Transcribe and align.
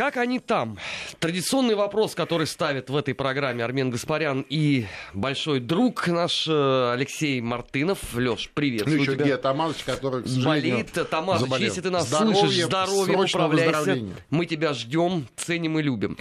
Как 0.00 0.16
они 0.16 0.38
там? 0.38 0.78
Традиционный 1.18 1.74
вопрос, 1.74 2.14
который 2.14 2.46
ставит 2.46 2.88
в 2.88 2.96
этой 2.96 3.12
программе 3.12 3.62
Армен 3.62 3.90
Гаспарян 3.90 4.46
и 4.48 4.86
большой 5.12 5.60
друг 5.60 6.08
наш 6.08 6.48
э, 6.48 6.92
Алексей 6.94 7.38
Мартынов. 7.42 7.98
Леш, 8.14 8.50
привет. 8.54 8.86
Ну 8.86 8.94
еще 8.94 9.14
где 9.14 9.36
Тамазыч, 9.36 9.84
который, 9.84 10.22
к 10.22 10.26
Болит. 10.42 10.92
Тамазыч, 11.10 11.42
заболел. 11.42 11.66
если 11.66 11.82
ты 11.82 11.90
нас 11.90 12.06
здоровье, 12.08 12.34
слышишь, 12.34 12.64
здоровье, 12.64 13.18
управляйся. 13.18 13.98
Мы 14.30 14.46
тебя 14.46 14.72
ждем, 14.72 15.28
ценим 15.36 15.78
и 15.78 15.82
любим. 15.82 16.16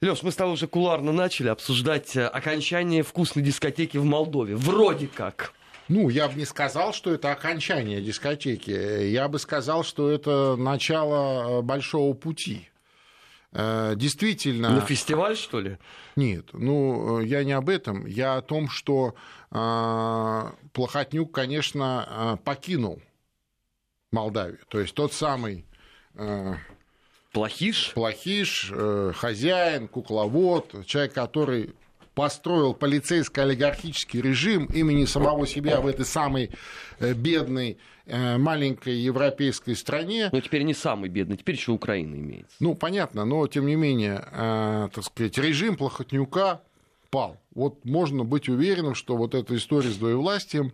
Леш, 0.00 0.24
мы 0.24 0.32
с 0.32 0.34
тобой 0.34 0.54
уже 0.54 0.66
куларно 0.66 1.12
начали 1.12 1.50
обсуждать 1.50 2.16
э, 2.16 2.26
окончание 2.26 3.04
вкусной 3.04 3.44
дискотеки 3.44 3.96
в 3.96 4.04
Молдове. 4.04 4.56
Вроде 4.56 5.06
как. 5.06 5.52
Ну, 5.88 6.08
я 6.08 6.28
бы 6.28 6.34
не 6.34 6.44
сказал, 6.44 6.92
что 6.92 7.12
это 7.12 7.30
окончание 7.30 8.00
дискотеки. 8.02 8.70
Я 8.70 9.28
бы 9.28 9.38
сказал, 9.38 9.84
что 9.84 10.10
это 10.10 10.56
начало 10.56 11.60
э, 11.60 11.62
большого 11.62 12.12
пути. 12.14 12.68
Э, 13.52 13.94
действительно... 13.94 14.70
На 14.70 14.80
фестиваль, 14.80 15.36
что 15.36 15.60
ли? 15.60 15.78
Нет, 16.16 16.48
ну, 16.52 17.20
я 17.20 17.44
не 17.44 17.52
об 17.52 17.68
этом. 17.68 18.04
Я 18.04 18.36
о 18.36 18.42
том, 18.42 18.68
что 18.68 19.14
э, 19.52 20.50
Плохотнюк, 20.72 21.32
конечно, 21.32 22.40
покинул 22.44 23.00
Молдавию. 24.10 24.58
То 24.68 24.80
есть 24.80 24.94
тот 24.94 25.12
самый... 25.12 25.66
Плохиш? 27.32 27.92
Плохиш, 27.92 28.72
хозяин, 29.14 29.88
кукловод, 29.88 30.86
человек, 30.86 31.12
который 31.12 31.74
построил 32.16 32.72
полицейско-олигархический 32.72 34.22
режим 34.22 34.64
имени 34.66 35.04
самого 35.04 35.46
себя 35.46 35.82
в 35.82 35.86
этой 35.86 36.06
самой 36.06 36.50
э, 36.98 37.12
бедной 37.12 37.76
э, 38.06 38.38
маленькой 38.38 38.96
европейской 38.96 39.74
стране. 39.74 40.30
Но 40.32 40.40
теперь 40.40 40.62
не 40.62 40.72
самый 40.72 41.10
бедный, 41.10 41.36
теперь 41.36 41.56
еще 41.56 41.72
Украина 41.72 42.14
имеется. 42.14 42.56
Ну, 42.58 42.74
понятно, 42.74 43.26
но 43.26 43.46
тем 43.46 43.66
не 43.66 43.76
менее, 43.76 44.24
э, 44.32 44.88
так 44.94 45.04
сказать, 45.04 45.36
режим 45.36 45.76
Плохотнюка 45.76 46.62
пал. 47.10 47.38
Вот 47.54 47.84
можно 47.84 48.24
быть 48.24 48.48
уверенным, 48.48 48.94
что 48.94 49.14
вот 49.14 49.34
эта 49.34 49.54
история 49.54 49.90
с 49.90 49.96
двоевластием, 49.96 50.72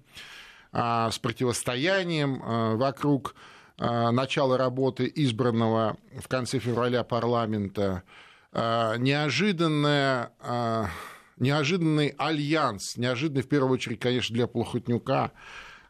с 0.73 1.19
противостоянием 1.21 2.79
вокруг 2.79 3.35
начала 3.77 4.57
работы 4.57 5.13
избранного 5.15 5.99
в 6.19 6.29
конце 6.29 6.59
февраля 6.61 7.05
парламента, 7.05 8.05
неожиданная 8.55 10.33
неожиданный 11.39 12.15
альянс, 12.19 12.97
неожиданный 12.97 13.43
в 13.43 13.49
первую 13.49 13.73
очередь, 13.73 14.01
конечно, 14.01 14.35
для 14.35 14.47
Плохотнюка, 14.47 15.33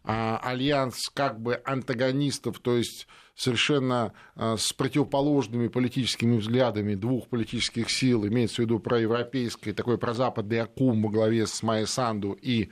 а, 0.05 0.41
альянс 0.43 1.09
как 1.15 1.41
бы 1.41 1.61
антагонистов, 1.65 2.59
то 2.59 2.77
есть 2.77 3.07
совершенно 3.37 4.13
а, 4.35 4.57
с 4.57 4.73
противоположными 4.73 5.69
политическими 5.69 6.39
взглядами 6.39 6.97
двух 6.97 7.29
политических 7.29 7.89
сил, 7.89 8.27
имеется 8.27 8.57
в 8.57 8.59
виду 8.61 8.81
проевропейской, 8.81 9.73
такой 9.73 9.99
прозападный 9.99 10.61
Акум 10.61 11.03
во 11.03 11.09
главе 11.09 11.47
с 11.47 11.63
Майя 11.63 11.87
Санду 11.87 12.33
и 12.33 12.71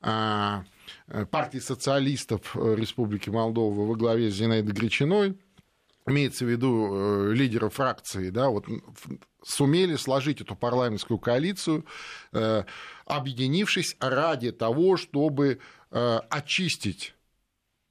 а, 0.00 0.64
партии 1.30 1.58
социалистов 1.58 2.54
Республики 2.54 3.28
Молдова 3.28 3.84
во 3.84 3.96
главе 3.96 4.30
с 4.30 4.34
Зинаидой 4.34 4.72
Гречиной, 4.72 5.36
имеется 6.08 6.44
в 6.44 6.48
виду 6.48 6.90
э, 6.90 7.32
лидеры 7.32 7.70
фракции, 7.70 8.30
да, 8.30 8.48
вот 8.48 8.66
сумели 9.44 9.96
сложить 9.96 10.40
эту 10.40 10.56
парламентскую 10.56 11.18
коалицию, 11.18 11.84
э, 12.32 12.64
объединившись 13.06 13.96
ради 14.00 14.52
того, 14.52 14.96
чтобы 14.96 15.58
э, 15.90 16.20
очистить 16.30 17.14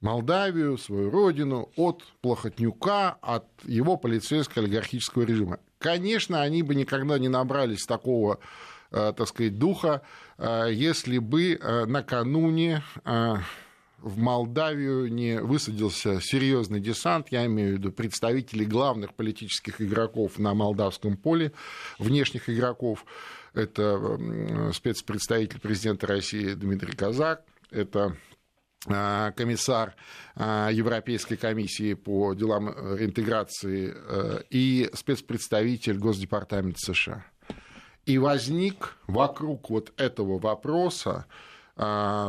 Молдавию, 0.00 0.78
свою 0.78 1.10
родину, 1.10 1.72
от 1.76 2.04
Плохотнюка, 2.20 3.18
от 3.20 3.46
его 3.64 3.96
полицейско-олигархического 3.96 5.24
режима. 5.24 5.58
Конечно, 5.78 6.40
они 6.40 6.62
бы 6.62 6.76
никогда 6.76 7.18
не 7.18 7.28
набрались 7.28 7.84
такого 7.84 8.38
так 8.90 9.28
сказать, 9.28 9.58
духа, 9.58 10.00
если 10.38 11.18
бы 11.18 11.60
накануне 11.86 12.82
в 14.00 14.18
Молдавию 14.18 15.12
не 15.12 15.40
высадился 15.40 16.20
серьезный 16.20 16.80
десант, 16.80 17.28
я 17.30 17.46
имею 17.46 17.74
в 17.74 17.78
виду 17.78 17.92
представителей 17.92 18.64
главных 18.64 19.14
политических 19.14 19.80
игроков 19.80 20.38
на 20.38 20.54
молдавском 20.54 21.16
поле, 21.16 21.52
внешних 21.98 22.48
игроков. 22.48 23.04
Это 23.54 24.18
спецпредставитель 24.72 25.60
президента 25.60 26.06
России 26.06 26.52
Дмитрий 26.52 26.92
Казак, 26.92 27.42
это 27.70 28.16
а, 28.86 29.32
комиссар 29.32 29.96
а, 30.36 30.70
Европейской 30.70 31.36
комиссии 31.36 31.94
по 31.94 32.34
делам 32.34 32.68
интеграции 32.68 33.92
э, 33.94 34.42
и 34.50 34.88
спецпредставитель 34.94 35.98
Госдепартамента 35.98 36.78
США. 36.78 37.26
И 38.06 38.18
возник 38.18 38.96
вокруг 39.06 39.68
вот 39.68 39.92
этого 39.96 40.38
вопроса 40.38 41.26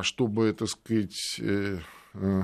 чтобы, 0.04 0.54
так 0.54 0.68
сказать, 0.68 1.40
э, 1.40 1.80
э, 2.14 2.44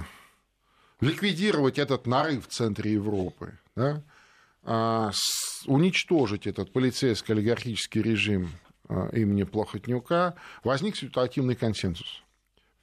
ликвидировать 1.01 1.77
этот 1.77 2.07
нарыв 2.07 2.47
в 2.47 2.51
центре 2.51 2.93
Европы, 2.93 3.59
да, 3.75 4.03
а, 4.63 5.11
уничтожить 5.67 6.47
этот 6.47 6.73
полицейско-олигархический 6.73 8.01
режим 8.01 8.49
а, 8.89 9.09
имени 9.09 9.43
Плохотнюка, 9.43 10.35
возник 10.63 10.95
ситуативный 10.95 11.55
консенсус. 11.55 12.23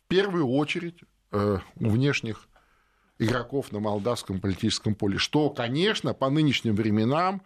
В 0.04 0.08
первую 0.08 0.46
очередь 0.46 1.00
э, 1.32 1.58
у 1.80 1.88
внешних 1.88 2.46
игроков 3.22 3.72
на 3.72 3.80
молдавском 3.80 4.40
политическом 4.40 4.94
поле, 4.94 5.18
что, 5.18 5.50
конечно, 5.50 6.14
по 6.14 6.30
нынешним 6.30 6.74
временам 6.74 7.42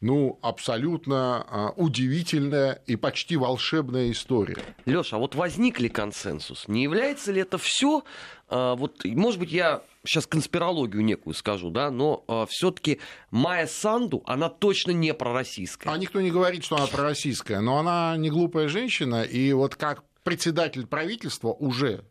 ну, 0.00 0.38
абсолютно 0.42 1.44
а, 1.48 1.72
удивительная 1.76 2.80
и 2.86 2.94
почти 2.94 3.36
волшебная 3.36 4.12
история. 4.12 4.58
Леша, 4.84 5.16
а 5.16 5.18
вот 5.18 5.34
возник 5.34 5.80
ли 5.80 5.88
консенсус? 5.88 6.68
Не 6.68 6.84
является 6.84 7.32
ли 7.32 7.40
это 7.40 7.58
все, 7.58 8.04
а, 8.48 8.76
вот, 8.76 9.04
может 9.04 9.40
быть, 9.40 9.50
я 9.50 9.82
сейчас 10.06 10.26
конспирологию 10.26 11.04
некую 11.04 11.34
скажу, 11.34 11.70
да, 11.70 11.90
но 11.90 12.24
э, 12.28 12.32
а, 12.32 12.46
все-таки 12.48 13.00
Майя 13.30 13.66
Санду, 13.66 14.22
она 14.26 14.48
точно 14.48 14.92
не 14.92 15.12
пророссийская. 15.12 15.92
А 15.92 15.98
никто 15.98 16.20
не 16.20 16.30
говорит, 16.30 16.64
что 16.64 16.76
она 16.76 16.86
пророссийская, 16.86 17.60
но 17.60 17.78
она 17.78 18.16
не 18.16 18.30
глупая 18.30 18.68
женщина, 18.68 19.22
и 19.22 19.52
вот 19.52 19.74
как 19.74 20.04
председатель 20.22 20.86
правительства 20.86 21.48
уже 21.48 22.04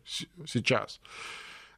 сейчас. 0.46 1.00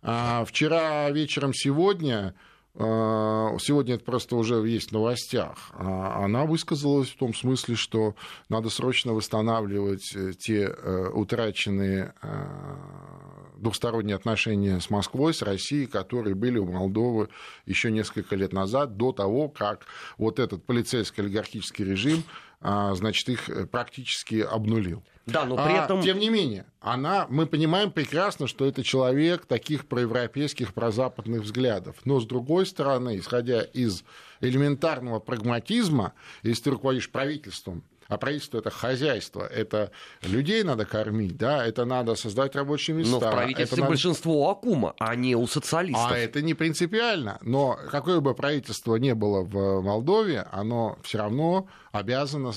Вчера 0.02 1.10
вечером 1.10 1.52
сегодня 1.52 2.34
а, 2.74 3.56
сегодня 3.58 3.96
это 3.96 4.04
просто 4.04 4.36
уже 4.36 4.54
есть 4.66 4.90
в 4.90 4.92
новостях, 4.92 5.70
а, 5.72 6.24
она 6.24 6.44
высказалась 6.44 7.08
в 7.08 7.16
том 7.16 7.34
смысле, 7.34 7.74
что 7.74 8.14
надо 8.48 8.70
срочно 8.70 9.12
восстанавливать 9.12 10.14
э, 10.14 10.32
те 10.38 10.68
э, 10.68 11.08
утраченные 11.12 12.14
а, 12.22 13.56
двухсторонние 13.58 14.14
отношения 14.14 14.78
с 14.80 14.88
Москвой, 14.88 15.34
с 15.34 15.42
Россией, 15.42 15.86
которые 15.86 16.36
были 16.36 16.58
у 16.58 16.70
Молдовы 16.70 17.28
еще 17.66 17.90
несколько 17.90 18.36
лет 18.36 18.52
назад, 18.52 18.96
до 18.96 19.12
того, 19.12 19.48
как 19.48 19.86
вот 20.16 20.38
этот 20.38 20.64
полицейский 20.64 21.24
олигархический 21.24 21.84
режим 21.84 22.22
значит, 22.60 23.28
их 23.28 23.48
э, 23.48 23.66
практически 23.66 24.40
обнулил. 24.40 25.02
Да, 25.26 25.44
но 25.44 25.56
при 25.56 25.72
а, 25.72 25.84
этом... 25.84 26.00
Тем 26.00 26.18
не 26.18 26.30
менее, 26.30 26.66
она, 26.80 27.26
мы 27.28 27.46
понимаем 27.46 27.90
прекрасно, 27.90 28.46
что 28.46 28.66
это 28.66 28.82
человек 28.82 29.46
таких 29.46 29.86
проевропейских, 29.86 30.74
прозападных 30.74 31.42
взглядов. 31.42 31.96
Но, 32.04 32.20
с 32.20 32.26
другой 32.26 32.66
стороны, 32.66 33.18
исходя 33.18 33.62
из 33.62 34.02
элементарного 34.40 35.20
прагматизма, 35.20 36.14
если 36.42 36.64
ты 36.64 36.70
руководишь 36.70 37.10
правительством, 37.10 37.84
а 38.10 38.18
правительство 38.18 38.58
это 38.58 38.70
хозяйство, 38.70 39.46
это 39.46 39.92
людей 40.22 40.64
надо 40.64 40.84
кормить, 40.84 41.36
да, 41.36 41.64
это 41.64 41.84
надо 41.84 42.16
создать 42.16 42.56
рабочие 42.56 42.96
места. 42.96 43.12
Но 43.12 43.18
в 43.20 43.30
правительстве 43.30 43.78
это 43.78 43.86
большинство 43.86 44.32
надо... 44.32 44.42
у 44.42 44.50
Акума, 44.50 44.94
а 44.98 45.14
не 45.14 45.36
у 45.36 45.46
социалистов. 45.46 46.10
А 46.10 46.18
это 46.18 46.42
не 46.42 46.54
принципиально. 46.54 47.38
Но 47.42 47.78
какое 47.88 48.18
бы 48.18 48.34
правительство 48.34 48.96
ни 48.96 49.12
было 49.12 49.42
в 49.42 49.80
Молдове, 49.82 50.44
оно 50.50 50.98
все 51.04 51.18
равно 51.18 51.68
обязано 51.92 52.52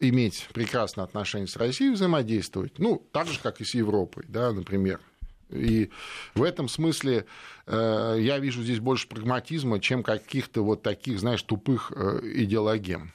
иметь 0.00 0.48
прекрасные 0.52 1.04
отношения 1.04 1.46
с 1.46 1.56
Россией, 1.56 1.92
взаимодействовать, 1.92 2.78
ну, 2.78 3.06
так 3.12 3.28
же, 3.28 3.40
как 3.40 3.60
и 3.60 3.64
с 3.64 3.74
Европой, 3.74 4.24
да, 4.28 4.52
например. 4.52 5.00
И 5.48 5.90
в 6.34 6.42
этом 6.42 6.68
смысле 6.68 7.24
э, 7.66 8.16
я 8.18 8.38
вижу 8.38 8.62
здесь 8.62 8.80
больше 8.80 9.08
прагматизма, 9.08 9.80
чем 9.80 10.02
каких-то 10.02 10.62
вот 10.62 10.82
таких, 10.82 11.20
знаешь, 11.20 11.42
тупых 11.42 11.92
э, 11.94 12.20
идеологем. 12.34 13.12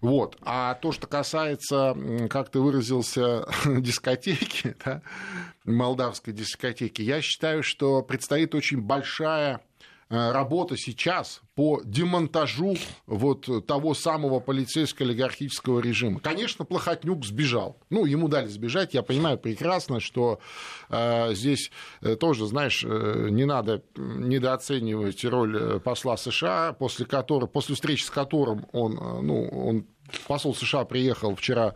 Вот. 0.00 0.36
А 0.42 0.74
то, 0.74 0.90
что 0.90 1.06
касается, 1.06 1.96
как 2.28 2.50
ты 2.50 2.58
выразился, 2.58 3.46
дискотеки, 3.66 4.76
да, 4.84 5.02
молдавской 5.64 6.32
дискотеки, 6.32 7.02
я 7.02 7.20
считаю, 7.20 7.62
что 7.62 8.02
предстоит 8.02 8.54
очень 8.54 8.80
большая 8.80 9.60
работа 10.12 10.76
сейчас 10.76 11.40
по 11.54 11.80
демонтажу 11.84 12.76
вот 13.06 13.48
того 13.66 13.94
самого 13.94 14.40
полицейско-олигархического 14.40 15.80
режима. 15.80 16.20
Конечно, 16.20 16.64
Плохотнюк 16.64 17.24
сбежал. 17.24 17.78
Ну, 17.90 18.04
ему 18.04 18.28
дали 18.28 18.46
сбежать. 18.46 18.94
Я 18.94 19.02
понимаю 19.02 19.38
прекрасно, 19.38 20.00
что 20.00 20.38
э, 20.88 21.34
здесь 21.34 21.70
э, 22.00 22.16
тоже, 22.16 22.46
знаешь, 22.46 22.84
э, 22.86 23.28
не 23.30 23.44
надо 23.44 23.82
недооценивать 23.96 25.24
роль 25.24 25.56
э, 25.56 25.80
посла 25.80 26.16
США, 26.16 26.72
после, 26.74 27.06
которого, 27.06 27.48
после 27.48 27.74
встречи 27.74 28.04
с 28.04 28.10
которым 28.10 28.66
он, 28.72 28.94
ну, 29.26 29.48
он 29.48 29.86
посол 30.26 30.54
США 30.54 30.84
приехал 30.84 31.34
вчера 31.34 31.74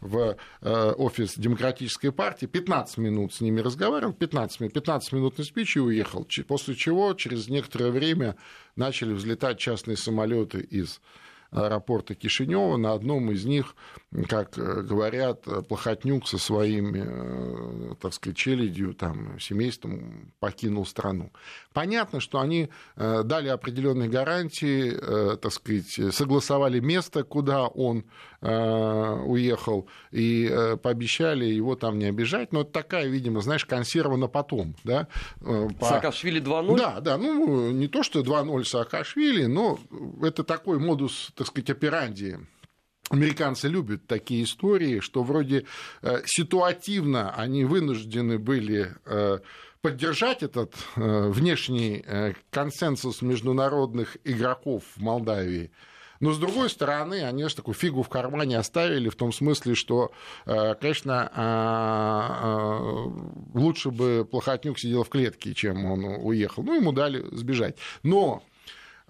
в 0.00 0.36
э, 0.60 0.92
офис 0.96 1.34
Демократической 1.36 2.10
партии, 2.10 2.46
15 2.46 2.98
минут 2.98 3.34
с 3.34 3.40
ними 3.40 3.60
разговаривал, 3.60 4.12
15 4.12 4.60
минут, 4.60 4.74
15 4.74 5.12
минутный 5.12 5.44
спич 5.44 5.76
и 5.76 5.80
уехал, 5.80 6.26
после 6.46 6.74
чего 6.74 7.14
через 7.14 7.48
некоторое 7.48 7.90
время 7.90 8.36
начали 8.76 9.12
взлетать 9.12 9.58
частные 9.58 9.96
самолеты 9.96 10.60
из 10.60 11.00
аэропорта 11.50 12.14
Кишинева. 12.14 12.76
На 12.76 12.92
одном 12.92 13.30
из 13.30 13.44
них, 13.44 13.74
как 14.28 14.58
э, 14.58 14.82
говорят, 14.82 15.42
Плохотнюк 15.68 16.28
со 16.28 16.38
своими, 16.38 17.02
э, 17.04 17.94
так 18.00 18.12
сказать, 18.12 18.36
челядью, 18.36 18.94
там, 18.94 19.38
семейством 19.40 20.32
покинул 20.40 20.86
страну. 20.86 21.32
Понятно, 21.78 22.18
что 22.18 22.40
они 22.40 22.70
э, 22.96 23.22
дали 23.22 23.46
определенные 23.46 24.08
гарантии, 24.08 25.36
так 25.36 25.52
сказать, 25.52 26.12
согласовали 26.12 26.80
место, 26.80 27.22
куда 27.22 27.68
он 27.68 28.04
уехал, 28.40 29.88
и 30.12 30.76
пообещали 30.82 31.44
его 31.44 31.76
там 31.76 31.98
не 31.98 32.06
обижать. 32.06 32.52
Но 32.52 32.62
это 32.62 32.70
такая, 32.70 33.06
видимо, 33.06 33.40
знаешь, 33.40 33.64
консерва 33.64 34.16
на 34.16 34.26
потом. 34.28 34.74
Да? 34.84 35.06
По... 35.40 35.86
Саакашвили 35.86 36.40
2-0? 36.40 36.76
Да, 36.76 37.00
да, 37.00 37.16
ну 37.16 37.70
не 37.70 37.86
то, 37.88 38.02
что 38.02 38.20
2-0 38.20 38.64
Саакашвили, 38.64 39.46
но 39.46 39.78
это 40.22 40.42
такой 40.42 40.78
модус 40.78 41.30
так 41.36 41.46
сказать, 41.46 41.70
операнди 41.70 42.38
Американцы 43.10 43.68
любят 43.68 44.06
такие 44.06 44.44
истории, 44.44 45.00
что 45.00 45.22
вроде 45.22 45.64
э, 46.02 46.20
ситуативно 46.26 47.30
они 47.34 47.64
вынуждены 47.64 48.38
были 48.38 48.94
э, 49.06 49.38
поддержать 49.80 50.42
этот 50.42 50.74
э, 50.96 51.28
внешний 51.28 52.04
консенсус 52.50 53.22
международных 53.22 54.16
игроков 54.24 54.82
в 54.96 55.00
Молдавии. 55.00 55.70
Но, 56.20 56.32
с 56.32 56.38
другой 56.38 56.68
стороны, 56.68 57.22
они 57.22 57.44
же 57.48 57.54
такую 57.54 57.76
фигу 57.76 58.02
в 58.02 58.08
кармане 58.08 58.58
оставили 58.58 59.08
в 59.08 59.14
том 59.14 59.32
смысле, 59.32 59.76
что, 59.76 60.10
конечно, 60.80 61.30
лучше 63.54 63.92
бы 63.92 64.26
Плохотнюк 64.28 64.80
сидел 64.80 65.04
в 65.04 65.10
клетке, 65.10 65.54
чем 65.54 65.84
он 65.84 66.04
уехал. 66.04 66.64
Ну, 66.64 66.74
ему 66.74 66.90
дали 66.90 67.24
сбежать. 67.30 67.76
Но 68.02 68.42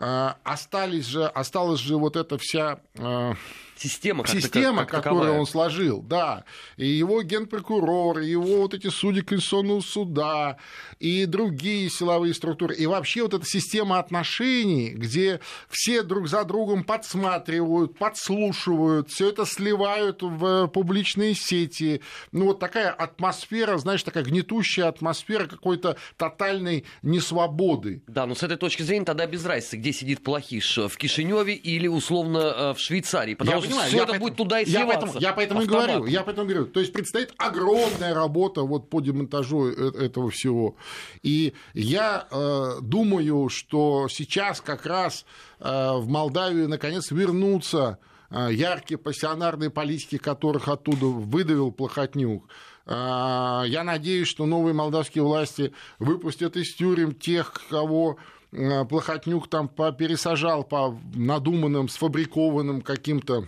а, 0.00 0.36
остались 0.44 1.06
же, 1.06 1.26
осталась 1.26 1.80
же 1.80 1.96
вот 1.96 2.16
эта 2.16 2.38
вся 2.38 2.78
а, 2.98 3.34
Система, 3.78 4.25
как 4.25 4.34
Система, 4.34 4.84
как 4.84 4.90
которую 4.90 5.20
таковая. 5.20 5.40
он 5.40 5.46
сложил, 5.46 6.02
да. 6.02 6.44
И 6.76 6.86
его 6.86 7.22
генпрокурор, 7.22 8.19
и 8.19 8.28
его 8.28 8.62
вот 8.62 8.75
эти 8.75 8.88
судьи 8.88 9.22
Конституционного 9.22 9.80
суда, 9.80 10.56
и 10.98 11.26
другие 11.26 11.88
силовые 11.88 12.34
структуры. 12.34 12.75
И 12.75 12.86
вообще 12.86 13.22
вот 13.22 13.34
эта 13.34 13.46
система 13.46 14.00
отношений, 14.00 14.90
где 14.90 15.40
все 15.69 16.02
друг 16.02 16.28
за 16.28 16.44
другом 16.44 16.82
подсматривают, 16.82 17.96
подслушивают, 17.96 19.10
все 19.10 19.28
это 19.28 19.46
сливают 19.46 20.22
в 20.22 20.66
публичные 20.69 21.34
сети. 21.34 22.00
Ну, 22.32 22.46
вот 22.46 22.58
такая 22.58 22.90
атмосфера, 22.90 23.78
знаешь, 23.78 24.02
такая 24.02 24.25
гнетущая 24.25 24.88
атмосфера 24.88 25.46
какой-то 25.46 25.96
тотальной 26.16 26.84
несвободы. 27.02 28.02
Да, 28.08 28.26
но 28.26 28.34
с 28.34 28.42
этой 28.42 28.56
точки 28.56 28.82
зрения 28.82 29.04
тогда 29.04 29.26
без 29.26 29.44
разницы, 29.44 29.76
где 29.76 29.92
сидит 29.92 30.25
Плохиш, 30.25 30.78
в 30.78 30.96
Кишиневе 30.96 31.54
или 31.54 31.86
условно 31.86 32.38
э, 32.38 32.75
в 32.75 32.80
Швейцарии. 32.80 33.34
Потому 33.34 33.62
что 33.62 33.67
понимаю, 33.68 33.88
все 33.88 33.96
это 33.98 34.06
поэтому, 34.06 34.26
будет 34.26 34.36
туда 34.36 34.60
и 34.60 34.70
я 34.70 34.86
поэтому, 34.86 35.12
я 35.18 35.32
поэтому 35.32 35.62
и 35.62 35.66
говорю, 35.66 36.06
я 36.06 36.22
поэтому 36.22 36.46
говорю. 36.48 36.66
То 36.66 36.80
есть 36.80 36.92
предстоит 36.92 37.32
огромная 37.38 38.14
работа 38.14 38.62
вот 38.62 38.90
по 38.90 39.00
демонтажу 39.00 39.68
э, 39.68 40.04
этого 40.04 40.30
всего. 40.30 40.76
И 41.22 41.52
я 41.74 42.26
э, 42.30 42.78
думаю, 42.80 43.48
что 43.48 44.08
сейчас 44.08 44.60
как 44.60 44.86
раз 44.86 45.24
э, 45.60 45.92
в 45.96 46.08
Молдавию 46.08 46.68
наконец 46.68 47.10
вернутся 47.10 47.98
э, 48.30 48.48
яркие 48.52 48.98
пассионарные 48.98 49.70
политики, 49.70 50.18
которых 50.18 50.68
оттуда 50.68 51.06
выдавил 51.06 51.72
Плохотнюк. 51.72 52.44
Э, 52.86 53.62
я 53.66 53.84
надеюсь, 53.84 54.28
что 54.28 54.46
новые 54.46 54.74
молдавские 54.74 55.24
власти 55.24 55.72
выпустят 55.98 56.56
из 56.56 56.74
тюрем 56.74 57.14
тех, 57.14 57.52
кого 57.68 58.16
э, 58.52 58.84
Плохотнюк 58.84 59.48
там 59.48 59.68
пересажал 59.68 60.64
по 60.64 60.98
надуманным, 61.14 61.88
сфабрикованным 61.88 62.80
каким-то 62.80 63.46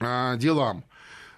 делам. 0.00 0.84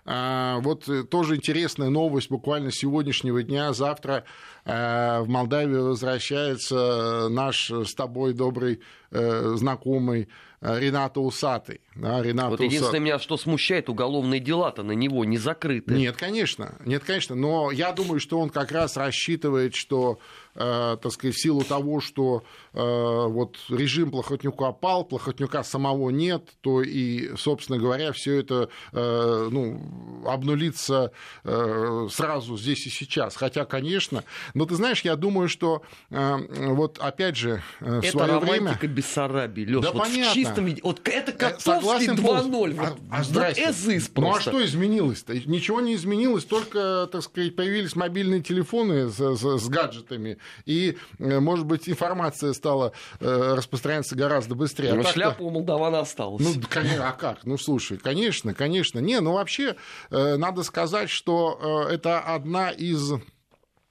А, 0.04 0.58
вот 0.60 0.88
э, 0.88 1.04
тоже 1.04 1.36
интересная 1.36 1.88
новость 1.88 2.28
буквально 2.28 2.72
сегодняшнего 2.72 3.42
дня. 3.42 3.72
Завтра 3.72 4.24
э, 4.64 5.20
в 5.20 5.28
Молдавию 5.28 5.84
возвращается 5.84 7.28
наш 7.30 7.70
с 7.70 7.94
тобой 7.94 8.32
добрый 8.34 8.80
э, 9.10 9.54
знакомый 9.56 10.28
Рената 10.60 11.20
Усатый. 11.20 11.80
Да, 11.96 12.22
Рената 12.22 12.50
вот 12.50 12.60
единственное 12.60 12.90
Уса... 12.90 12.98
меня, 13.00 13.18
что 13.18 13.36
смущает, 13.36 13.88
уголовные 13.88 14.40
дела-то 14.40 14.84
на 14.84 14.92
него 14.92 15.24
не 15.24 15.36
закрыты. 15.36 15.94
Нет, 15.94 16.16
конечно, 16.16 16.76
нет, 16.84 17.02
конечно, 17.04 17.34
но 17.34 17.72
я 17.72 17.92
думаю, 17.92 18.20
что 18.20 18.38
он 18.38 18.48
как 18.48 18.70
раз 18.70 18.96
рассчитывает, 18.96 19.74
что 19.74 20.18
Э, 20.18 20.41
так 20.54 21.12
сказать, 21.12 21.34
в 21.34 21.42
силу 21.42 21.62
того, 21.62 22.00
что 22.00 22.42
э, 22.72 22.78
вот 22.78 23.56
режим 23.68 24.10
Плохотнюка 24.10 24.68
опал, 24.68 25.04
Плохотнюка 25.04 25.62
самого 25.62 26.10
нет, 26.10 26.44
то 26.60 26.82
и, 26.82 27.34
собственно 27.36 27.78
говоря, 27.78 28.12
все 28.12 28.38
это 28.38 28.68
э, 28.92 29.48
ну, 29.50 30.22
обнулится 30.26 31.12
сразу 31.42 32.56
здесь 32.56 32.86
и 32.86 32.90
сейчас. 32.90 33.36
Хотя, 33.36 33.64
конечно, 33.64 34.24
но 34.54 34.66
ты 34.66 34.74
знаешь, 34.74 35.02
я 35.02 35.16
думаю, 35.16 35.48
что 35.48 35.82
вот 36.10 36.98
опять 36.98 37.36
же 37.36 37.62
в 37.80 37.98
это 37.98 38.10
свое 38.10 38.38
время... 38.38 38.78
Бессарабии, 38.82 39.62
Лёш, 39.62 39.82
да 39.82 39.92
вот 39.92 40.02
понятно. 40.02 40.30
в 40.30 40.34
чистом 40.34 40.64
виде. 40.66 40.80
Вот 40.82 41.00
это 41.08 41.32
Котовский 41.32 42.08
2-0. 42.08 42.74
Вот, 42.74 42.98
а, 43.10 43.18
а 43.18 43.24
здрасте. 43.24 43.72
ну 44.16 44.34
а 44.34 44.40
что 44.40 44.64
изменилось-то? 44.64 45.34
Ничего 45.34 45.80
не 45.80 45.94
изменилось, 45.94 46.44
только, 46.44 47.08
так 47.10 47.22
сказать, 47.22 47.56
появились 47.56 47.96
мобильные 47.96 48.42
телефоны 48.42 49.08
с, 49.08 49.16
с, 49.16 49.58
с 49.58 49.68
гаджетами, 49.68 50.38
и, 50.64 50.96
э, 51.18 51.40
может 51.40 51.66
быть, 51.66 51.88
информация 51.88 52.52
стала 52.52 52.92
э, 53.20 53.54
распространяться 53.56 54.16
гораздо 54.16 54.54
быстрее. 54.54 54.94
Но 54.94 55.00
а 55.00 55.04
шляпа 55.04 55.42
у 55.42 55.50
молдаван 55.50 55.94
осталась. 55.94 56.42
Ну, 56.42 56.62
конечно, 56.68 57.08
а 57.08 57.12
как? 57.12 57.44
Ну, 57.44 57.58
слушай, 57.58 57.98
конечно, 57.98 58.54
конечно. 58.54 58.98
Не, 58.98 59.20
ну, 59.20 59.32
вообще, 59.32 59.76
э, 60.10 60.36
надо 60.36 60.62
сказать, 60.62 61.10
что 61.10 61.86
это 61.90 62.20
одна 62.20 62.70
из 62.70 63.12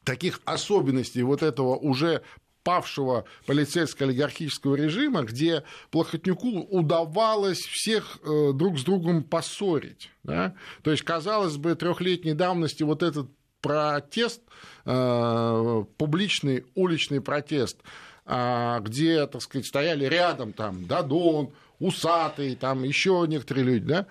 таких 0.03 0.41
особенностей 0.45 1.23
вот 1.23 1.43
этого 1.43 1.75
уже 1.75 2.21
павшего 2.63 3.25
полицейско-олигархического 3.47 4.75
режима, 4.75 5.23
где 5.23 5.63
Плохотнюку 5.89 6.47
удавалось 6.47 7.59
всех 7.59 8.19
друг 8.23 8.77
с 8.77 8.83
другом 8.83 9.23
поссорить. 9.23 10.11
Да? 10.23 10.53
То 10.83 10.91
есть, 10.91 11.03
казалось 11.03 11.57
бы, 11.57 11.73
трехлетней 11.75 12.33
давности 12.33 12.83
вот 12.83 13.01
этот 13.01 13.29
протест, 13.61 14.41
э, 14.85 15.83
публичный 15.97 16.65
уличный 16.75 17.21
протест, 17.21 17.77
э, 18.25 18.79
где, 18.81 19.25
так 19.27 19.41
сказать, 19.41 19.65
стояли 19.65 20.05
рядом 20.05 20.53
там 20.53 20.85
Дадон, 20.87 21.51
Усатый, 21.79 22.55
там 22.55 22.83
еще 22.83 23.25
некоторые 23.27 23.63
люди, 23.65 23.85
да, 23.85 24.05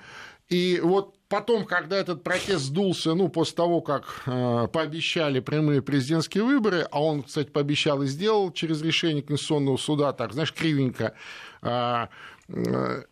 и 0.48 0.80
вот 0.82 1.14
потом, 1.28 1.64
когда 1.64 1.96
этот 1.96 2.24
протест 2.24 2.64
сдулся, 2.64 3.14
ну, 3.14 3.28
после 3.28 3.54
того, 3.54 3.80
как 3.80 4.22
э, 4.26 4.66
пообещали 4.72 5.38
прямые 5.38 5.80
президентские 5.80 6.42
выборы, 6.42 6.88
а 6.90 7.00
он, 7.00 7.22
кстати, 7.22 7.48
пообещал 7.48 8.02
и 8.02 8.06
сделал 8.06 8.50
через 8.50 8.82
решение 8.82 9.22
Конституционного 9.22 9.76
суда, 9.76 10.12
так, 10.12 10.32
знаешь, 10.32 10.52
кривенько, 10.52 11.14
Э, 11.62 12.06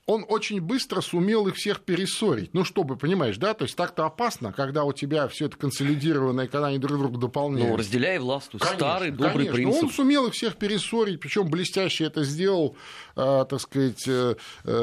он 0.06 0.24
очень 0.28 0.60
быстро 0.60 1.00
сумел 1.00 1.46
их 1.46 1.54
всех 1.54 1.80
перессорить. 1.80 2.54
Ну, 2.54 2.64
чтобы, 2.64 2.96
понимаешь, 2.96 3.36
да, 3.36 3.54
то 3.54 3.64
есть 3.64 3.76
так-то 3.76 4.04
опасно, 4.04 4.52
когда 4.52 4.84
у 4.84 4.92
тебя 4.92 5.28
все 5.28 5.46
это 5.46 5.56
консолидировано, 5.56 6.42
и 6.42 6.48
когда 6.48 6.68
они 6.68 6.78
друг 6.78 6.98
друга 6.98 7.18
дополняют. 7.18 7.70
Ну, 7.70 7.76
разделяй 7.76 8.18
власть, 8.18 8.50
конечно, 8.50 8.74
старый 8.74 9.10
добрый 9.10 9.46
конечно. 9.46 9.54
принцип. 9.54 9.82
Он 9.84 9.90
сумел 9.90 10.26
их 10.26 10.34
всех 10.34 10.56
перессорить, 10.56 11.20
причем 11.20 11.48
блестяще 11.48 12.04
это 12.04 12.24
сделал, 12.24 12.76
э, 13.16 13.44
так 13.48 13.60
сказать, 13.60 14.04
э, 14.06 14.34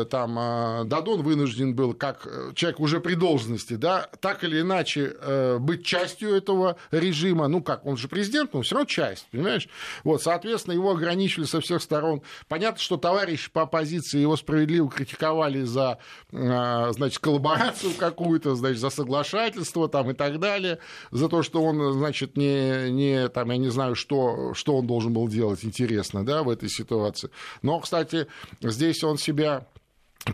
там, 0.10 0.40
э, 0.40 0.84
Дадон 0.86 1.24
вынужден 1.24 1.76
был, 1.76 1.94
как 1.94 2.28
человек 2.56 2.80
уже 2.80 3.00
при 3.00 3.16
должности, 3.16 3.74
да, 3.74 4.10
так 4.22 4.44
или 4.44 4.62
иначе 4.62 5.16
э, 5.20 5.58
быть 5.60 5.86
частью 5.86 6.34
этого 6.34 6.78
режима, 6.92 7.48
ну, 7.48 7.62
как, 7.62 7.86
он 7.86 7.98
же 7.98 8.08
президент, 8.08 8.54
но 8.54 8.62
все 8.62 8.76
равно 8.76 8.86
часть, 8.86 9.28
понимаешь? 9.32 9.68
Вот, 10.04 10.22
соответственно, 10.22 10.74
его 10.74 10.92
ограничили 10.92 11.44
со 11.44 11.60
всех 11.60 11.82
сторон. 11.82 12.22
Понятно, 12.48 12.80
что 12.80 12.98
товарищ 12.98 13.50
по 13.52 13.64
оппозиции 13.64 14.20
его 14.20 14.38
справедливо 14.46 14.90
критиковали 14.90 15.64
за, 15.64 15.98
значит, 16.32 17.20
коллаборацию 17.20 17.94
какую-то, 17.98 18.56
значит, 18.56 18.80
за 18.80 18.92
соглашательство 18.92 19.90
там 19.90 20.12
и 20.12 20.14
так 20.14 20.40
далее, 20.40 20.78
за 21.12 21.28
то, 21.30 21.42
что 21.42 21.64
он, 21.64 21.94
значит, 21.94 22.38
не, 22.38 22.92
не 22.92 23.28
там, 23.30 23.50
я 23.50 23.58
не 23.58 23.70
знаю, 23.70 23.96
что, 23.96 24.54
что 24.54 24.78
он 24.78 24.86
должен 24.86 25.14
был 25.14 25.28
делать, 25.28 25.66
интересно, 25.66 26.24
да, 26.24 26.44
в 26.44 26.50
этой 26.50 26.70
ситуации. 26.70 27.32
Но, 27.64 27.80
кстати, 27.80 28.28
здесь 28.62 29.04
он 29.04 29.18
себя 29.18 29.68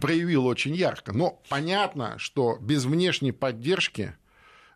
проявил 0.01 0.45
очень 0.45 0.75
ярко. 0.75 1.13
Но 1.13 1.41
понятно, 1.49 2.15
что 2.17 2.57
без 2.59 2.85
внешней 2.85 3.31
поддержки 3.31 4.15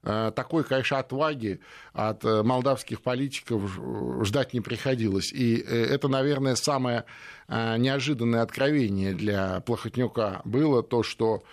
такой, 0.05 0.63
конечно, 0.63 1.00
отваги 1.00 1.59
от 1.93 2.24
э, 2.24 2.43
молдавских 2.43 3.01
политиков 3.01 3.79
ждать 4.24 4.53
не 4.53 4.62
приходилось. 4.62 5.33
И 5.33 5.57
э, 5.57 5.85
это, 5.85 6.07
наверное, 6.07 6.55
самое 6.55 7.05
неожиданное 7.47 8.41
откровение 8.41 9.13
для 9.13 9.59
Плохотнюка 9.62 10.41
было 10.45 10.81
то, 10.81 11.03
что 11.03 11.43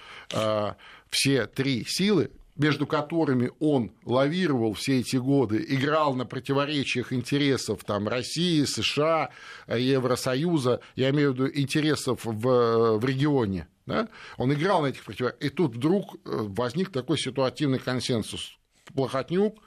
все 1.11 1.47
три 1.47 1.85
силы, 1.87 2.30
между 2.56 2.87
которыми 2.87 3.50
он 3.61 3.92
лавировал 4.06 4.73
все 4.73 5.00
эти 5.00 5.16
годы, 5.16 5.62
играл 5.68 6.14
на 6.14 6.25
противоречиях 6.25 7.12
интересов 7.12 7.85
там, 7.85 8.09
России, 8.09 8.64
США, 8.64 9.28
Евросоюза, 9.68 10.80
я 10.97 11.11
имею 11.11 11.32
в 11.32 11.35
виду 11.35 11.50
интересов 11.52 12.25
в, 12.25 12.97
в 12.97 13.04
регионе. 13.04 13.68
Да? 13.87 14.09
Он 14.37 14.53
играл 14.53 14.83
на 14.83 14.87
этих 14.87 15.05
противоречиях. 15.05 15.43
И 15.43 15.55
тут 15.55 15.77
вдруг 15.77 16.15
э, 16.15 16.19
возник 16.25 16.91
такой 16.91 17.19
ситуативный 17.19 17.79
консенсус. 17.79 18.59
Плохотнюк 18.95 19.59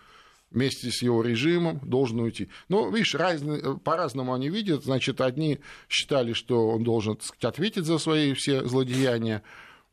вместе 0.52 0.90
с 0.90 1.02
его 1.02 1.22
режимом 1.22 1.80
должен 1.84 2.20
уйти. 2.20 2.50
Ну, 2.70 2.90
видишь, 2.92 3.16
разные, 3.16 3.60
э, 3.62 3.76
по-разному 3.84 4.34
они 4.34 4.50
видят. 4.50 4.84
Значит, 4.84 5.22
одни 5.22 5.60
считали, 5.90 6.34
что 6.34 6.70
он 6.70 6.84
должен 6.84 7.16
так 7.16 7.26
сказать, 7.26 7.56
ответить 7.56 7.86
за 7.86 7.98
свои 7.98 8.34
все 8.34 8.66
злодеяния, 8.66 9.44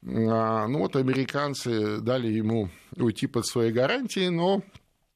а, 0.04 0.66
ну 0.66 0.80
вот 0.80 0.96
американцы 0.96 2.00
дали 2.00 2.26
ему 2.26 2.70
уйти 2.96 3.28
под 3.28 3.46
свои 3.46 3.70
гарантии, 3.70 4.28
но 4.28 4.62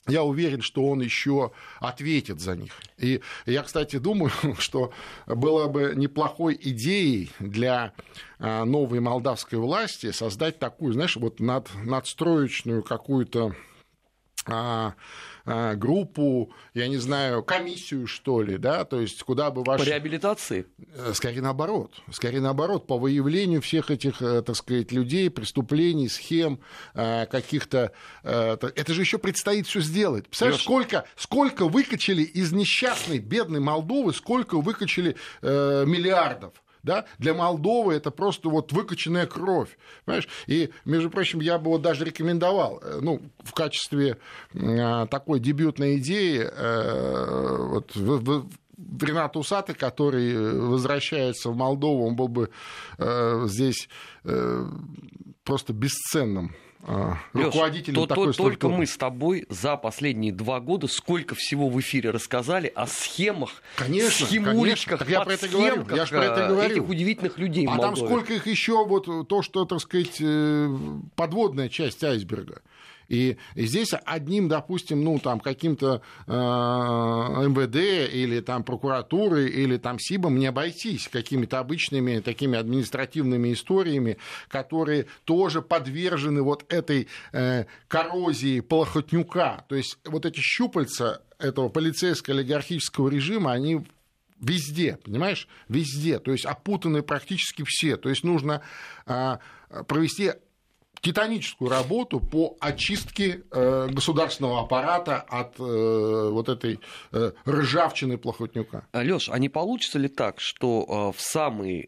я 0.09 0.23
уверен, 0.23 0.63
что 0.63 0.87
он 0.87 1.01
еще 1.01 1.53
ответит 1.81 2.41
за 2.41 2.57
них. 2.57 2.73
И 2.99 3.21
я, 3.45 3.63
кстати, 3.63 3.99
думаю, 3.99 4.31
что 4.59 4.93
было 5.27 5.69
бы 5.69 5.93
неплохой 5.97 6.59
идеей 6.61 7.31
для 7.39 7.93
а, 8.39 8.65
новой 8.65 9.01
молдавской 9.01 9.59
власти 9.59 10.13
создать 10.13 10.59
такую, 10.59 10.93
знаешь, 10.93 11.17
вот 11.17 11.41
над, 11.41 11.69
надстроечную 11.85 12.83
какую-то 12.83 13.55
а, 14.47 14.95
группу, 15.47 16.53
я 16.75 16.88
не 16.88 16.97
знаю, 16.97 17.43
комиссию, 17.43 18.07
что 18.07 18.43
ли, 18.43 18.59
да, 18.59 18.85
то 18.85 19.00
есть 19.00 19.23
куда 19.23 19.50
бы 19.50 19.62
ваш... 19.62 19.81
По 19.81 19.85
реабилитации? 19.85 20.67
Э, 20.95 21.12
скорее 21.15 21.41
наоборот, 21.41 21.93
скорее 22.11 22.41
наоборот, 22.41 22.87
по 22.87 22.99
выявлению 22.99 23.62
всех 23.62 23.91
этих, 23.91 24.21
э, 24.21 24.43
так 24.43 24.57
сказать, 24.57 24.93
людей, 24.93 25.31
преступлений, 25.31 26.09
схем, 26.09 26.61
э, 26.95 27.26
каких-то... 27.26 27.93
Это 28.23 28.93
же 28.95 29.00
еще 29.00 29.19
предстоит 29.19 29.67
все 29.67 29.81
сделать. 29.81 30.26
Представляешь, 30.29 30.62
сколько, 30.62 31.07
сколько 31.17 31.69
выкачали 31.69 32.23
из 32.23 32.53
несчастной, 32.53 33.19
бедной 33.19 33.61
Молдовы, 33.61 34.12
сколько 34.12 34.61
выкачали 34.61 35.17
миллиардов 35.43 36.55
да, 36.87 37.05
для 37.19 37.35
Молдовы 37.35 37.95
это 37.95 38.11
просто 38.11 38.49
вот 38.49 38.73
выкачанная 38.73 39.26
кровь, 39.26 39.76
понимаешь? 40.05 40.28
И, 40.47 40.71
между 40.85 41.11
прочим, 41.11 41.40
я 41.40 41.59
бы 41.59 41.73
вот 41.73 41.83
даже 41.83 42.05
рекомендовал, 42.05 42.81
э, 42.81 43.00
ну, 43.02 43.21
в 43.43 43.52
качестве 43.52 44.19
э, 44.55 45.07
такой 45.11 45.40
дебютной 45.40 45.99
идеи, 45.99 46.49
э, 46.50 47.57
вот, 47.59 47.93
Ренат 49.00 49.37
Усаты, 49.37 49.75
который 49.75 50.59
возвращается 50.61 51.50
в 51.50 51.57
Молдову, 51.57 52.07
он 52.07 52.14
был 52.14 52.28
бы 52.28 52.50
здесь 52.99 53.88
просто 55.45 55.73
бесценным 55.73 56.55
а, 56.55 56.65
руководителем 57.33 58.00
Леш, 58.00 58.09
такой 58.09 58.33
то, 58.33 58.43
Только 58.43 58.69
мы 58.69 58.87
с 58.87 58.97
тобой 58.97 59.47
за 59.49 59.76
последние 59.76 60.33
два 60.33 60.61
года 60.61 60.87
сколько 60.87 61.35
всего 61.35 61.69
в 61.69 61.81
эфире 61.81 62.11
рассказали 62.11 62.71
о 62.75 62.87
схемах, 62.87 63.62
конечно, 63.76 64.26
схемулечках, 64.26 65.00
конечно. 65.00 65.19
я 65.19 65.25
про 65.25 65.33
это 65.35 65.49
говорю. 65.49 65.87
Я 65.95 66.07
про 66.07 66.25
это 66.25 66.49
говорю. 66.49 66.73
этих 66.73 66.88
удивительных 66.88 67.38
людей 67.38 67.66
А 67.71 67.78
там 67.78 67.97
сколько 67.97 68.33
их 68.33 68.47
еще, 68.47 68.87
вот 68.87 69.28
то, 69.28 69.43
что, 69.43 69.64
так 69.64 69.81
сказать, 69.81 70.16
э, 70.21 70.76
подводная 71.16 71.69
часть 71.69 72.02
айсберга. 72.05 72.62
И, 73.09 73.37
здесь 73.55 73.91
одним, 74.05 74.49
допустим, 74.49 75.03
ну, 75.05 75.19
там, 75.19 75.41
каким-то 75.41 76.03
э, 76.27 76.31
МВД 76.33 78.13
или 78.13 78.41
там 78.41 78.65
прокуратурой 78.65 79.49
или 79.49 79.77
там 79.77 79.99
СИБом 79.99 80.39
не 80.39 80.47
обойтись 80.47 81.09
какими-то 81.09 81.59
обычными 81.59 82.21
такими 82.21 82.59
административными 82.59 83.53
историями, 83.53 84.19
которые 84.49 85.07
тоже 85.25 85.63
подвержены 85.63 86.43
вот 86.43 86.65
этой 86.69 87.09
э, 87.33 87.65
коррозии 87.89 88.61
полохотнюка. 88.61 89.65
То 89.69 89.77
есть 89.77 89.99
вот 90.05 90.27
эти 90.27 90.41
щупальца 90.41 91.23
этого 91.39 91.69
полицейско-олигархического 91.69 93.09
режима, 93.09 93.53
они 93.53 93.87
везде, 94.41 94.99
понимаешь, 95.03 95.49
везде, 95.69 96.19
то 96.19 96.33
есть 96.33 96.45
опутаны 96.45 97.03
практически 97.03 97.65
все. 97.67 97.97
То 97.97 98.09
есть 98.09 98.25
нужно 98.25 98.63
э, 99.07 99.39
провести 99.87 100.33
титаническую 101.07 101.71
работу 101.71 102.19
по 102.19 102.57
очистке 102.59 103.43
э, 103.53 103.89
государственного 103.93 104.63
аппарата 104.63 105.21
от 105.21 105.55
э, 105.61 106.31
вот 106.33 106.49
этой 106.49 106.81
э, 107.13 107.31
ржавчины 107.49 108.19
Плохотнюка. 108.19 108.89
Леш, 108.93 109.29
а 109.29 109.39
не 109.39 109.49
получится 109.49 110.01
ли 110.01 110.09
так, 110.09 110.41
что 110.41 111.13
в 111.17 111.21
самый 111.21 111.87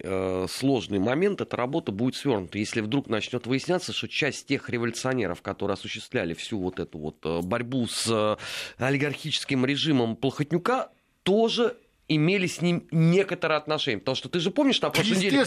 сложный 0.48 1.00
момент 1.00 1.40
эта 1.40 1.56
работа 1.56 1.90
будет 1.90 2.14
свернута, 2.14 2.58
если 2.58 2.80
вдруг 2.80 3.08
начнет 3.08 3.46
выясняться, 3.46 3.92
что 3.92 4.06
часть 4.08 4.46
тех 4.46 4.70
революционеров, 4.70 5.42
которые 5.42 5.74
осуществляли 5.74 6.34
всю 6.34 6.60
вот 6.60 6.78
эту 6.78 6.98
вот 6.98 7.44
борьбу 7.44 7.86
с 7.88 8.38
олигархическим 8.78 9.66
режимом 9.66 10.14
Плохотнюка, 10.14 10.90
тоже 11.24 11.76
имели 12.08 12.46
с 12.46 12.60
ним 12.60 12.86
некоторое 12.90 13.56
отношение. 13.58 13.98
Потому 13.98 14.16
что 14.16 14.28
ты 14.28 14.40
же 14.40 14.50
помнишь, 14.50 14.80
на 14.80 14.90
прошлой 14.90 15.16
неделе 15.16 15.46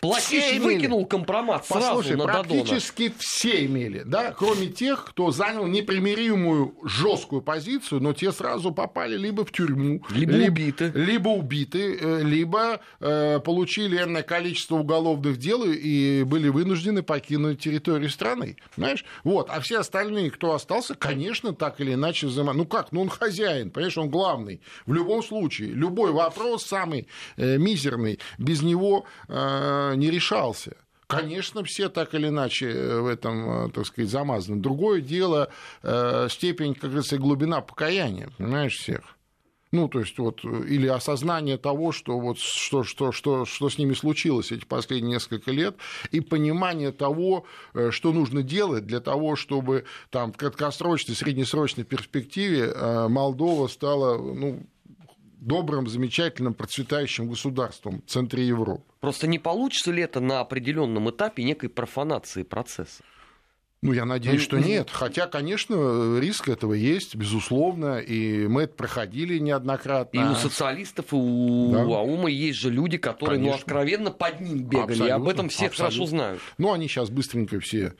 Плакиш 0.00 0.58
выкинул 0.60 1.04
компромат 1.06 1.66
сразу 1.66 1.86
Послушай, 1.86 2.16
на 2.16 2.24
практически 2.24 3.08
Додона. 3.08 3.20
все 3.20 3.66
имели, 3.66 4.02
да, 4.04 4.32
кроме 4.32 4.68
тех, 4.68 5.04
кто 5.04 5.30
занял 5.30 5.66
непримиримую 5.66 6.76
жесткую 6.84 7.42
позицию, 7.42 8.00
но 8.00 8.12
те 8.12 8.32
сразу 8.32 8.72
попали 8.72 9.16
либо 9.16 9.44
в 9.44 9.52
тюрьму, 9.52 10.02
либо, 10.10 10.32
либо 10.32 10.50
убиты, 10.50 10.92
либо 10.94 11.28
убиты, 11.28 11.98
э, 12.00 12.22
либо 12.22 12.80
э, 13.00 13.40
получили 13.40 14.02
энное 14.02 14.22
количество 14.22 14.76
уголовных 14.76 15.38
дел 15.38 15.64
и 15.64 16.22
были 16.24 16.48
вынуждены 16.48 17.02
покинуть 17.02 17.60
территорию 17.60 18.10
страны. 18.10 18.56
Понимаешь? 18.74 19.04
Вот. 19.24 19.50
А 19.50 19.60
все 19.60 19.80
остальные, 19.80 20.30
кто 20.30 20.54
остался, 20.54 20.94
конечно, 20.94 21.54
так 21.54 21.80
или 21.80 21.94
иначе 21.94 22.26
взаимодействуют. 22.26 22.56
Ну 22.56 22.64
как? 22.66 22.92
Ну 22.92 23.02
он 23.02 23.08
хозяин, 23.08 23.70
понимаешь, 23.70 23.98
он 23.98 24.08
главный. 24.08 24.60
В 24.86 24.92
любом 24.92 25.22
случае, 25.22 25.70
любой 25.70 25.95
любой 25.96 26.12
вопрос, 26.12 26.66
самый 26.66 27.08
э, 27.36 27.56
мизерный, 27.56 28.18
без 28.38 28.62
него 28.62 29.06
э, 29.28 29.94
не 29.96 30.10
решался. 30.10 30.76
Конечно, 31.06 31.64
все 31.64 31.88
так 31.88 32.14
или 32.14 32.28
иначе 32.28 32.68
э, 32.70 33.00
в 33.00 33.06
этом, 33.06 33.70
так 33.70 33.86
сказать, 33.86 34.10
замазаны. 34.10 34.60
Другое 34.60 35.00
дело 35.00 35.50
степень, 36.28 36.74
как 36.74 36.90
говорится, 36.90 37.16
глубина 37.16 37.60
покаяния, 37.60 38.28
понимаешь, 38.36 38.76
всех. 38.76 39.00
Ну, 39.72 39.88
то 39.88 40.00
есть, 40.00 40.18
вот, 40.18 40.44
или 40.44 40.86
осознание 40.86 41.58
того, 41.58 41.92
что, 41.92 42.18
вот, 42.18 42.38
что, 42.38 42.84
что, 42.84 43.10
что, 43.10 43.44
что 43.44 43.68
с 43.68 43.78
ними 43.78 43.94
случилось 43.94 44.52
эти 44.52 44.64
последние 44.64 45.14
несколько 45.14 45.50
лет, 45.50 45.76
и 46.12 46.20
понимание 46.20 46.92
того, 46.92 47.44
что 47.90 48.12
нужно 48.12 48.42
делать 48.42 48.86
для 48.86 49.00
того, 49.00 49.34
чтобы 49.34 49.84
там, 50.10 50.32
в 50.32 50.36
краткосрочной, 50.36 51.16
среднесрочной 51.16 51.84
перспективе 51.84 52.72
Молдова 53.08 53.66
стала 53.66 54.16
ну, 54.16 54.66
добрым, 55.36 55.86
замечательным, 55.86 56.54
процветающим 56.54 57.28
государством 57.28 58.02
в 58.06 58.10
центре 58.10 58.46
Европы. 58.46 58.84
Просто 59.00 59.26
не 59.26 59.38
получится 59.38 59.92
ли 59.92 60.02
это 60.02 60.20
на 60.20 60.40
определенном 60.40 61.10
этапе 61.10 61.44
некой 61.44 61.68
профанации 61.68 62.42
процесса? 62.42 63.02
Ну, 63.82 63.92
я 63.92 64.04
надеюсь, 64.04 64.42
что 64.42 64.58
нет. 64.58 64.90
Хотя, 64.90 65.26
конечно, 65.26 66.18
риск 66.18 66.48
этого 66.48 66.72
есть, 66.72 67.14
безусловно, 67.14 67.98
и 67.98 68.46
мы 68.48 68.62
это 68.62 68.74
проходили 68.74 69.38
неоднократно. 69.38 70.18
И 70.18 70.22
у 70.24 70.34
социалистов, 70.34 71.12
и 71.12 71.16
у 71.16 71.72
да. 71.72 71.82
АУМа 71.82 72.28
есть 72.30 72.58
же 72.58 72.70
люди, 72.70 72.96
которые, 72.96 73.38
ну, 73.38 73.46
конечно. 73.46 73.58
ну, 73.58 73.62
откровенно 73.62 74.10
под 74.10 74.40
ним 74.40 74.64
бегали, 74.64 74.82
абсолютно, 74.82 75.06
и 75.06 75.10
об 75.10 75.28
этом 75.28 75.48
все 75.50 75.66
абсолютно. 75.66 75.84
хорошо 75.84 76.06
знают. 76.06 76.42
Ну, 76.58 76.72
они 76.72 76.88
сейчас 76.88 77.10
быстренько 77.10 77.60
все, 77.60 77.94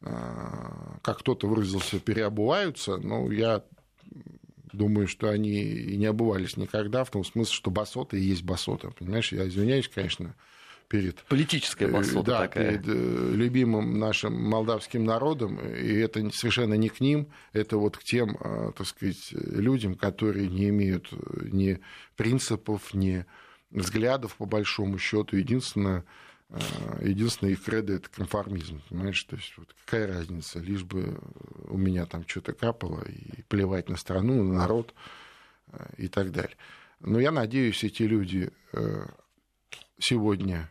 а, 0.00 0.98
как 1.02 1.18
кто-то 1.18 1.46
выразился, 1.46 2.00
переобуваются, 2.00 2.96
но 2.96 3.30
я 3.30 3.62
думаю, 4.72 5.08
что 5.08 5.30
они 5.30 5.60
и 5.60 5.96
не 5.96 6.06
обувались 6.06 6.56
никогда, 6.56 7.04
в 7.04 7.10
том 7.10 7.24
смысле, 7.24 7.54
что 7.54 7.70
басоты 7.70 8.18
и 8.18 8.22
есть 8.22 8.42
басота. 8.42 8.90
Понимаешь, 8.90 9.32
я 9.32 9.46
извиняюсь, 9.46 9.88
конечно, 9.88 10.34
перед... 10.88 11.16
Политическая 11.24 11.86
э, 11.86 11.92
басота 11.92 12.30
да, 12.30 12.40
такая. 12.40 12.78
перед 12.78 12.88
э, 12.88 13.32
любимым 13.34 13.98
нашим 13.98 14.34
молдавским 14.34 15.04
народом, 15.04 15.58
и 15.60 15.94
это 15.98 16.28
совершенно 16.30 16.74
не 16.74 16.88
к 16.88 17.00
ним, 17.00 17.28
это 17.52 17.76
вот 17.76 17.96
к 17.96 18.02
тем, 18.02 18.36
э, 18.40 18.72
так 18.76 18.86
сказать, 18.86 19.28
людям, 19.32 19.94
которые 19.94 20.48
не 20.48 20.70
имеют 20.70 21.10
ни 21.52 21.80
принципов, 22.16 22.94
ни 22.94 23.24
взглядов, 23.70 24.36
по 24.36 24.46
большому 24.46 24.98
счету. 24.98 25.36
Единственное, 25.36 26.04
единственное 27.00 27.52
их 27.52 27.62
кредо 27.62 27.94
это 27.94 28.08
конформизм, 28.08 28.80
понимаешь, 28.88 29.22
то 29.24 29.36
есть 29.36 29.52
вот 29.58 29.74
какая 29.84 30.06
разница, 30.06 30.60
лишь 30.60 30.84
бы 30.84 31.20
у 31.68 31.76
меня 31.76 32.06
там 32.06 32.26
что-то 32.26 32.52
капало 32.52 33.02
и 33.04 33.42
плевать 33.42 33.88
на 33.88 33.96
страну, 33.96 34.42
на 34.42 34.54
народ 34.54 34.94
и 35.98 36.08
так 36.08 36.32
далее. 36.32 36.56
Но 37.00 37.20
я 37.20 37.30
надеюсь, 37.30 37.84
эти 37.84 38.02
люди 38.04 38.50
сегодня 39.98 40.70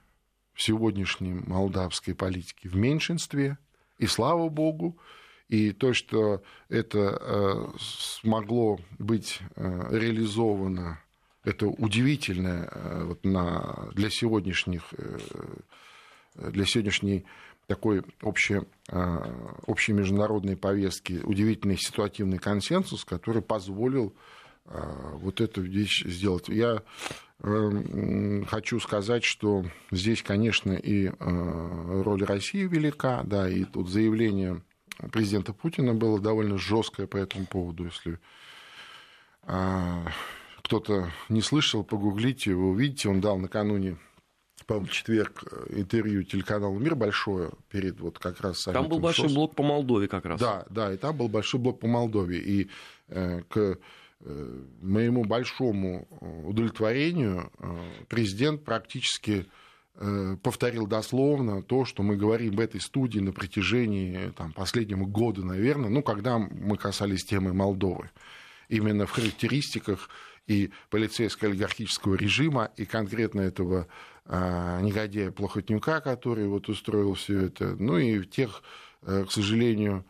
в 0.58 0.62
сегодняшней 0.64 1.34
молдавской 1.34 2.16
политике 2.16 2.68
в 2.68 2.76
меньшинстве, 2.76 3.60
и 4.00 4.08
слава 4.08 4.50
богу, 4.50 4.98
и 5.50 5.72
то, 5.72 5.94
что 5.94 6.42
это 6.68 7.18
э, 7.22 7.68
смогло 7.80 8.80
быть 8.98 9.40
э, 9.56 9.88
реализовано, 9.92 11.00
это 11.48 11.68
удивительно 11.68 12.70
э, 12.72 13.04
вот 13.06 13.26
на, 13.26 13.90
для 13.94 14.10
сегодняшних, 14.10 14.94
для 16.36 16.66
сегодняшней 16.66 17.26
такой 17.68 18.04
общей, 18.22 18.62
общей 19.66 19.92
международной 19.92 20.56
повестки, 20.56 21.20
удивительный 21.24 21.78
ситуативный 21.78 22.38
консенсус, 22.38 23.04
который 23.04 23.42
позволил 23.42 24.14
вот 24.66 25.42
эту 25.42 25.62
вещь 25.62 26.06
сделать. 26.06 26.48
Я 26.48 26.84
хочу 27.40 28.80
сказать, 28.80 29.24
что 29.24 29.66
здесь, 29.92 30.24
конечно, 30.24 30.74
и 30.74 31.08
э, 31.08 31.12
роль 32.04 32.24
России 32.24 32.66
велика, 32.66 33.22
да, 33.24 33.48
и 33.48 33.64
тут 33.64 33.90
заявление 33.90 34.62
президента 35.12 35.54
Путина 35.54 35.94
было 35.94 36.20
довольно 36.20 36.58
жесткое 36.58 37.06
по 37.06 37.18
этому 37.18 37.46
поводу, 37.46 37.86
если 37.86 38.20
э, 39.44 40.06
кто-то 40.68 41.12
не 41.30 41.42
слышал, 41.42 41.84
погуглите, 41.84 42.54
вы 42.54 42.70
увидите, 42.70 43.10
он 43.10 43.20
дал 43.22 43.38
накануне 43.38 43.98
по-моему, 44.66 44.90
четверг 44.90 45.44
интервью 45.70 46.24
телеканалу 46.24 46.78
«Мир» 46.78 46.96
большое 46.96 47.52
перед 47.70 48.00
вот 48.02 48.20
как 48.20 48.42
раз 48.42 48.64
Там 48.66 48.90
был 48.90 49.00
большой 49.00 49.28
ШОС. 49.28 49.34
блок 49.34 49.56
по 49.56 49.64
Молдове 49.64 50.10
как 50.10 50.26
раз. 50.26 50.42
Да, 50.42 50.66
да, 50.70 50.94
и 50.94 50.98
там 50.98 51.16
был 51.16 51.30
большой 51.30 51.62
блок 51.62 51.80
по 51.80 51.88
Молдове. 51.88 52.40
И 52.40 52.70
э, 53.08 53.44
к 53.48 53.80
Э, 54.20 54.64
моему 54.82 55.26
большому 55.26 56.08
э, 56.10 56.48
удовлетворению 56.48 57.52
э, 57.60 57.76
президент 58.08 58.64
практически 58.64 59.46
повторил 60.44 60.86
дословно 60.86 61.64
то, 61.64 61.84
что 61.84 62.04
мы 62.04 62.18
говорим 62.18 62.56
в 62.56 62.60
этой 62.60 62.80
студии 62.80 63.18
на 63.18 63.32
протяжении 63.32 64.32
там, 64.38 64.54
последнего 64.54 65.06
года, 65.06 65.44
наверное, 65.44 65.90
ну, 65.90 66.04
когда 66.04 66.38
мы 66.38 66.78
касались 66.78 67.26
темы 67.26 67.52
Молдовы. 67.52 68.12
Именно 68.70 69.08
в 69.08 69.10
характеристиках 69.10 70.12
и 70.48 70.72
полицейско-олигархического 70.90 72.16
режима, 72.16 72.72
и 72.78 72.86
конкретно 72.86 73.42
этого 73.42 73.88
а, 74.26 74.82
негодяя 74.82 75.32
Плохотнюка, 75.32 76.02
который 76.02 76.48
вот 76.48 76.70
устроил 76.70 77.14
все 77.14 77.48
это, 77.48 77.76
ну 77.76 77.98
и 77.98 78.26
тех, 78.26 78.64
к 79.02 79.28
сожалению, 79.30 80.06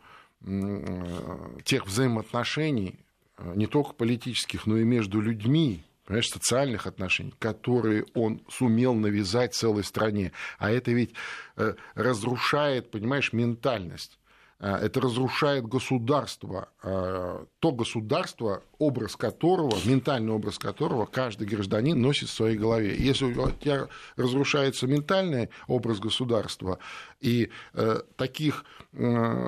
тех 1.64 1.86
взаимоотношений, 1.86 3.04
Э, 3.38 3.52
не 3.54 3.66
только 3.66 3.92
политических, 3.94 4.66
но 4.66 4.76
и 4.76 4.84
между 4.84 5.20
людьми, 5.20 5.84
понимаешь, 6.04 6.28
социальных 6.28 6.86
отношений, 6.86 7.34
которые 7.38 8.04
он 8.14 8.42
сумел 8.48 8.94
навязать 8.94 9.54
целой 9.54 9.84
стране. 9.84 10.32
А 10.58 10.70
это 10.70 10.90
ведь 10.90 11.14
э, 11.56 11.74
разрушает, 11.94 12.90
понимаешь, 12.90 13.32
ментальность. 13.32 14.17
Э, 14.60 14.76
это 14.76 15.00
разрушает 15.00 15.66
государство, 15.66 16.68
э, 16.82 17.44
то 17.60 17.72
государство, 17.72 18.62
образ 18.78 19.16
которого, 19.16 19.76
ментальный 19.84 20.32
образ 20.32 20.58
которого 20.58 21.06
каждый 21.06 21.46
гражданин 21.46 22.00
носит 22.00 22.28
в 22.28 22.32
своей 22.32 22.56
голове. 22.56 22.96
Если 22.98 23.26
у 23.26 23.50
тебя 23.52 23.88
разрушается 24.16 24.86
ментальный 24.86 25.50
образ 25.68 26.00
государства, 26.00 26.78
и 27.20 27.50
э, 27.74 28.02
таких 28.16 28.64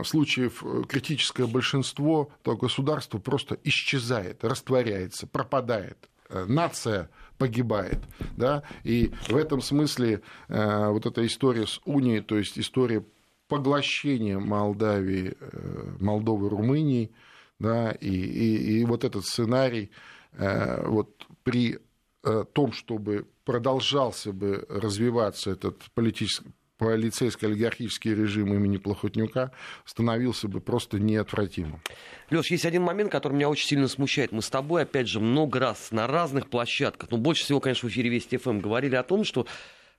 случаев 0.04 0.62
критическое 0.88 1.46
большинство, 1.46 2.30
то 2.42 2.56
государство 2.56 3.18
просто 3.18 3.56
исчезает, 3.64 4.44
растворяется, 4.44 5.26
пропадает. 5.26 6.08
Нация 6.28 7.10
погибает. 7.38 7.98
Да? 8.36 8.62
И 8.84 9.12
в 9.28 9.36
этом 9.36 9.62
смысле 9.62 10.22
вот 10.48 11.06
эта 11.06 11.26
история 11.26 11.66
с 11.66 11.80
унией, 11.84 12.20
то 12.20 12.36
есть 12.36 12.58
история 12.58 13.02
поглощение 13.50 14.38
Молдавии, 14.38 15.34
э, 15.38 15.96
Молдовы 15.98 16.48
Румынии, 16.48 17.10
да, 17.58 17.90
и, 17.90 18.08
и, 18.08 18.80
и 18.80 18.84
вот 18.84 19.04
этот 19.04 19.26
сценарий 19.26 19.90
э, 20.32 20.86
вот 20.86 21.26
при 21.42 21.80
э, 22.22 22.44
том, 22.52 22.72
чтобы 22.72 23.26
продолжался 23.44 24.32
бы 24.32 24.64
развиваться 24.70 25.50
этот 25.50 25.82
политический 25.94 26.48
полицейско-олигархический 26.78 28.14
режим 28.14 28.54
имени 28.54 28.78
Плохотнюка 28.78 29.52
становился 29.84 30.48
бы 30.48 30.62
просто 30.62 30.98
неотвратимым. 30.98 31.82
Леш, 32.30 32.50
есть 32.50 32.64
один 32.64 32.82
момент, 32.82 33.12
который 33.12 33.34
меня 33.34 33.50
очень 33.50 33.68
сильно 33.68 33.86
смущает. 33.86 34.32
Мы 34.32 34.40
с 34.40 34.48
тобой, 34.48 34.82
опять 34.82 35.06
же, 35.06 35.20
много 35.20 35.60
раз 35.60 35.90
на 35.90 36.06
разных 36.06 36.48
площадках, 36.48 37.10
но 37.10 37.18
ну, 37.18 37.22
больше 37.22 37.44
всего, 37.44 37.60
конечно, 37.60 37.86
в 37.86 37.92
эфире 37.92 38.08
Вести 38.08 38.38
ФМ 38.38 38.60
говорили 38.60 38.94
о 38.94 39.02
том, 39.02 39.24
что 39.24 39.46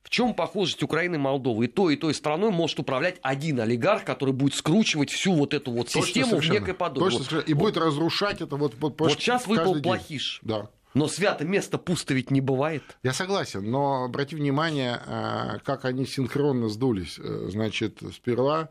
в 0.02 0.10
чем 0.10 0.34
похожесть 0.34 0.82
Украины 0.82 1.16
и 1.16 1.18
Молдовы? 1.18 1.66
И 1.66 1.68
той, 1.68 1.94
и 1.94 1.96
той 1.96 2.14
страной 2.14 2.50
может 2.50 2.78
управлять 2.78 3.16
один 3.22 3.60
олигарх, 3.60 4.04
который 4.04 4.34
будет 4.34 4.54
скручивать 4.54 5.10
всю 5.10 5.34
вот 5.34 5.54
эту 5.54 5.70
вот 5.70 5.86
Точно 5.86 6.02
систему 6.02 6.40
в 6.40 6.48
некой 6.48 6.74
подобие. 6.74 7.18
Точно, 7.18 7.36
вот. 7.36 7.48
И 7.48 7.54
будет 7.54 7.76
разрушать 7.76 8.40
это 8.40 8.56
вот... 8.56 8.74
Вот, 8.78 9.00
вот 9.00 9.12
сейчас 9.12 9.46
выпал 9.46 9.80
плохиш. 9.80 10.40
Да. 10.42 10.68
Но 10.94 11.08
свято 11.08 11.44
место 11.44 11.78
пусто 11.78 12.14
ведь 12.14 12.30
не 12.30 12.40
бывает. 12.40 12.82
Я 13.02 13.12
согласен, 13.12 13.70
но 13.70 14.04
обрати 14.04 14.36
внимание, 14.36 15.00
а, 15.06 15.58
как 15.64 15.84
они 15.84 16.04
синхронно 16.04 16.68
сдулись. 16.68 17.18
Э, 17.18 17.48
значит, 17.50 18.00
сперва, 18.14 18.68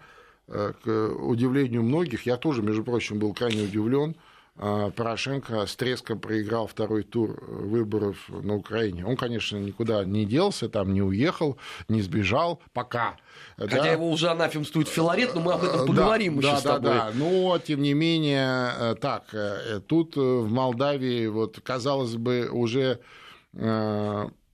э, 0.47 0.73
к 0.83 0.87
удивлению 0.87 1.81
многих, 1.81 2.27
я 2.27 2.37
тоже, 2.37 2.61
между 2.61 2.83
прочим, 2.83 3.17
был 3.17 3.33
крайне 3.33 3.63
удивлен, 3.63 4.15
Порошенко 4.55 5.65
с 5.65 5.75
треском 5.75 6.19
проиграл 6.19 6.67
второй 6.67 7.03
тур 7.03 7.41
выборов 7.47 8.29
на 8.29 8.55
Украине. 8.55 9.05
Он, 9.05 9.15
конечно, 9.15 9.57
никуда 9.57 10.03
не 10.03 10.25
делся, 10.25 10.69
там 10.69 10.93
не 10.93 11.01
уехал, 11.01 11.57
не 11.87 12.01
сбежал 12.01 12.61
пока. 12.73 13.17
Хотя 13.57 13.83
да. 13.83 13.91
его 13.91 14.09
уже 14.09 14.29
анафемствует 14.29 14.87
Филарет, 14.87 15.35
но 15.35 15.41
мы 15.41 15.53
об 15.53 15.63
этом 15.63 15.87
поговорим 15.87 16.39
да, 16.39 16.47
еще 16.47 16.51
да, 16.51 16.59
с 16.59 16.63
тобой. 16.63 16.81
Да, 16.81 17.11
да, 17.11 17.11
но, 17.15 17.59
тем 17.59 17.81
не 17.81 17.93
менее, 17.93 18.71
э, 18.77 18.95
так, 18.99 19.33
э, 19.33 19.79
тут 19.87 20.17
э, 20.17 20.19
в 20.19 20.51
Молдавии, 20.51 21.27
вот, 21.27 21.59
казалось 21.61 22.15
бы, 22.15 22.49
уже 22.51 22.99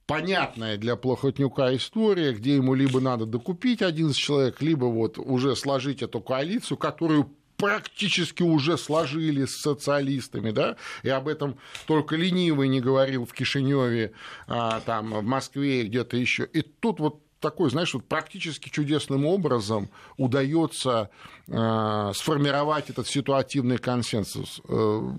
понятная 0.07 0.77
для 0.77 0.95
Плохотнюка 0.95 1.75
история, 1.75 2.33
где 2.33 2.55
ему 2.55 2.73
либо 2.73 2.99
надо 2.99 3.27
докупить 3.27 3.83
11 3.83 4.17
человек, 4.17 4.59
либо 4.59 4.85
вот 4.85 5.19
уже 5.19 5.55
сложить 5.55 6.01
эту 6.01 6.19
коалицию, 6.19 6.77
которую 6.77 7.29
практически 7.57 8.43
уже 8.43 8.77
сложили 8.77 9.45
с 9.45 9.57
социалистами, 9.57 10.51
да, 10.51 10.77
и 11.03 11.09
об 11.09 11.27
этом 11.27 11.57
только 11.85 12.15
ленивый 12.15 12.67
не 12.67 12.79
говорил 12.79 13.25
в 13.25 13.33
Кишиневе, 13.33 14.13
а, 14.47 14.79
там, 14.81 15.11
в 15.11 15.23
Москве 15.23 15.81
и 15.81 15.87
где-то 15.87 16.17
еще. 16.17 16.45
И 16.45 16.61
тут 16.61 16.99
вот 16.99 17.21
такой, 17.39 17.69
знаешь, 17.69 17.93
вот 17.93 18.05
практически 18.05 18.69
чудесным 18.69 19.25
образом 19.25 19.89
удается 20.17 21.09
э, 21.47 22.11
сформировать 22.15 22.89
этот 22.89 23.07
ситуативный 23.07 23.77
консенсус. 23.77 24.59
Э, 24.67 25.11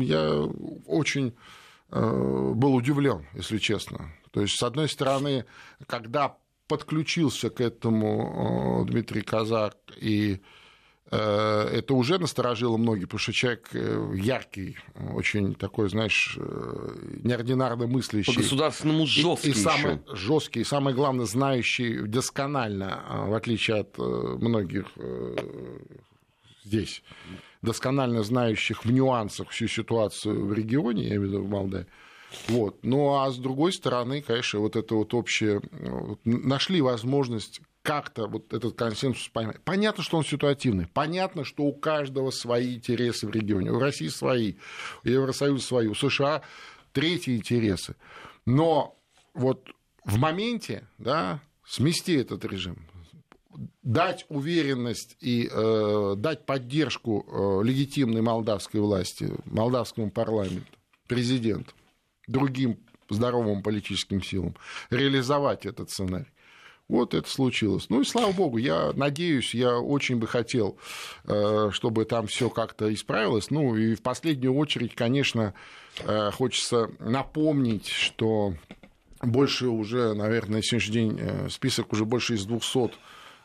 я 0.00 0.42
очень 0.86 1.32
э, 1.90 2.52
был 2.54 2.74
удивлен, 2.74 3.24
если 3.34 3.58
честно. 3.58 4.12
То 4.32 4.40
есть, 4.40 4.58
с 4.58 4.62
одной 4.64 4.88
стороны, 4.88 5.44
когда 5.86 6.36
подключился 6.66 7.50
к 7.50 7.60
этому 7.60 8.84
э, 8.84 8.90
Дмитрий 8.90 9.22
Казак 9.22 9.76
и 9.96 10.34
Э, 10.34 10.59
это 11.16 11.94
уже 11.94 12.18
насторожило 12.18 12.76
многих, 12.76 13.04
потому 13.04 13.18
что 13.18 13.32
человек 13.32 13.68
э, 13.72 14.12
яркий, 14.14 14.76
очень 15.12 15.54
такой, 15.54 15.88
знаешь, 15.88 16.36
э, 16.38 17.18
неординарно 17.24 17.86
мыслящий. 17.86 18.32
По 18.32 18.40
государственному 18.40 19.06
жесткий. 19.06 19.48
И, 19.48 19.52
и 19.52 19.54
самый 19.54 19.98
жесткий, 20.12 20.60
и 20.60 20.64
самое 20.64 20.94
главное, 20.94 21.26
знающий 21.26 22.02
досконально, 22.06 23.26
в 23.26 23.34
отличие 23.34 23.78
от 23.78 23.98
многих 23.98 24.86
здесь, 26.64 27.02
досконально 27.62 28.22
знающих 28.22 28.84
в 28.84 28.92
нюансах 28.92 29.50
всю 29.50 29.66
ситуацию 29.66 30.46
в 30.46 30.52
регионе, 30.52 31.02
я 31.02 31.08
имею 31.16 31.22
в 31.22 31.24
виду 31.24 31.42
в 31.42 31.48
Молдавии. 31.48 31.86
Вот. 32.48 32.84
Ну 32.84 33.14
а 33.14 33.30
с 33.30 33.36
другой 33.36 33.72
стороны, 33.72 34.22
конечно, 34.22 34.60
вот 34.60 34.76
это 34.76 34.94
вот 34.94 35.14
общее... 35.14 35.60
Нашли 36.24 36.80
возможность 36.80 37.60
как-то 37.82 38.26
вот 38.26 38.52
этот 38.52 38.76
консенсус 38.76 39.28
поймать. 39.28 39.60
Понятно, 39.64 40.02
что 40.02 40.18
он 40.18 40.24
ситуативный. 40.24 40.86
Понятно, 40.86 41.44
что 41.44 41.64
у 41.64 41.72
каждого 41.72 42.30
свои 42.30 42.74
интересы 42.74 43.26
в 43.26 43.30
регионе. 43.30 43.70
У 43.70 43.78
России 43.78 44.08
свои, 44.08 44.54
у 45.04 45.08
Евросоюза 45.08 45.64
свои, 45.64 45.86
у 45.86 45.94
США 45.94 46.42
третьи 46.92 47.36
интересы. 47.36 47.96
Но 48.46 48.96
вот 49.34 49.70
в 50.04 50.18
моменте 50.18 50.86
да, 50.98 51.40
смести 51.66 52.14
этот 52.14 52.44
режим, 52.44 52.86
дать 53.82 54.26
уверенность 54.28 55.16
и 55.20 55.48
э, 55.50 56.14
дать 56.16 56.46
поддержку 56.46 57.26
э, 57.26 57.66
легитимной 57.66 58.20
молдавской 58.20 58.80
власти, 58.80 59.30
молдавскому 59.44 60.10
парламенту, 60.10 60.66
президенту, 61.06 61.72
другим 62.30 62.78
здоровым 63.08 63.62
политическим 63.62 64.22
силам 64.22 64.56
реализовать 64.90 65.66
этот 65.66 65.90
сценарий. 65.90 66.26
Вот 66.88 67.14
это 67.14 67.28
случилось. 67.30 67.86
Ну 67.88 68.00
и 68.00 68.04
слава 68.04 68.32
богу, 68.32 68.56
я 68.56 68.92
надеюсь, 68.94 69.54
я 69.54 69.78
очень 69.78 70.16
бы 70.16 70.26
хотел, 70.26 70.76
э, 71.24 71.70
чтобы 71.70 72.04
там 72.04 72.26
все 72.26 72.50
как-то 72.50 72.92
исправилось. 72.92 73.50
Ну 73.50 73.76
и 73.76 73.94
в 73.94 74.02
последнюю 74.02 74.54
очередь, 74.54 74.96
конечно, 74.96 75.54
э, 76.00 76.30
хочется 76.32 76.90
напомнить, 76.98 77.86
что 77.86 78.54
больше 79.22 79.68
уже, 79.68 80.14
наверное, 80.14 80.56
на 80.56 80.62
сегодняшний 80.62 80.94
день 80.94 81.18
э, 81.20 81.48
список 81.48 81.92
уже 81.92 82.04
больше 82.04 82.34
из 82.34 82.44
200 82.44 82.90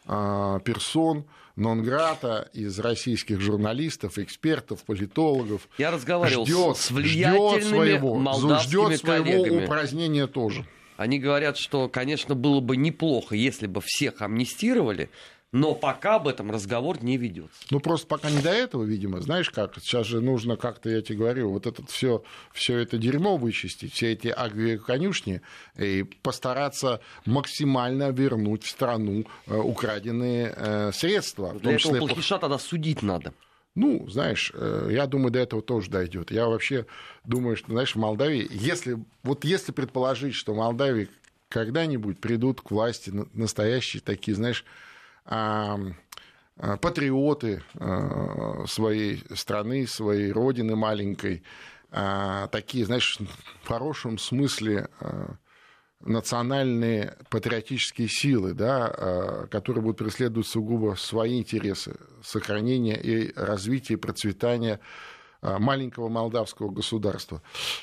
а, 0.08 0.60
персон, 0.60 1.26
Нонграта 1.56 2.50
из 2.54 2.78
российских 2.80 3.40
журналистов, 3.40 4.18
экспертов, 4.18 4.84
политологов. 4.84 5.70
Я 5.78 5.92
разговаривал 5.92 6.46
ждет, 6.46 6.78
с 6.78 6.92
влиятельными 6.92 7.62
своего, 7.62 8.60
ждет 8.60 9.00
своего 9.00 9.44
коллегами. 9.44 9.66
упразднения 9.66 10.28
тоже. 10.28 10.66
Они 10.98 11.20
говорят, 11.20 11.58
что, 11.58 11.90
конечно, 11.90 12.36
было 12.36 12.62
бы 12.62 12.78
неплохо, 12.78 13.36
если 13.36 13.68
бы 13.68 13.82
всех 13.84 14.22
амнистировали, 14.22 15.10
но 15.52 15.74
пока 15.74 16.16
об 16.16 16.28
этом 16.28 16.52
разговор 16.52 17.02
не 17.02 17.18
ведется. 17.18 17.58
Ну, 17.70 17.80
просто 17.80 18.08
пока 18.08 18.30
не 18.30 18.42
до 18.42 18.50
этого, 18.50 18.84
видимо. 18.84 19.22
Знаешь 19.22 19.50
как, 19.50 19.78
сейчас 19.80 20.06
же 20.06 20.20
нужно 20.20 20.58
как-то, 20.58 20.90
я 20.90 21.02
тебе 21.02 21.20
говорю, 21.20 21.52
вот 21.52 21.66
это 21.66 21.86
все, 21.88 22.24
все 22.52 22.80
это 22.80 22.98
дерьмо 22.98 23.38
вычистить, 23.38 23.94
все 23.94 24.12
эти 24.12 24.28
агроконюшни, 24.28 25.42
и 25.78 26.04
постараться 26.04 27.00
максимально 27.26 28.12
вернуть 28.12 28.64
в 28.64 28.70
страну 28.70 29.26
э, 29.48 29.56
украденные 29.56 30.54
э, 30.56 30.92
средства. 30.92 31.52
Для 31.54 31.78
в 31.78 31.82
том 31.82 31.96
этого 31.96 32.22
числе... 32.22 32.38
тогда 32.38 32.58
судить 32.58 33.02
надо. 33.02 33.34
Ну, 33.76 34.10
знаешь, 34.10 34.52
э, 34.54 34.90
я 34.92 35.06
думаю, 35.06 35.32
до 35.32 35.40
этого 35.40 35.62
тоже 35.62 35.90
дойдет. 35.90 36.32
Я 36.32 36.48
вообще 36.48 36.86
думаю, 37.24 37.58
что, 37.58 37.72
знаешь, 37.72 37.96
в 37.96 38.00
Молдавии, 38.00 38.48
если, 38.50 38.98
вот 39.24 39.44
если 39.44 39.72
предположить, 39.72 40.34
что 40.34 40.54
в 40.54 40.58
Молдавии 40.58 41.10
когда-нибудь 41.50 42.20
придут 42.20 42.62
к 42.62 42.72
власти 42.72 43.12
настоящие 43.34 44.02
такие, 44.02 44.36
знаешь, 44.36 44.66
патриоты 46.56 47.64
э, 47.74 48.66
своей 48.68 49.24
страны, 49.36 49.88
своей 49.88 50.32
родины 50.32 50.76
маленькой, 50.76 51.44
а, 51.92 52.48
такие, 52.48 52.86
знаешь, 52.86 53.20
в 53.64 53.68
хорошем 53.68 54.18
смысле 54.18 54.90
э, 55.00 55.28
национальные 56.02 57.18
патриотические 57.30 58.08
силы, 58.10 58.54
да, 58.54 59.48
которые 59.50 59.82
будут 59.82 59.98
преследовать 59.98 60.48
сугубо 60.48 60.96
свои 60.96 61.40
интересы 61.40 61.96
сохранения 62.22 63.00
и 63.02 63.34
развития 63.36 63.96
и 63.96 63.98
процветания 63.98 64.80
маленького 65.60 66.10
молдавского 66.10 66.70
государства, 66.70 67.42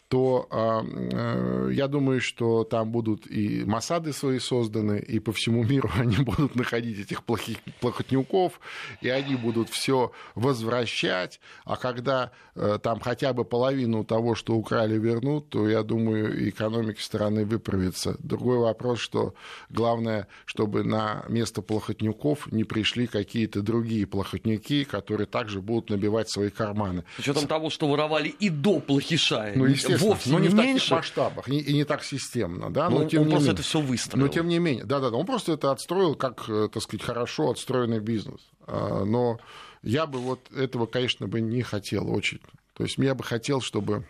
то 0.09 0.47
а, 0.51 0.83
э, 0.85 1.71
я 1.73 1.89
думаю, 1.89 2.21
что 2.21 2.65
там 2.65 2.91
будут 2.91 3.27
и 3.31 3.65
Масады 3.65 4.13
свои 4.13 4.39
созданы, 4.39 4.99
и 4.99 5.19
по 5.19 5.33
всему 5.33 5.65
миру 5.65 5.91
они 5.99 6.17
будут 6.17 6.55
находить 6.55 6.99
этих 6.99 7.25
плохих, 7.25 7.59
плохотнюков, 7.81 8.61
и 9.01 9.09
они 9.09 9.37
будут 9.37 9.69
все 9.69 10.13
возвращать, 10.35 11.41
а 11.65 11.77
когда 11.77 12.33
э, 12.55 12.79
там 12.83 13.01
хотя 13.01 13.33
бы 13.33 13.45
половину 13.45 14.05
того, 14.05 14.35
что 14.35 14.55
украли, 14.55 14.99
вернут, 14.99 15.49
то, 15.51 15.69
я 15.69 15.83
думаю, 15.83 16.49
экономика 16.49 17.01
страны 17.01 17.45
выправится. 17.45 18.17
Другой 18.19 18.59
вопрос, 18.59 18.99
что 18.99 19.35
главное, 19.71 20.29
чтобы 20.45 20.85
на 20.85 21.25
место 21.29 21.63
плохотнюков 21.63 22.51
не 22.53 22.65
пришли 22.65 23.07
какие-то 23.07 23.63
другие 23.63 24.07
плохотнюки, 24.07 24.85
которые 24.85 25.27
также 25.27 25.61
будут 25.61 25.91
набивать 25.91 26.31
свои 26.31 26.51
карманы. 26.51 27.05
С 27.17 27.21
учетом 27.21 27.47
того, 27.53 27.69
что 27.69 27.87
воровали 27.87 28.29
и 28.29 28.49
до 28.49 28.81
плохиша. 28.81 29.53
Ну, 29.55 29.67
естественно, 29.67 29.99
Вовсе 29.99 30.31
но 30.31 30.39
не, 30.39 30.49
не 30.49 30.55
в 30.55 30.57
таких 30.57 30.91
масштабах 30.91 31.49
и, 31.51 31.59
и 31.59 31.75
не 31.75 31.85
так 31.85 32.03
системно. 32.03 32.73
Да? 32.73 32.89
Но, 32.89 32.97
но 32.97 33.03
ну, 33.03 33.09
тем 33.11 33.21
он 33.21 33.27
не 33.27 33.33
просто 33.33 33.49
менее, 33.49 33.55
это 33.55 33.63
все 33.63 33.81
выстроил. 33.81 34.25
Но 34.25 34.33
тем 34.33 34.49
не 34.49 34.59
менее, 34.59 34.85
да-да-да, 34.85 35.19
он 35.19 35.27
просто 35.27 35.53
это 35.53 35.71
отстроил 35.71 36.15
как, 36.15 36.49
э, 36.49 36.71
так 36.73 36.83
сказать, 36.83 37.05
хорошо 37.05 37.51
отстроенный 37.51 38.01
бизнес. 38.01 38.41
А, 38.67 39.05
но 39.05 39.39
я 39.83 40.07
бы 40.07 40.19
вот 40.19 40.51
этого, 40.51 40.87
конечно, 40.87 41.29
бы 41.29 41.43
не 41.43 41.61
хотел 41.61 42.11
очень. 42.11 42.41
То 42.73 42.85
есть 42.85 42.97
я 42.97 43.15
бы 43.15 43.23
хотел, 43.23 43.61
чтобы 43.61 44.07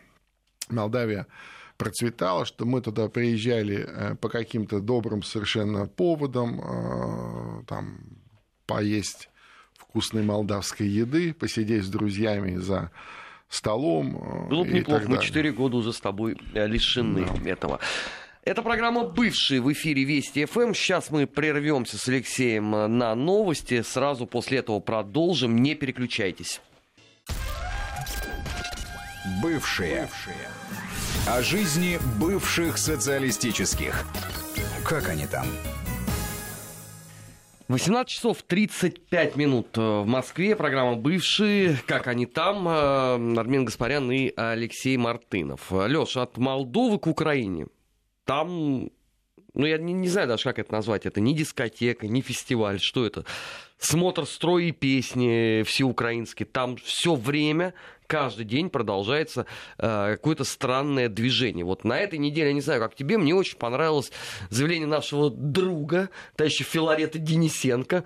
Молдавия 0.68 1.26
процветала, 1.78 2.44
что 2.44 2.64
мы 2.64 2.80
туда 2.80 3.08
приезжали 3.08 3.84
э, 3.88 4.14
по 4.14 4.28
каким-то 4.28 4.78
добрым 4.78 5.24
совершенно 5.24 5.88
поводам, 5.88 6.60
э, 6.60 7.64
там, 7.66 7.98
поесть 8.66 9.30
вкусной 9.76 10.22
молдавской 10.22 10.86
еды, 10.86 11.34
посидеть 11.34 11.84
с 11.84 11.88
друзьями 11.88 12.56
за 12.56 12.92
столом. 13.52 14.16
Э, 14.16 14.48
Было 14.48 14.64
бы 14.64 14.70
неплохо, 14.70 15.04
мы 15.08 15.22
4 15.22 15.52
года 15.52 15.76
уже 15.76 15.92
с 15.92 16.00
тобой 16.00 16.36
лишены 16.54 17.26
да. 17.44 17.50
этого. 17.50 17.80
Это 18.44 18.62
программа 18.62 19.04
«Бывшие» 19.04 19.60
в 19.60 19.72
эфире 19.72 20.02
Вести 20.02 20.46
ФМ. 20.46 20.74
Сейчас 20.74 21.10
мы 21.10 21.28
прервемся 21.28 21.96
с 21.96 22.08
Алексеем 22.08 22.74
э, 22.74 22.86
на 22.88 23.14
новости. 23.14 23.82
Сразу 23.82 24.26
после 24.26 24.58
этого 24.58 24.80
продолжим. 24.80 25.56
Не 25.58 25.76
переключайтесь. 25.76 26.60
Бывшие. 29.40 30.02
Бывшие. 30.02 30.48
О 31.28 31.40
жизни 31.40 32.00
бывших 32.18 32.78
социалистических. 32.78 34.04
Как 34.84 35.08
они 35.08 35.26
там? 35.26 35.46
18 37.72 38.06
часов 38.06 38.42
35 38.42 39.36
минут 39.36 39.78
э, 39.78 39.80
в 39.80 40.06
Москве. 40.06 40.54
Программа 40.54 40.94
«Бывшие». 40.94 41.78
Как 41.86 42.06
они 42.06 42.26
там? 42.26 42.68
Э, 42.68 43.14
Армен 43.40 43.64
Гаспарян 43.64 44.12
и 44.12 44.30
Алексей 44.36 44.98
Мартынов. 44.98 45.72
Леша, 45.72 46.24
от 46.24 46.36
Молдовы 46.36 46.98
к 46.98 47.06
Украине. 47.06 47.68
Там, 48.26 48.90
ну 49.54 49.64
я 49.64 49.78
не, 49.78 49.94
не 49.94 50.08
знаю 50.08 50.28
даже, 50.28 50.44
как 50.44 50.58
это 50.58 50.70
назвать. 50.70 51.06
Это 51.06 51.22
не 51.22 51.34
дискотека, 51.34 52.06
не 52.06 52.20
фестиваль. 52.20 52.78
Что 52.78 53.06
это? 53.06 53.24
Смотр 53.78 54.26
строй 54.26 54.66
и 54.66 54.72
песни 54.72 55.62
всеукраинские. 55.62 56.44
Там 56.44 56.76
все 56.76 57.14
время 57.14 57.72
каждый 58.12 58.44
день 58.44 58.68
продолжается 58.68 59.46
э, 59.78 60.16
какое-то 60.16 60.44
странное 60.44 61.08
движение. 61.08 61.64
Вот 61.64 61.82
на 61.82 61.98
этой 61.98 62.18
неделе, 62.18 62.48
я 62.48 62.52
не 62.52 62.60
знаю, 62.60 62.78
как 62.78 62.94
тебе, 62.94 63.16
мне 63.16 63.34
очень 63.34 63.56
понравилось 63.56 64.12
заявление 64.50 64.86
нашего 64.86 65.30
друга, 65.30 66.10
товарища 66.36 66.62
Филарета 66.62 67.18
Денисенко, 67.18 68.04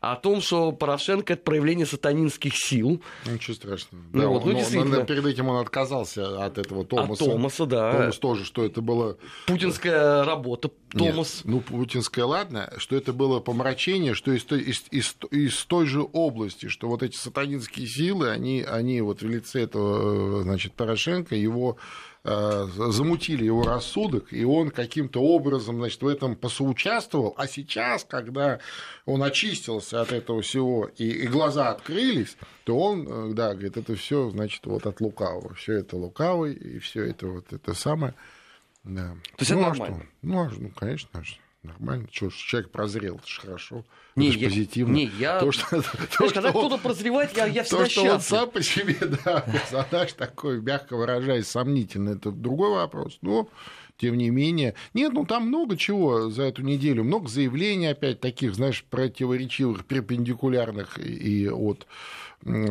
о 0.00 0.14
том, 0.14 0.40
что 0.40 0.70
Порошенко 0.70 1.32
это 1.32 1.42
проявление 1.42 1.86
сатанинских 1.86 2.52
сил. 2.54 3.02
Ничего 3.26 3.56
страшного. 3.56 4.04
Ну, 4.12 4.20
да, 4.20 4.28
вот, 4.28 4.44
ну, 4.44 4.52
но, 4.52 4.84
но, 4.84 5.04
перед 5.04 5.26
этим 5.26 5.48
он 5.48 5.60
отказался 5.60 6.44
от 6.44 6.56
этого 6.56 6.84
Томаса. 6.84 7.24
От 7.24 7.30
Томаса, 7.30 7.66
да. 7.66 7.92
Томас 7.92 8.18
тоже, 8.18 8.44
что 8.44 8.64
это 8.64 8.80
было... 8.80 9.18
Путинская 9.48 10.22
работа, 10.22 10.70
Томас. 10.90 11.42
Нет, 11.44 11.44
ну, 11.44 11.60
путинская, 11.60 12.24
ладно, 12.24 12.72
что 12.76 12.94
это 12.94 13.12
было 13.12 13.40
помрачение, 13.40 14.14
что 14.14 14.30
из, 14.30 14.44
из, 14.52 14.84
из, 14.92 15.16
из 15.32 15.64
той 15.64 15.86
же 15.86 16.06
области, 16.12 16.68
что 16.68 16.86
вот 16.86 17.02
эти 17.02 17.16
сатанинские 17.16 17.88
силы, 17.88 18.30
они, 18.30 18.62
они 18.62 19.00
вот 19.00 19.20
в 19.20 19.28
лице 19.48 19.62
этого, 19.62 20.42
значит, 20.42 20.74
Порошенко, 20.74 21.34
его 21.34 21.76
э, 22.24 22.68
замутили 22.74 23.44
его 23.44 23.62
рассудок, 23.62 24.32
и 24.32 24.44
он 24.44 24.70
каким-то 24.70 25.20
образом 25.20 25.76
значит, 25.78 26.02
в 26.02 26.06
этом 26.06 26.36
посоучаствовал. 26.36 27.34
А 27.36 27.46
сейчас, 27.46 28.04
когда 28.04 28.60
он 29.06 29.22
очистился 29.22 30.00
от 30.00 30.12
этого 30.12 30.42
всего, 30.42 30.90
и, 30.96 31.08
и 31.08 31.26
глаза 31.26 31.70
открылись, 31.70 32.36
то 32.64 32.78
он, 32.78 33.06
э, 33.08 33.34
да, 33.34 33.52
говорит, 33.52 33.76
это 33.76 33.94
все, 33.94 34.30
значит, 34.30 34.64
вот 34.66 34.86
от 34.86 35.00
лукавого. 35.00 35.54
Все 35.54 35.74
это 35.74 35.96
лукавый, 35.96 36.54
и 36.54 36.78
все 36.78 37.04
это 37.04 37.26
вот 37.26 37.52
это 37.52 37.74
самое. 37.74 38.14
Да. 38.84 39.14
То 39.36 39.40
есть 39.40 39.50
ну, 39.50 39.58
это 39.58 39.66
а 39.66 39.70
нормально? 39.70 39.96
Что? 39.96 40.06
Ну, 40.22 40.40
а, 40.40 40.50
ну, 40.56 40.70
конечно, 40.70 41.08
нормально. 41.62 42.08
Что 42.10 42.30
человек 42.30 42.70
прозрел, 42.70 43.16
это 43.16 43.28
же 43.28 43.40
хорошо. 43.40 43.84
Не, 44.16 44.30
это 44.30 44.38
я, 44.38 44.48
позитивно. 44.48 44.94
Не, 44.94 45.10
я... 45.18 45.40
То, 45.40 45.52
что, 45.52 45.66
Знаешь, 46.16 46.32
когда 46.32 46.50
кто-то 46.50 46.78
прозревает, 46.78 47.36
я, 47.36 47.46
я 47.46 47.62
всегда 47.62 47.84
То, 47.84 47.90
что 47.90 48.02
он 48.02 48.20
сам 48.20 48.50
по 48.50 48.62
себе, 48.62 48.96
да, 49.24 49.40
персонаж 49.40 50.12
такой, 50.14 50.60
мягко 50.60 50.96
выражаясь, 50.96 51.46
сомнительный, 51.46 52.16
это 52.16 52.30
другой 52.30 52.70
вопрос. 52.70 53.18
Но, 53.22 53.48
тем 53.96 54.16
не 54.16 54.30
менее... 54.30 54.74
Нет, 54.94 55.12
ну 55.12 55.24
там 55.24 55.48
много 55.48 55.76
чего 55.76 56.30
за 56.30 56.44
эту 56.44 56.62
неделю. 56.62 57.04
Много 57.04 57.28
заявлений 57.28 57.86
опять 57.86 58.20
таких, 58.20 58.54
знаешь, 58.54 58.84
противоречивых, 58.84 59.84
перпендикулярных 59.84 60.98
и 60.98 61.48
от 61.48 61.86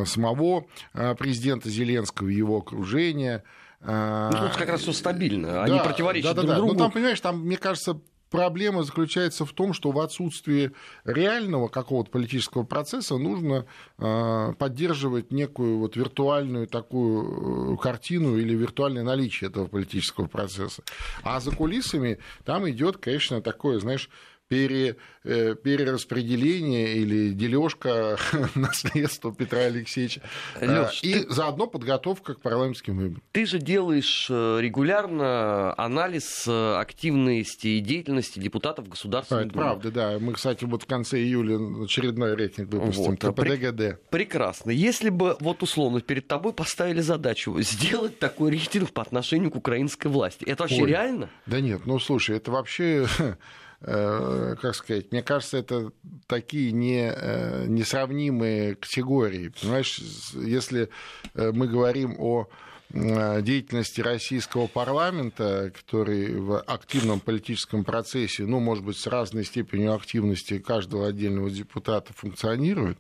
самого 0.06 0.66
а, 0.94 1.14
президента 1.16 1.70
Зеленского, 1.70 2.30
его 2.30 2.58
окружения. 2.58 3.44
Ну, 3.82 4.32
тут 4.32 4.56
как 4.58 4.70
раз 4.70 4.82
все 4.82 4.92
стабильно, 4.92 5.50
да, 5.50 5.64
они 5.64 5.80
противоречат 5.80 6.36
да, 6.36 6.42
да, 6.42 6.42
друг 6.42 6.50
да. 6.50 6.56
другу. 6.56 6.74
Ну, 6.74 6.80
там, 6.80 6.92
понимаешь, 6.92 7.22
там, 7.22 7.42
мне 7.42 7.58
кажется, 7.58 8.00
проблема 8.30 8.84
заключается 8.84 9.46
в 9.46 9.54
том, 9.54 9.74
что 9.74 9.92
в 9.92 10.00
отсутствии 10.00 10.72
реального 11.06 11.68
какого-то 11.68 12.12
политического 12.12 12.64
процесса 12.64 13.18
нужно 13.18 13.66
э, 13.98 14.54
поддерживать 14.58 15.32
некую 15.32 15.80
вот 15.80 15.96
виртуальную 15.96 16.68
такую 16.68 17.76
э, 17.76 17.78
картину 17.78 18.38
или 18.38 18.54
виртуальное 18.54 19.04
наличие 19.04 19.50
этого 19.50 19.68
политического 19.68 20.28
процесса. 20.28 20.84
А 21.24 21.40
за 21.40 21.52
кулисами 21.52 22.20
там 22.46 22.70
идет, 22.70 22.98
конечно, 22.98 23.42
такое, 23.42 23.80
знаешь, 23.80 24.10
пере, 24.48 24.96
э, 25.24 25.56
перераспределение 25.56 26.94
или 26.94 27.32
дележка 27.32 28.18
наследства 28.56 29.34
Петра 29.34 29.60
Алексеевича. 29.62 30.22
Леш, 30.62 31.04
и 31.04 31.14
ты... 31.14 31.34
заодно 31.34 31.68
подготовка 31.68 32.34
к 32.36 32.42
парламентским 32.42 32.98
выборам. 32.98 33.24
Ты 33.32 33.46
же 33.46 33.60
делаешь 33.60 34.28
э, 34.30 34.60
регулярно 34.62 35.74
анализ 35.78 36.46
э, 36.48 36.76
активности 36.76 37.68
и 37.68 37.80
деятельности 37.80 38.40
депутатов 38.40 38.88
Государственной 38.88 39.44
а, 39.44 39.46
Думы. 39.46 39.62
правда, 39.62 39.92
да. 39.92 40.18
Мы, 40.20 40.34
кстати, 40.34 40.64
вот 40.64 40.84
в 40.84 40.86
конце 40.86 41.20
июля 41.20 41.84
очередной 41.84 42.36
рейтинг 42.36 42.72
выпустим. 42.72 43.18
Вот. 43.20 43.20
КПДГД. 43.20 44.10
Прекрасно. 44.10 44.72
Если 44.72 45.10
бы 45.10 45.36
вот 45.40 45.62
условно 45.64 46.02
перед 46.02 46.28
тобой 46.28 46.54
поставили 46.54 47.02
задачу 47.02 47.56
сделать 47.62 48.20
такой 48.20 48.52
рейтинг 48.52 48.92
по 48.92 49.02
отношению 49.02 49.52
к 49.52 49.56
украинской 49.56 50.08
власти, 50.08 50.46
это 50.46 50.64
вообще 50.64 50.84
Ой. 50.84 50.90
реально? 50.90 51.30
Да 51.46 51.60
нет, 51.60 51.82
ну 51.86 52.00
слушай, 52.00 52.38
это 52.38 52.52
вообще 52.52 53.08
как 53.80 54.76
сказать, 54.76 55.12
мне 55.12 55.22
кажется, 55.22 55.58
это 55.58 55.92
такие 56.26 56.72
не, 56.72 57.12
э, 57.14 57.66
несравнимые 57.68 58.76
категории. 58.76 59.50
Понимаешь, 59.62 60.00
если 60.34 60.90
э, 61.36 61.52
мы 61.52 61.68
говорим 61.68 62.16
о 62.20 62.48
деятельности 62.90 64.00
российского 64.00 64.68
парламента, 64.68 65.74
который 65.78 66.40
в 66.40 66.62
активном 66.62 67.20
политическом 67.20 67.84
процессе, 67.84 68.44
ну, 68.44 68.62
может 68.62 68.86
быть, 68.86 68.98
с 68.98 69.08
разной 69.08 69.44
степенью 69.44 69.94
активности 69.94 70.60
каждого 70.60 71.08
отдельного 71.08 71.50
депутата 71.50 72.14
функционирует, 72.14 72.98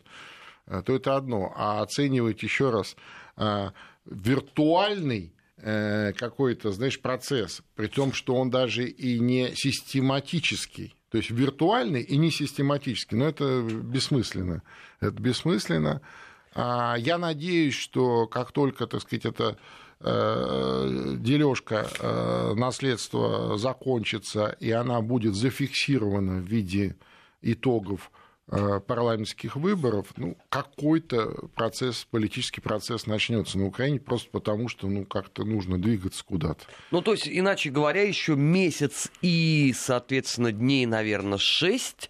то 0.65 0.93
это 0.93 1.15
одно. 1.15 1.53
А 1.55 1.81
оценивать 1.81 2.43
еще 2.43 2.69
раз 2.69 2.97
виртуальный 4.05 5.31
Э, 5.31 5.36
какой-то, 5.59 6.71
знаешь, 6.71 6.99
процесс, 7.01 7.63
при 7.75 7.87
том, 7.87 8.13
что 8.13 8.35
он 8.35 8.51
даже 8.51 8.87
и 8.87 9.19
не 9.19 9.55
систематический, 9.55 10.95
то 11.09 11.17
есть 11.17 11.31
виртуальный 11.31 12.01
и 12.01 12.17
не 12.17 12.31
систематический, 12.31 13.17
но 13.17 13.27
это 13.27 13.61
бессмысленно. 13.61 14.61
Это 14.99 15.19
бессмысленно. 15.19 16.01
А 16.53 16.95
я 16.97 17.17
надеюсь, 17.17 17.75
что 17.75 18.27
как 18.27 18.51
только, 18.51 18.87
так 18.87 19.01
сказать, 19.01 19.25
эта 19.25 19.57
э, 19.99 21.15
дележка 21.17 21.87
э, 21.99 22.53
наследства 22.55 23.57
закончится, 23.57 24.55
и 24.59 24.69
она 24.71 25.01
будет 25.01 25.35
зафиксирована 25.35 26.39
в 26.39 26.45
виде 26.45 26.97
итогов 27.41 28.11
Э, 28.11 28.26
парламентских 28.49 29.57
выборов, 29.57 30.07
ну, 30.15 30.37
какой-то 30.49 31.49
процесс, 31.53 32.07
политический 32.09 32.61
процесс 32.61 33.05
начнется 33.05 33.57
на 33.57 33.65
Украине 33.65 33.99
просто 33.99 34.29
потому, 34.31 34.69
что, 34.69 34.87
ну, 34.87 35.05
как-то 35.05 35.43
нужно 35.43 35.77
двигаться 35.77 36.23
куда-то. 36.23 36.63
Ну, 36.91 37.01
то 37.01 37.11
есть, 37.11 37.27
иначе 37.27 37.69
говоря, 37.69 38.03
еще 38.03 38.35
месяц 38.35 39.11
и, 39.21 39.73
соответственно, 39.75 40.53
дней, 40.53 40.85
наверное, 40.85 41.37
шесть, 41.37 42.09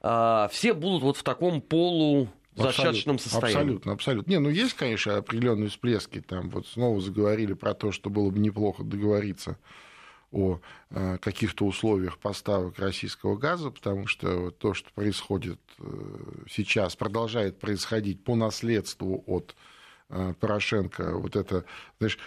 а, 0.00 0.48
все 0.52 0.74
будут 0.74 1.02
вот 1.02 1.16
в 1.16 1.22
таком 1.22 1.60
полу 1.60 2.28
зачаточном 2.56 3.18
состоянии. 3.18 3.56
Абсолютно, 3.56 3.92
абсолютно. 3.92 4.30
Не, 4.30 4.38
ну 4.38 4.48
есть, 4.48 4.74
конечно, 4.74 5.16
определенные 5.16 5.68
всплески. 5.68 6.20
Там 6.20 6.50
вот 6.50 6.66
снова 6.66 7.00
заговорили 7.00 7.52
про 7.52 7.74
то, 7.74 7.92
что 7.92 8.10
было 8.10 8.30
бы 8.30 8.38
неплохо 8.38 8.82
договориться 8.82 9.58
о 10.32 10.60
э, 10.90 11.18
каких-то 11.18 11.64
условиях 11.66 12.18
поставок 12.18 12.78
российского 12.78 13.36
газа, 13.36 13.70
потому 13.70 14.06
что 14.06 14.50
то, 14.50 14.74
что 14.74 14.90
происходит 14.92 15.60
э, 15.78 15.84
сейчас, 16.50 16.96
продолжает 16.96 17.58
происходить 17.58 18.24
по 18.24 18.34
наследству 18.34 19.22
от 19.26 19.54
э, 20.08 20.34
Порошенко, 20.38 21.18
вот 21.18 21.36
это, 21.36 21.64
знаешь, 21.98 22.18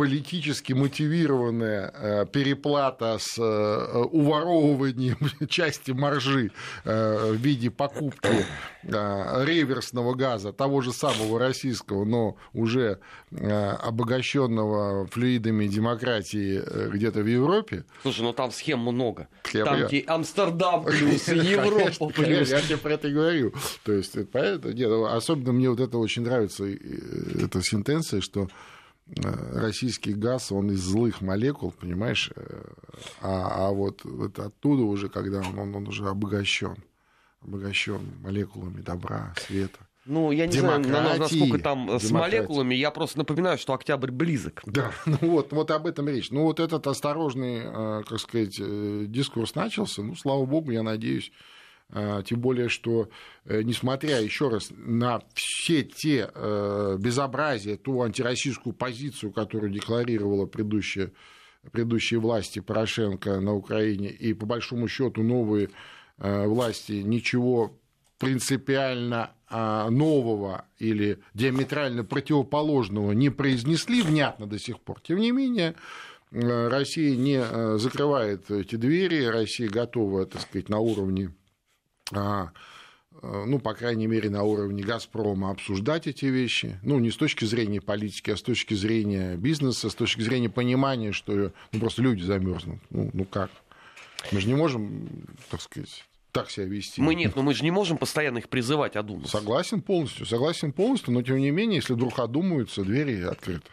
политически 0.00 0.72
мотивированная 0.72 1.92
э, 1.94 2.26
переплата 2.32 3.18
с 3.20 3.36
э, 3.38 3.98
уворовыванием 4.10 5.18
части 5.48 5.90
маржи 5.90 6.52
э, 6.84 7.32
в 7.32 7.36
виде 7.36 7.70
покупки 7.70 8.46
реверсного 8.82 10.14
газа, 10.14 10.54
того 10.54 10.80
же 10.80 10.94
самого 10.94 11.38
российского, 11.38 12.06
но 12.06 12.38
уже 12.54 12.98
обогащенного 13.30 15.06
флюидами 15.08 15.66
демократии 15.66 16.62
где-то 16.88 17.20
в 17.20 17.26
Европе. 17.26 17.84
Слушай, 18.00 18.22
ну 18.22 18.32
там 18.32 18.50
схем 18.52 18.78
много. 18.78 19.28
Я 19.52 19.66
там 19.66 19.86
где 19.86 20.02
Амстердам 20.06 20.84
плюс, 20.86 21.28
Европа 21.28 22.06
плюс. 22.06 22.50
Я 22.50 22.62
тебе 22.62 22.78
про 22.78 22.94
это 22.94 23.10
говорю. 23.10 23.52
То 23.84 23.92
есть, 23.92 24.16
поэтому, 24.32 24.72
нет, 24.72 24.90
особенно 25.12 25.52
мне 25.52 25.68
вот 25.68 25.80
это 25.80 25.98
очень 25.98 26.22
нравится, 26.22 26.64
эта 26.64 27.60
сентенция, 27.62 28.22
что 28.22 28.48
российский 29.16 30.12
газ, 30.12 30.52
он 30.52 30.70
из 30.70 30.80
злых 30.80 31.20
молекул, 31.20 31.72
понимаешь, 31.72 32.30
э, 32.34 32.64
а, 33.20 33.68
а 33.68 33.70
вот, 33.70 34.04
вот 34.04 34.38
оттуда 34.38 34.82
уже, 34.82 35.08
когда 35.08 35.40
он, 35.40 35.58
он, 35.58 35.74
он 35.74 35.88
уже 35.88 36.08
обогащен, 36.08 36.76
обогащен 37.42 38.00
молекулами 38.22 38.80
добра, 38.80 39.34
света. 39.38 39.78
Ну, 40.06 40.32
я 40.32 40.46
не 40.46 40.58
знаю, 40.58 40.80
насколько 40.80 41.58
там 41.58 41.86
демократии. 41.86 42.06
с 42.06 42.10
молекулами. 42.10 42.74
Я 42.74 42.90
просто 42.90 43.18
напоминаю, 43.18 43.58
что 43.58 43.74
октябрь 43.74 44.10
близок. 44.10 44.62
Да, 44.64 44.92
ну 45.06 45.18
вот, 45.22 45.52
вот 45.52 45.70
об 45.70 45.86
этом 45.86 46.08
речь. 46.08 46.30
Ну, 46.30 46.44
вот 46.44 46.58
этот 46.58 46.86
осторожный, 46.86 47.60
э, 47.64 48.02
как 48.08 48.18
сказать, 48.18 48.56
дискурс 49.10 49.54
начался. 49.54 50.02
Ну, 50.02 50.16
слава 50.16 50.44
богу, 50.46 50.70
я 50.70 50.82
надеюсь, 50.82 51.32
тем 52.24 52.40
более, 52.40 52.68
что, 52.68 53.08
э, 53.44 53.62
несмотря 53.62 54.20
еще 54.20 54.48
раз 54.48 54.70
на 54.76 55.22
все 55.34 55.82
те 55.82 56.30
э, 56.32 56.96
безобразия, 56.98 57.76
ту 57.76 58.02
антироссийскую 58.02 58.72
позицию, 58.72 59.32
которую 59.32 59.72
декларировала 59.72 60.46
предыдущая, 60.46 61.12
предыдущие 61.72 62.20
власти 62.20 62.60
Порошенко 62.60 63.40
на 63.40 63.54
Украине, 63.54 64.08
и 64.08 64.32
по 64.34 64.46
большому 64.46 64.88
счету 64.88 65.22
новые 65.22 65.70
э, 66.18 66.46
власти 66.46 66.92
ничего 66.92 67.76
принципиально 68.18 69.30
а, 69.48 69.88
нового 69.88 70.66
или 70.78 71.20
диаметрально 71.32 72.04
противоположного 72.04 73.12
не 73.12 73.30
произнесли 73.30 74.02
внятно 74.02 74.46
до 74.46 74.58
сих 74.58 74.78
пор. 74.78 75.00
Тем 75.00 75.18
не 75.18 75.32
менее, 75.32 75.74
Россия 76.30 77.16
не 77.16 77.78
закрывает 77.78 78.50
эти 78.50 78.76
двери, 78.76 79.24
Россия 79.24 79.70
готова, 79.70 80.26
так 80.26 80.42
сказать, 80.42 80.68
на 80.68 80.80
уровне 80.80 81.30
а, 81.30 81.39
ну, 83.22 83.58
по 83.58 83.74
крайней 83.74 84.06
мере, 84.06 84.30
на 84.30 84.42
уровне 84.44 84.82
«Газпрома» 84.82 85.50
обсуждать 85.50 86.06
эти 86.06 86.26
вещи. 86.26 86.78
Ну, 86.82 86.98
не 86.98 87.10
с 87.10 87.16
точки 87.16 87.44
зрения 87.44 87.80
политики, 87.80 88.30
а 88.30 88.36
с 88.36 88.42
точки 88.42 88.74
зрения 88.74 89.36
бизнеса, 89.36 89.90
с 89.90 89.94
точки 89.94 90.22
зрения 90.22 90.48
понимания, 90.48 91.12
что 91.12 91.52
ну, 91.72 91.80
просто 91.80 92.02
люди 92.02 92.22
замерзнут. 92.22 92.80
Ну, 92.90 93.10
ну 93.12 93.24
как? 93.24 93.50
Мы 94.32 94.40
же 94.40 94.46
не 94.46 94.54
можем, 94.54 95.08
так 95.50 95.60
сказать, 95.60 96.04
так 96.32 96.50
себя 96.50 96.66
вести. 96.66 97.00
Мы 97.00 97.14
нет, 97.14 97.34
но 97.36 97.42
мы 97.42 97.54
же 97.54 97.64
не 97.64 97.70
можем 97.70 97.98
постоянно 97.98 98.38
их 98.38 98.48
призывать 98.48 98.96
одуматься. 98.96 99.36
Согласен 99.36 99.82
полностью, 99.82 100.26
согласен 100.26 100.72
полностью, 100.72 101.12
но 101.12 101.22
тем 101.22 101.38
не 101.38 101.50
менее, 101.50 101.76
если 101.76 101.94
вдруг 101.94 102.18
одумаются, 102.18 102.84
двери 102.84 103.22
открыты. 103.22 103.68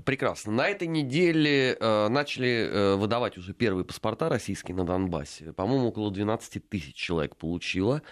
Прекрасно. 0.00 0.52
На 0.52 0.68
этой 0.68 0.88
неделе 0.88 1.76
э, 1.78 2.08
начали 2.08 2.68
э, 2.68 2.94
выдавать 2.96 3.38
уже 3.38 3.54
первые 3.54 3.84
паспорта 3.84 4.28
российские 4.28 4.76
на 4.76 4.84
Донбассе. 4.84 5.52
По-моему, 5.52 5.88
около 5.88 6.10
12 6.10 6.68
тысяч 6.68 6.94
человек 6.94 7.36
получило. 7.36 8.02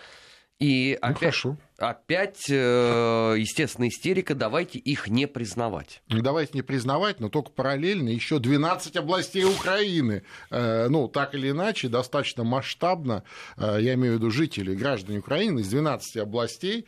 И 0.58 0.98
ну, 1.00 1.08
опять, 1.08 1.18
хорошо. 1.18 1.56
Опять, 1.82 2.46
э, 2.48 3.34
естественно, 3.38 3.88
истерика, 3.88 4.34
давайте 4.34 4.78
их 4.78 5.08
не 5.08 5.26
признавать. 5.26 6.02
Не 6.08 6.20
давайте 6.20 6.52
не 6.54 6.62
признавать, 6.62 7.20
но 7.20 7.28
только 7.28 7.50
параллельно 7.50 8.08
еще 8.08 8.38
12 8.38 8.96
областей 8.96 9.44
Украины. 9.44 10.22
Э, 10.50 10.88
ну, 10.88 11.08
так 11.08 11.34
или 11.34 11.50
иначе, 11.50 11.88
достаточно 11.88 12.44
масштабно, 12.44 13.24
э, 13.56 13.78
я 13.80 13.94
имею 13.94 14.14
в 14.14 14.16
виду 14.18 14.30
жители, 14.30 14.74
граждане 14.74 15.18
Украины 15.18 15.60
из 15.60 15.68
12 15.68 16.16
областей 16.18 16.86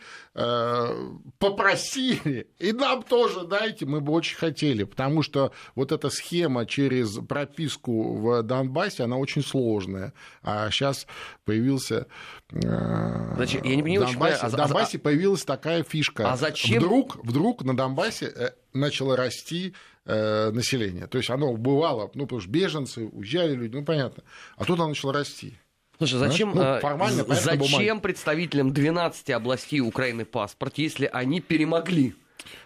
попросили, 1.38 2.48
и 2.58 2.72
нам 2.72 3.02
тоже 3.02 3.46
дайте, 3.46 3.86
мы 3.86 4.00
бы 4.00 4.12
очень 4.12 4.36
хотели, 4.36 4.82
потому 4.84 5.22
что 5.22 5.52
вот 5.76 5.92
эта 5.92 6.10
схема 6.10 6.66
через 6.66 7.18
прописку 7.18 8.16
в 8.16 8.42
Донбассе, 8.42 9.04
она 9.04 9.16
очень 9.16 9.42
сложная. 9.42 10.12
А 10.42 10.70
сейчас 10.70 11.06
появился 11.44 12.06
Значит, 12.50 13.64
я 13.64 13.76
не 13.76 13.82
понимаю, 13.82 14.10
Донбассе, 14.10 14.40
а, 14.42 14.48
в 14.48 14.52
Донбассе 14.84 14.98
а, 14.98 15.00
появилась 15.00 15.44
такая 15.44 15.82
фишка. 15.82 16.32
А 16.32 16.36
зачем? 16.36 16.78
Вдруг, 16.78 17.16
вдруг 17.24 17.64
на 17.64 17.76
Донбассе 17.76 18.26
э, 18.26 18.50
начало 18.72 19.16
расти 19.16 19.74
э, 20.04 20.50
население. 20.50 21.06
То 21.06 21.18
есть 21.18 21.30
оно 21.30 21.52
бывало, 21.54 22.10
ну, 22.14 22.24
потому 22.24 22.40
что 22.40 22.50
беженцы, 22.50 23.06
уезжали 23.06 23.54
люди, 23.54 23.76
ну, 23.76 23.84
понятно. 23.84 24.22
А 24.56 24.64
тут 24.64 24.78
оно 24.78 24.88
начало 24.88 25.12
расти. 25.12 25.54
Слушай, 25.98 26.18
зачем, 26.18 26.52
ну, 26.54 26.62
э, 26.62 26.80
формально, 26.80 27.24
зачем 27.28 28.00
представителям 28.00 28.72
12 28.72 29.30
областей 29.30 29.80
Украины 29.80 30.24
паспорт, 30.24 30.78
если 30.78 31.08
они 31.12 31.40
перемогли? 31.40 32.14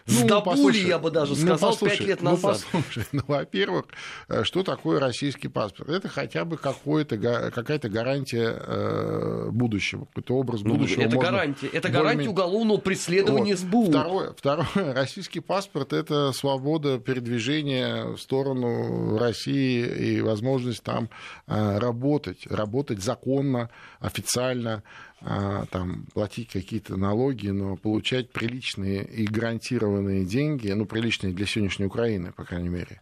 Ну, 0.07 0.13
Сдобули, 0.13 0.77
я 0.77 0.97
бы 0.99 1.11
даже 1.11 1.31
ну, 1.35 1.37
сказал, 1.37 1.77
ну, 1.79 1.87
5 1.87 1.99
лет 2.01 2.21
назад. 2.21 2.65
Ну, 2.73 2.81
послушай, 2.81 3.07
ну, 3.11 3.21
во-первых, 3.27 3.85
э, 4.27 4.43
что 4.43 4.63
такое 4.63 4.99
российский 4.99 5.47
паспорт? 5.47 5.89
Это 5.89 6.07
хотя 6.07 6.45
бы 6.45 6.57
какая-то 6.57 7.89
гарантия 7.89 8.57
э, 8.59 9.49
будущего, 9.51 10.05
какой-то 10.05 10.35
образ 10.35 10.61
ну, 10.61 10.75
будущего. 10.75 11.01
Это 11.01 11.17
гарантия, 11.17 11.67
это 11.67 11.89
гарантия 11.89 12.29
уголовного 12.29 12.77
преследования 12.77 13.55
вот. 13.55 13.59
СБУ. 13.59 13.89
Второе, 13.89 14.33
второе, 14.35 14.67
российский 14.93 15.39
паспорт– 15.39 15.93
это 15.93 16.31
свобода 16.31 16.99
передвижения 16.99 18.05
в 18.05 18.17
сторону 18.17 19.17
России 19.17 19.85
и 19.85 20.21
возможность 20.21 20.83
там 20.83 21.09
э, 21.47 21.77
работать, 21.77 22.47
работать 22.47 23.01
законно, 23.03 23.69
официально, 23.99 24.83
там, 25.21 26.05
платить 26.13 26.49
какие-то 26.49 26.95
налоги, 26.95 27.49
но 27.49 27.75
получать 27.75 28.31
приличные 28.31 29.03
и 29.05 29.27
гарантированные 29.27 30.25
деньги, 30.25 30.71
ну, 30.71 30.85
приличные 30.85 31.33
для 31.33 31.45
сегодняшней 31.45 31.87
Украины, 31.87 32.31
по 32.31 32.45
крайней 32.45 32.69
мере, 32.69 33.01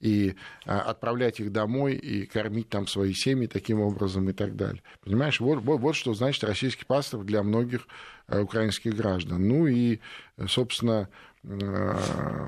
и 0.00 0.34
а, 0.64 0.80
отправлять 0.80 1.40
их 1.40 1.52
домой 1.52 1.94
и 1.94 2.24
кормить 2.26 2.68
там 2.70 2.86
свои 2.86 3.12
семьи 3.12 3.46
таким 3.46 3.80
образом 3.80 4.28
и 4.30 4.32
так 4.32 4.56
далее. 4.56 4.82
Понимаешь, 5.04 5.40
вот, 5.40 5.62
вот, 5.62 5.80
вот 5.80 5.94
что 5.94 6.14
значит 6.14 6.42
российский 6.44 6.86
паспорт 6.86 7.26
для 7.26 7.42
многих 7.42 7.86
а, 8.26 8.40
украинских 8.40 8.96
граждан. 8.96 9.46
Ну 9.46 9.66
и, 9.66 10.00
собственно, 10.48 11.08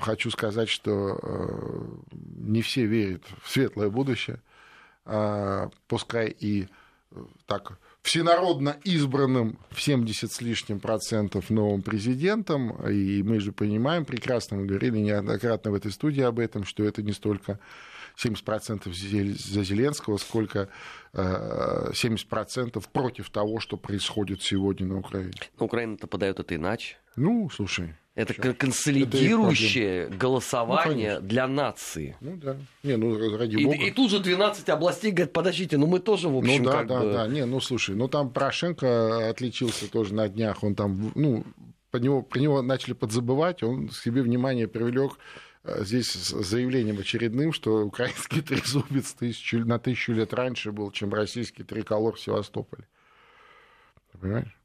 хочу 0.01 0.29
сказать, 0.29 0.69
что 0.69 1.99
не 2.11 2.61
все 2.61 2.85
верят 2.85 3.23
в 3.41 3.49
светлое 3.49 3.89
будущее, 3.89 4.39
пускай 5.87 6.35
и 6.39 6.67
так 7.45 7.79
всенародно 8.01 8.77
избранным 8.83 9.57
в 9.71 9.81
70 9.81 10.31
с 10.31 10.41
лишним 10.41 10.79
процентов 10.79 11.49
новым 11.49 11.81
президентом. 11.81 12.71
И 12.87 13.23
мы 13.23 13.39
же 13.39 13.51
понимаем 13.51 14.05
прекрасно, 14.05 14.57
мы 14.57 14.65
говорили 14.65 14.99
неоднократно 14.99 15.71
в 15.71 15.75
этой 15.75 15.91
студии 15.91 16.21
об 16.21 16.39
этом, 16.39 16.65
что 16.65 16.83
это 16.83 17.01
не 17.01 17.13
столько 17.13 17.59
70% 18.21 18.93
за 18.93 19.63
Зеленского, 19.63 20.17
сколько 20.17 20.69
70% 21.13 22.77
э, 22.77 22.81
против 22.91 23.29
того, 23.29 23.59
что 23.59 23.77
происходит 23.77 24.41
сегодня 24.41 24.87
на 24.87 24.99
Украине. 24.99 25.33
Но 25.59 25.65
Украина-то 25.65 26.07
подает 26.07 26.39
это 26.39 26.55
иначе. 26.55 26.97
Ну, 27.15 27.49
слушай, 27.49 27.95
это 28.15 28.33
Сейчас. 28.33 28.55
консолидирующее 28.57 30.03
это 30.03 30.15
голосование 30.17 31.19
ну, 31.19 31.27
для 31.27 31.47
нации. 31.47 32.15
Ну 32.21 32.37
да. 32.37 32.57
Не, 32.83 32.95
ну 32.95 33.37
ради 33.37 33.55
и, 33.55 33.65
бога. 33.65 33.77
И 33.77 33.89
тут 33.89 34.11
же 34.11 34.19
12 34.19 34.69
областей 34.69 35.11
говорят, 35.11 35.33
подождите, 35.33 35.77
ну 35.77 35.87
мы 35.87 35.99
тоже, 35.99 36.29
в 36.29 36.37
общем, 36.37 36.63
Ну 36.63 36.69
да, 36.69 36.71
как 36.71 36.87
да, 36.87 36.99
бы... 36.99 37.11
да. 37.11 37.27
Не, 37.27 37.45
ну 37.45 37.59
слушай, 37.59 37.95
ну 37.95 38.07
там 38.07 38.29
Порошенко 38.29 39.29
отличился 39.29 39.89
тоже 39.89 40.13
на 40.13 40.29
днях. 40.29 40.63
Он 40.63 40.75
там, 40.75 41.11
ну, 41.15 41.43
по 41.89 41.97
него, 41.97 42.21
про 42.21 42.39
него 42.39 42.61
начали 42.61 42.93
подзабывать, 42.93 43.63
он 43.63 43.89
себе 43.89 44.21
внимание 44.21 44.67
привлек 44.67 45.13
э, 45.63 45.83
здесь 45.83 46.11
с 46.11 46.29
заявлением 46.43 46.99
очередным, 46.99 47.51
что 47.51 47.83
украинский 47.83 48.41
трезубец 48.43 49.13
тысячу, 49.13 49.65
на 49.65 49.79
тысячу 49.79 50.13
лет 50.13 50.35
раньше 50.35 50.71
был, 50.71 50.91
чем 50.91 51.11
российский 51.15 51.63
триколор 51.63 52.15
в 52.15 52.21
Севастополе. 52.21 52.87
Понимаешь? 54.21 54.55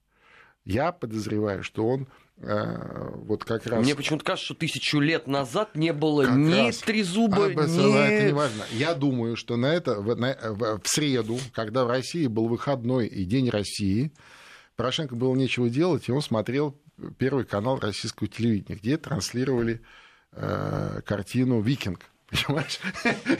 Я 0.66 0.92
подозреваю, 0.92 1.62
что 1.62 1.88
он 1.88 2.02
Э, 2.02 2.27
вот 2.40 3.44
как 3.44 3.66
раз... 3.66 3.82
Мне 3.82 3.94
почему-то 3.94 4.24
кажется, 4.24 4.46
что 4.46 4.54
тысячу 4.54 5.00
лет 5.00 5.26
назад 5.26 5.74
не 5.74 5.92
было 5.92 6.24
как 6.24 6.36
ни 6.36 6.66
раз... 6.66 6.78
трезуба, 6.78 7.46
а, 7.46 7.50
ни... 7.50 8.06
Это 8.06 8.26
не 8.26 8.32
важно. 8.32 8.64
Я 8.72 8.94
думаю, 8.94 9.36
что 9.36 9.56
на 9.56 9.66
это, 9.66 10.00
в, 10.00 10.14
на, 10.14 10.36
в, 10.40 10.80
в 10.80 10.88
среду, 10.88 11.38
когда 11.52 11.84
в 11.84 11.88
России 11.88 12.26
был 12.28 12.46
выходной 12.46 13.06
и 13.08 13.24
День 13.24 13.50
России, 13.50 14.12
Порошенко 14.76 15.16
было 15.16 15.34
нечего 15.34 15.68
делать, 15.68 16.08
и 16.08 16.12
он 16.12 16.22
смотрел 16.22 16.80
первый 17.18 17.44
канал 17.44 17.80
российского 17.80 18.28
телевидения, 18.28 18.76
где 18.76 18.96
транслировали 18.96 19.80
э, 20.32 21.00
картину 21.04 21.60
«Викинг». 21.60 22.04
Понимаешь? 22.30 22.78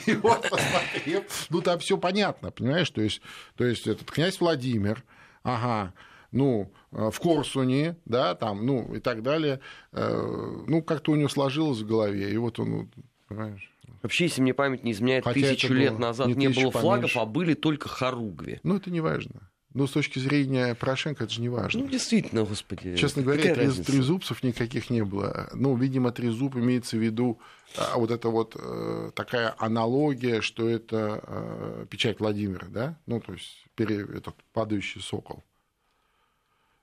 И 0.07 0.15
вот 0.15 0.43
посмотрел, 0.49 1.25
ну 1.51 1.61
там 1.61 1.79
все 1.79 1.99
понятно, 1.99 2.51
понимаешь? 2.51 2.91
То 2.91 3.03
есть, 3.03 3.21
то 3.55 3.65
есть 3.65 3.87
этот 3.87 4.11
князь 4.11 4.41
Владимир, 4.41 5.05
ага, 5.43 5.93
ну, 6.33 6.71
э, 6.93 7.11
в 7.11 7.19
Корсуне, 7.21 7.97
да, 8.05 8.35
там, 8.35 8.67
ну, 8.67 8.95
и 8.95 9.01
так 9.01 9.23
далее. 9.23 9.61
Э, 9.93 10.63
ну, 10.67 10.83
как-то 10.83 11.13
у 11.13 11.17
него 11.17 11.29
сложилось 11.29 11.81
в 11.81 11.87
голове, 11.87 12.33
и 12.33 12.37
вот 12.37 12.59
он, 12.59 12.91
понимаешь... 13.29 13.73
Вообще, 14.03 14.25
если 14.25 14.43
мне 14.43 14.55
память 14.55 14.85
не 14.85 14.93
изменяет, 14.93 15.25
Хотя 15.25 15.41
тысячу 15.41 15.73
лет 15.73 15.99
назад 15.99 16.29
не, 16.29 16.35
не 16.35 16.49
было 16.49 16.71
флагов, 16.71 17.13
поменьше. 17.13 17.19
а 17.19 17.25
были 17.25 17.55
только 17.55 17.89
хоругви. 17.89 18.61
Ну, 18.63 18.77
это 18.77 18.91
не 18.91 19.01
важно. 19.01 19.51
Но 19.75 19.87
с 19.87 19.91
точки 19.91 20.19
зрения 20.19 20.75
Порошенко 20.75 21.25
это 21.25 21.33
же 21.33 21.41
не 21.41 21.49
важно. 21.49 21.83
Ну, 21.83 21.89
действительно, 21.89 22.45
господи. 22.45 22.97
Честно 22.97 23.23
говоря, 23.23 23.55
трез, 23.55 23.77
трезубцев 23.77 24.43
никаких 24.43 24.89
не 24.89 25.05
было. 25.05 25.51
Ну, 25.53 25.77
видимо, 25.77 26.11
трезуб 26.11 26.57
имеется 26.57 26.97
в 26.97 27.01
виду 27.01 27.39
а, 27.77 27.99
вот 27.99 28.11
это 28.11 28.29
вот 28.29 28.57
э, 28.59 29.11
такая 29.15 29.55
аналогия, 29.59 30.41
что 30.41 30.69
это 30.69 31.23
э, 31.23 31.87
печать 31.91 32.19
Владимира, 32.19 32.67
да? 32.69 32.99
Ну, 33.07 33.21
то 33.21 33.35
есть 33.35 33.67
пере, 33.75 34.01
этот 34.03 34.35
падающий 34.53 35.03
сокол. 35.03 35.45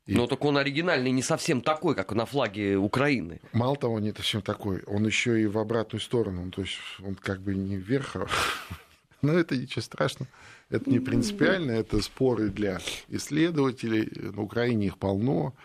И... 0.05 0.13
Но 0.13 0.27
только 0.27 0.43
он 0.43 0.57
оригинальный 0.57 1.11
не 1.11 1.23
совсем 1.23 1.61
такой, 1.61 1.95
как 1.95 2.11
на 2.13 2.25
флаге 2.25 2.77
Украины. 2.77 3.41
Мало 3.53 3.75
того, 3.75 3.99
не 3.99 4.11
совсем 4.13 4.41
такой, 4.41 4.83
он 4.83 5.05
еще 5.05 5.41
и 5.41 5.47
в 5.47 5.57
обратную 5.57 6.01
сторону. 6.01 6.51
То 6.51 6.61
есть 6.61 6.77
он 7.03 7.15
как 7.15 7.41
бы 7.41 7.55
не 7.55 7.77
вверх, 7.77 8.15
а... 8.15 8.27
но 9.21 9.33
это 9.33 9.57
ничего 9.57 9.81
страшного. 9.81 10.29
Это 10.69 10.89
не 10.89 10.99
принципиально, 10.99 11.71
это 11.71 12.01
споры 12.01 12.49
для 12.49 12.79
исследователей. 13.09 14.31
На 14.31 14.41
Украине 14.41 14.87
их 14.87 14.97
полно. 14.97 15.55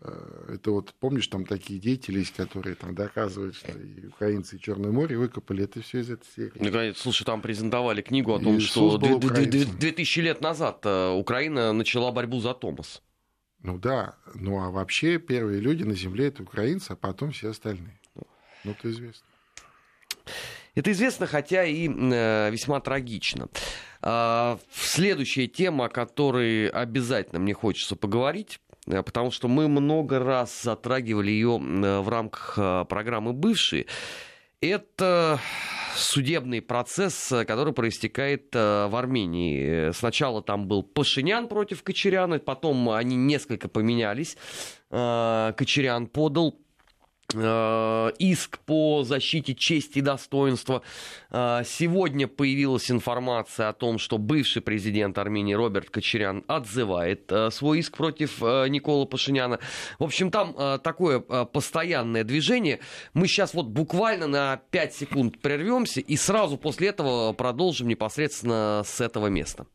Э, 0.00 0.54
это 0.54 0.72
вот, 0.72 0.94
помнишь, 0.98 1.26
там 1.28 1.44
такие 1.46 1.78
деятели 1.78 2.20
есть, 2.20 2.34
которые 2.34 2.74
там 2.74 2.94
доказывают, 2.94 3.54
что 3.54 3.72
и 3.72 4.06
украинцы 4.06 4.56
и 4.56 4.60
Черное 4.60 4.90
море 4.90 5.16
выкопали. 5.16 5.64
Это 5.64 5.80
все 5.80 6.00
из 6.00 6.10
этой 6.10 6.26
серии. 6.34 6.52
Ну, 6.54 6.94
слушай, 6.94 7.24
там 7.24 7.40
презентовали 7.40 8.02
книгу 8.02 8.34
о 8.34 8.38
том, 8.38 8.56
Иисус 8.56 8.70
что 8.70 8.98
2000 8.98 10.20
лет 10.20 10.40
назад 10.40 10.80
э, 10.84 11.10
Украина 11.10 11.72
начала 11.72 12.10
борьбу 12.10 12.40
за 12.40 12.54
Томас. 12.54 13.02
Ну 13.62 13.78
да, 13.78 14.16
ну 14.34 14.60
а 14.60 14.70
вообще 14.70 15.18
первые 15.18 15.60
люди 15.60 15.84
на 15.84 15.94
Земле 15.94 16.28
это 16.28 16.42
украинцы, 16.42 16.92
а 16.92 16.96
потом 16.96 17.30
все 17.30 17.50
остальные. 17.50 17.98
Ну, 18.64 18.72
это 18.72 18.90
известно. 18.90 19.26
Это 20.74 20.90
известно, 20.92 21.26
хотя 21.26 21.64
и 21.64 21.88
э, 21.88 22.50
весьма 22.50 22.80
трагично. 22.80 23.48
Э, 24.02 24.56
следующая 24.72 25.46
тема, 25.46 25.86
о 25.86 25.88
которой 25.88 26.68
обязательно 26.68 27.40
мне 27.40 27.54
хочется 27.54 27.94
поговорить, 27.94 28.58
э, 28.86 29.02
потому 29.02 29.30
что 29.30 29.48
мы 29.48 29.68
много 29.68 30.18
раз 30.18 30.62
затрагивали 30.62 31.30
ее 31.30 31.60
э, 31.60 32.00
в 32.00 32.08
рамках 32.08 32.54
э, 32.56 32.84
программы 32.88 33.32
«Бывшие», 33.32 33.86
это 34.62 35.40
судебный 35.94 36.62
процесс, 36.62 37.28
который 37.46 37.74
проистекает 37.74 38.54
э, 38.54 38.86
в 38.86 38.96
Армении. 38.96 39.92
Сначала 39.92 40.42
там 40.42 40.66
был 40.66 40.82
Пашинян 40.82 41.48
против 41.48 41.82
Кочеряна, 41.82 42.38
потом 42.38 42.88
они 42.90 43.16
несколько 43.16 43.68
поменялись. 43.68 44.36
Э, 44.90 45.52
Кочерян 45.56 46.06
подал 46.06 46.52
Э, 46.52 46.61
иск 47.34 48.58
по 48.60 49.02
защите 49.04 49.54
чести 49.54 49.98
и 49.98 50.02
достоинства. 50.02 50.82
Э, 51.30 51.62
сегодня 51.64 52.28
появилась 52.28 52.90
информация 52.90 53.68
о 53.68 53.72
том, 53.72 53.98
что 53.98 54.18
бывший 54.18 54.62
президент 54.62 55.18
Армении 55.18 55.54
Роберт 55.54 55.90
Кочерян 55.90 56.44
отзывает 56.46 57.30
э, 57.30 57.50
свой 57.50 57.80
иск 57.80 57.96
против 57.96 58.40
Никола 58.40 59.04
Пашиняна. 59.04 59.58
В 59.98 60.04
общем, 60.04 60.30
там 60.30 60.54
такое 60.80 61.20
постоянное 61.20 62.24
движение. 62.24 62.80
Мы 63.14 63.26
сейчас 63.26 63.54
вот 63.54 63.66
буквально 63.66 64.26
на 64.26 64.56
5 64.70 64.94
секунд 64.94 65.40
прервемся 65.40 66.00
и 66.00 66.16
сразу 66.16 66.56
после 66.56 66.88
этого 66.88 67.32
продолжим 67.32 67.88
непосредственно 67.88 68.82
с 68.84 69.00
этого 69.00 69.26
места. 69.26 69.66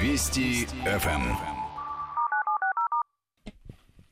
Вести 0.00 0.66
ФМ. 0.84 1.53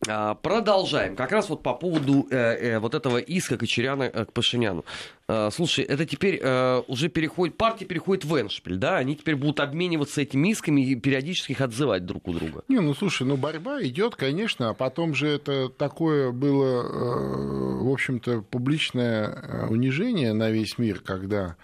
А, 0.08 0.34
продолжаем. 0.34 1.14
Как 1.14 1.30
раз 1.30 1.48
вот 1.48 1.62
по 1.62 1.74
поводу 1.74 2.26
э, 2.30 2.36
э, 2.36 2.78
вот 2.80 2.94
этого 2.94 3.18
иска 3.18 3.56
Кочеряна 3.56 4.02
э, 4.02 4.24
к 4.24 4.32
Пашиняну. 4.32 4.84
Э, 5.28 5.50
слушай, 5.52 5.84
это 5.84 6.04
теперь 6.04 6.40
э, 6.42 6.82
уже 6.88 7.08
переходит, 7.08 7.56
партия 7.56 7.84
переходит 7.84 8.24
в 8.24 8.36
Эншпиль, 8.36 8.76
да? 8.76 8.96
Они 8.96 9.14
теперь 9.14 9.36
будут 9.36 9.60
обмениваться 9.60 10.20
этими 10.20 10.48
исками 10.48 10.84
и 10.84 10.96
периодически 10.96 11.52
их 11.52 11.60
отзывать 11.60 12.04
друг 12.04 12.26
у 12.26 12.32
друга. 12.32 12.64
Не, 12.66 12.80
ну 12.80 12.94
слушай, 12.94 13.24
ну 13.24 13.36
борьба 13.36 13.80
идет, 13.82 14.16
конечно, 14.16 14.70
а 14.70 14.74
потом 14.74 15.14
же 15.14 15.28
это 15.28 15.68
такое 15.68 16.32
было, 16.32 16.82
э, 16.82 17.84
в 17.84 17.92
общем-то, 17.92 18.42
публичное 18.42 19.28
э, 19.28 19.66
унижение 19.68 20.32
на 20.32 20.50
весь 20.50 20.78
мир, 20.78 20.98
когда 20.98 21.54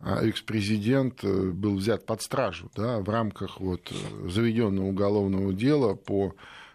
э, 0.00 0.28
экс-президент 0.28 1.22
был 1.22 1.76
взят 1.76 2.06
под 2.06 2.22
стражу 2.22 2.70
да, 2.74 3.00
в 3.00 3.10
рамках 3.10 3.60
вот 3.60 3.92
заведенного 4.30 4.86
уголовного 4.86 5.52
дела 5.52 5.94
по 5.94 6.34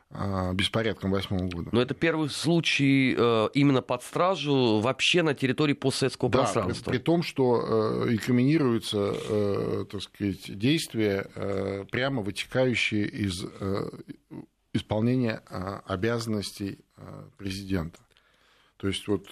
а, 0.09 0.53
беспорядкам 0.53 1.11
восьмого 1.11 1.49
года. 1.49 1.69
Но 1.73 1.81
это 1.81 1.93
первый 1.93 2.29
случай 2.29 3.13
э, 3.17 3.49
именно 3.53 3.81
под 3.81 4.03
стражу 4.03 4.79
вообще 4.79 5.21
на 5.21 5.33
территории 5.33 5.73
постсоветского 5.73 6.31
да, 6.31 6.39
пространства. 6.39 6.91
При, 6.91 6.97
при 6.97 7.03
том, 7.03 7.23
что 7.23 8.05
э, 8.05 8.13
инкриминируются, 8.13 9.13
э, 9.13 9.85
так 9.91 10.01
сказать, 10.01 10.57
действия, 10.57 11.85
прямо 11.91 12.21
вытекающие 12.21 13.05
из 13.05 13.45
исполнения 14.73 15.41
обязанностей 15.85 16.79
президента. 17.37 17.99
То 18.77 18.87
есть 18.87 19.07
вот 19.07 19.27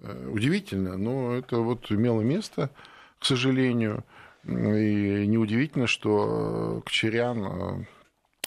удивительно, 0.00 0.96
но 0.96 1.34
это 1.34 1.58
вот 1.58 1.90
имело 1.90 2.22
место, 2.22 2.70
к 3.20 3.24
сожалению. 3.24 4.04
И 4.44 5.26
неудивительно, 5.26 5.86
что 5.86 6.82
Кочерян 6.84 7.86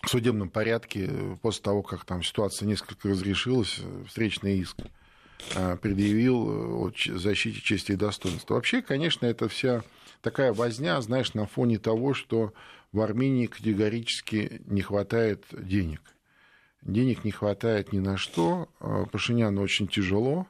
в 0.01 0.09
судебном 0.09 0.49
порядке, 0.49 1.37
после 1.41 1.63
того, 1.63 1.83
как 1.83 2.05
там 2.05 2.23
ситуация 2.23 2.65
несколько 2.65 3.09
разрешилась, 3.09 3.79
встречный 4.07 4.57
иск 4.59 4.77
предъявил 5.81 6.83
о 6.83 6.91
защите 6.93 7.61
чести 7.61 7.93
и 7.93 7.95
достоинства. 7.95 8.55
Вообще, 8.55 8.81
конечно, 8.81 9.25
это 9.25 9.47
вся 9.47 9.83
такая 10.21 10.51
возня, 10.53 10.99
знаешь, 11.01 11.33
на 11.33 11.45
фоне 11.45 11.79
того, 11.79 12.13
что 12.13 12.53
в 12.91 13.01
Армении 13.01 13.45
категорически 13.45 14.61
не 14.65 14.81
хватает 14.81 15.45
денег. 15.51 16.01
Денег 16.81 17.23
не 17.23 17.31
хватает 17.31 17.93
ни 17.93 17.99
на 17.99 18.17
что. 18.17 18.67
А 18.79 19.05
Пашиняну 19.05 19.61
очень 19.61 19.87
тяжело. 19.87 20.47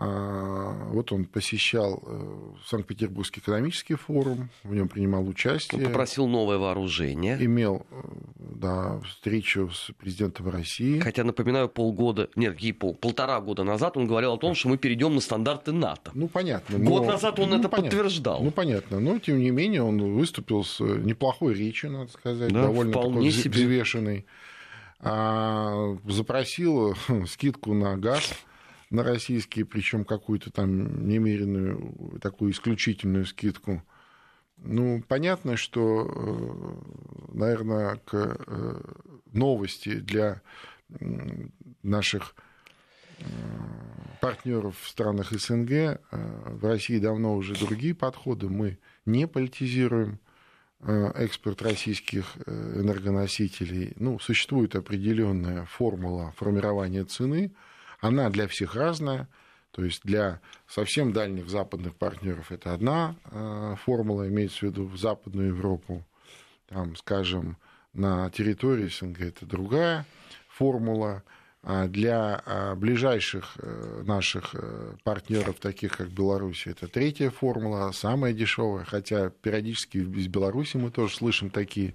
А, 0.00 0.74
вот 0.92 1.10
он 1.10 1.24
посещал 1.24 2.00
э, 2.06 2.52
Санкт-Петербургский 2.66 3.40
экономический 3.40 3.96
форум, 3.96 4.48
в 4.62 4.72
нем 4.72 4.88
принимал 4.88 5.26
участие. 5.26 5.80
Он 5.80 5.88
попросил 5.88 6.28
новое 6.28 6.56
вооружение. 6.56 7.36
Имел 7.44 7.84
э, 7.90 7.96
да, 8.38 9.00
встречу 9.00 9.70
с 9.70 9.90
президентом 9.98 10.50
России. 10.50 11.00
Хотя, 11.00 11.24
напоминаю, 11.24 11.68
полгода, 11.68 12.28
нет, 12.36 12.56
пол, 12.78 12.94
полтора 12.94 13.40
года 13.40 13.64
назад 13.64 13.96
он 13.96 14.06
говорил 14.06 14.34
о 14.34 14.38
том, 14.38 14.54
что 14.54 14.68
мы 14.68 14.78
перейдем 14.78 15.16
на 15.16 15.20
стандарты 15.20 15.72
НАТО. 15.72 16.12
Ну, 16.14 16.28
понятно. 16.28 16.78
Год 16.78 17.02
но... 17.02 17.12
назад 17.12 17.40
он 17.40 17.50
ну, 17.50 17.58
это 17.58 17.68
понятно. 17.68 17.90
подтверждал. 17.90 18.40
Ну, 18.40 18.52
понятно. 18.52 19.00
Но, 19.00 19.18
тем 19.18 19.40
не 19.40 19.50
менее, 19.50 19.82
он 19.82 19.98
выступил 20.14 20.62
с 20.62 20.78
неплохой 20.78 21.54
речью, 21.54 21.90
надо 21.90 22.12
сказать, 22.12 22.52
да, 22.52 22.62
довольно 22.62 22.92
такой 22.92 23.32
себе. 23.32 23.50
взвешенный. 23.50 24.26
А, 25.00 25.96
запросил 26.06 26.94
скидку 27.26 27.74
на 27.74 27.96
газ 27.96 28.32
на 28.90 29.02
российские, 29.02 29.66
причем 29.66 30.04
какую-то 30.04 30.50
там 30.50 31.06
немеренную, 31.06 32.18
такую 32.20 32.52
исключительную 32.52 33.26
скидку. 33.26 33.82
Ну, 34.56 35.02
понятно, 35.06 35.56
что, 35.56 36.06
э, 36.10 37.36
наверное, 37.36 37.96
к 38.04 38.14
э, 38.14 38.80
новости 39.32 39.94
для 40.00 40.40
наших 41.82 42.34
э, 43.18 43.24
партнеров 44.20 44.76
в 44.80 44.88
странах 44.88 45.30
СНГ 45.32 46.00
в 46.10 46.66
России 46.66 46.98
давно 46.98 47.36
уже 47.36 47.54
другие 47.54 47.94
подходы. 47.94 48.48
Мы 48.48 48.78
не 49.04 49.28
политизируем 49.28 50.18
экспорт 50.80 51.60
российских 51.62 52.36
энергоносителей. 52.46 53.94
Ну, 53.96 54.20
существует 54.20 54.76
определенная 54.76 55.64
формула 55.66 56.32
формирования 56.36 57.04
цены– 57.04 57.52
она 58.00 58.30
для 58.30 58.48
всех 58.48 58.74
разная. 58.74 59.28
То 59.70 59.84
есть 59.84 60.02
для 60.02 60.40
совсем 60.66 61.12
дальних 61.12 61.48
западных 61.48 61.94
партнеров 61.94 62.50
это 62.50 62.72
одна 62.72 63.16
э, 63.30 63.76
формула, 63.84 64.26
имеется 64.28 64.60
в 64.60 64.62
виду 64.62 64.86
в 64.86 64.96
Западную 64.96 65.48
Европу. 65.48 66.04
Там, 66.68 66.96
скажем, 66.96 67.56
на 67.92 68.30
территории 68.30 68.88
СНГ 68.88 69.20
это 69.20 69.46
другая 69.46 70.06
формула. 70.48 71.22
А 71.62 71.88
для 71.88 72.40
а, 72.46 72.76
ближайших 72.76 73.56
э, 73.58 74.02
наших 74.06 74.54
э, 74.54 74.94
партнеров, 75.02 75.56
таких 75.60 75.96
как 75.96 76.08
Беларусь, 76.08 76.66
это 76.66 76.86
третья 76.86 77.30
формула, 77.30 77.90
самая 77.92 78.32
дешевая. 78.32 78.84
Хотя 78.84 79.30
периодически 79.30 79.98
из 79.98 80.28
Беларуси 80.28 80.76
мы 80.76 80.90
тоже 80.90 81.16
слышим 81.16 81.50
такие 81.50 81.94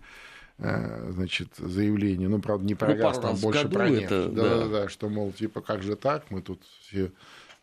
значит, 0.57 1.49
заявление, 1.57 2.29
ну, 2.29 2.39
правда, 2.39 2.65
не 2.65 2.75
про 2.75 2.93
ну, 2.93 3.01
газ, 3.01 3.19
там 3.19 3.35
больше 3.37 3.67
про 3.67 3.89
нефть. 3.89 4.03
Это, 4.03 4.29
да, 4.29 4.43
да, 4.43 4.57
да, 4.57 4.67
да, 4.67 4.89
что, 4.89 5.09
мол, 5.09 5.31
типа, 5.31 5.61
как 5.61 5.83
же 5.83 5.95
так, 5.95 6.29
мы 6.29 6.41
тут 6.41 6.61
все 6.81 7.11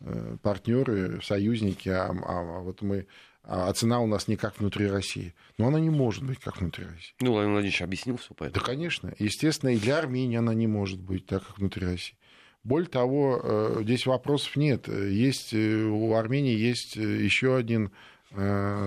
э, 0.01 0.37
партнеры, 0.41 1.21
союзники, 1.23 1.89
а, 1.89 2.09
а, 2.09 2.57
а 2.57 2.59
вот 2.59 2.81
мы 2.81 3.07
а, 3.43 3.69
а 3.69 3.73
цена 3.73 4.01
у 4.01 4.07
нас 4.07 4.27
не 4.27 4.35
как 4.35 4.59
внутри 4.59 4.87
России. 4.87 5.33
Но 5.57 5.67
она 5.67 5.79
не 5.79 5.89
может 5.89 6.23
быть 6.23 6.39
как 6.39 6.59
внутри 6.59 6.85
России. 6.85 7.15
Ну, 7.21 7.31
Владимир 7.31 7.53
Владимирович 7.53 7.81
объяснил 7.81 8.17
все 8.17 8.33
поэтому. 8.35 8.63
Да, 8.63 8.71
конечно. 8.71 9.13
Естественно, 9.17 9.69
и 9.69 9.79
для 9.79 9.97
Армении 9.97 10.37
она 10.37 10.53
не 10.53 10.67
может 10.67 10.99
быть 10.99 11.25
так, 11.25 11.47
как 11.47 11.57
внутри 11.57 11.87
России. 11.87 12.17
Более 12.63 12.89
того, 12.89 13.41
э, 13.43 13.79
здесь 13.81 14.05
вопросов 14.05 14.55
нет. 14.57 14.87
Есть, 14.87 15.53
у 15.53 16.13
Армении 16.13 16.55
есть 16.55 16.95
еще 16.95 17.55
один 17.55 17.85
Э, 17.85 17.89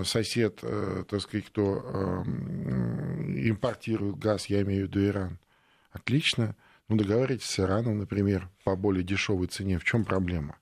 сосед, 0.05 0.59
э, 0.63 1.03
так 1.07 1.21
сказать, 1.21 1.45
кто 1.45 2.23
эм, 2.25 3.49
импортирует 3.49 4.17
газ, 4.17 4.47
я 4.47 4.61
имею 4.63 4.85
в 4.85 4.89
виду 4.89 5.05
Иран, 5.05 5.37
отлично. 5.91 6.55
Ну, 6.87 6.97
договоритесь 6.97 7.45
с 7.45 7.59
Ираном, 7.59 7.99
например, 7.99 8.49
по 8.63 8.75
более 8.75 9.03
дешевой 9.03 9.47
цене. 9.47 9.79
В 9.79 9.83
чем 9.83 10.05
проблема? 10.05 10.57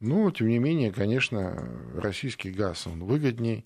Ну, 0.00 0.30
тем 0.30 0.48
не 0.48 0.58
менее, 0.58 0.92
конечно, 0.92 1.68
российский 1.94 2.50
газ, 2.50 2.86
он 2.86 3.04
выгодней. 3.04 3.64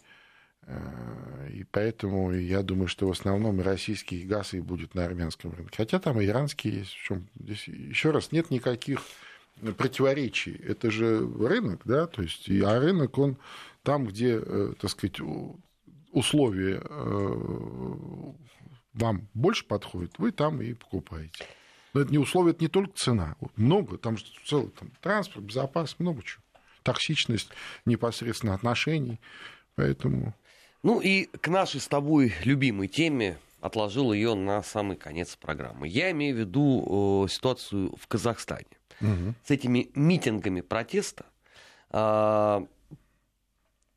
Э, 0.62 1.48
и 1.53 1.64
поэтому 1.64 2.32
я 2.32 2.62
думаю, 2.62 2.88
что 2.88 3.07
в 3.07 3.11
основном 3.11 3.61
и 3.61 3.64
российский 3.64 4.24
газ 4.24 4.55
и 4.55 4.61
будет 4.61 4.94
на 4.94 5.05
армянском 5.05 5.53
рынке. 5.53 5.76
Хотя 5.76 5.98
там 5.98 6.20
и 6.20 6.26
иранский 6.26 6.70
есть. 6.70 6.92
В 6.92 7.03
чем 7.05 7.28
здесь 7.38 7.68
еще 7.68 8.11
раз 8.11 8.32
нет 8.32 8.51
никаких 8.51 9.01
противоречий. 9.76 10.61
Это 10.66 10.90
же 10.90 11.18
рынок, 11.18 11.82
да, 11.84 12.07
то 12.07 12.22
есть, 12.22 12.48
а 12.48 12.78
рынок, 12.78 13.18
он 13.18 13.36
там, 13.83 14.07
где, 14.07 14.41
э, 14.41 14.72
так 14.81 14.91
сказать, 14.91 15.20
условия 16.12 16.83
э, 16.83 18.33
вам 18.95 19.28
больше 19.35 19.64
подходят, 19.66 20.18
вы 20.18 20.33
там 20.33 20.61
и 20.61 20.74
покупаете. 20.74 21.45
Но 21.93 22.03
это 22.03 22.11
не 22.11 22.18
условие, 22.18 22.53
это 22.53 22.62
не 22.62 22.68
только 22.68 22.93
цена. 22.95 23.37
Много, 23.57 23.99
там 23.99 24.16
же 24.16 24.24
целый 24.45 24.70
там, 24.70 24.91
транспорт, 25.01 25.45
безопасность, 25.45 26.01
много 26.01 26.22
чего. 26.22 26.43
Токсичность 26.83 27.51
непосредственно 27.85 28.55
отношений. 28.55 29.20
Поэтому... 29.74 30.35
Ну 30.83 31.01
и 31.01 31.24
к 31.24 31.49
нашей 31.49 31.81
с 31.81 31.89
тобой 31.89 32.33
любимой 32.45 32.89
теме 32.89 33.39
отложил 33.61 34.12
ее 34.12 34.35
на 34.35 34.62
самый 34.62 34.97
конец 34.97 35.37
программы. 35.37 35.89
Я 35.89 36.11
имею 36.12 36.37
в 36.37 36.39
виду 36.39 37.24
э, 37.24 37.28
ситуацию 37.28 37.95
в 37.97 38.07
Казахстане. 38.07 38.66
Угу. 39.01 39.35
С 39.45 39.51
этими 39.51 39.91
митингами 39.95 40.62
протеста 40.62 41.26
э, 41.91 42.66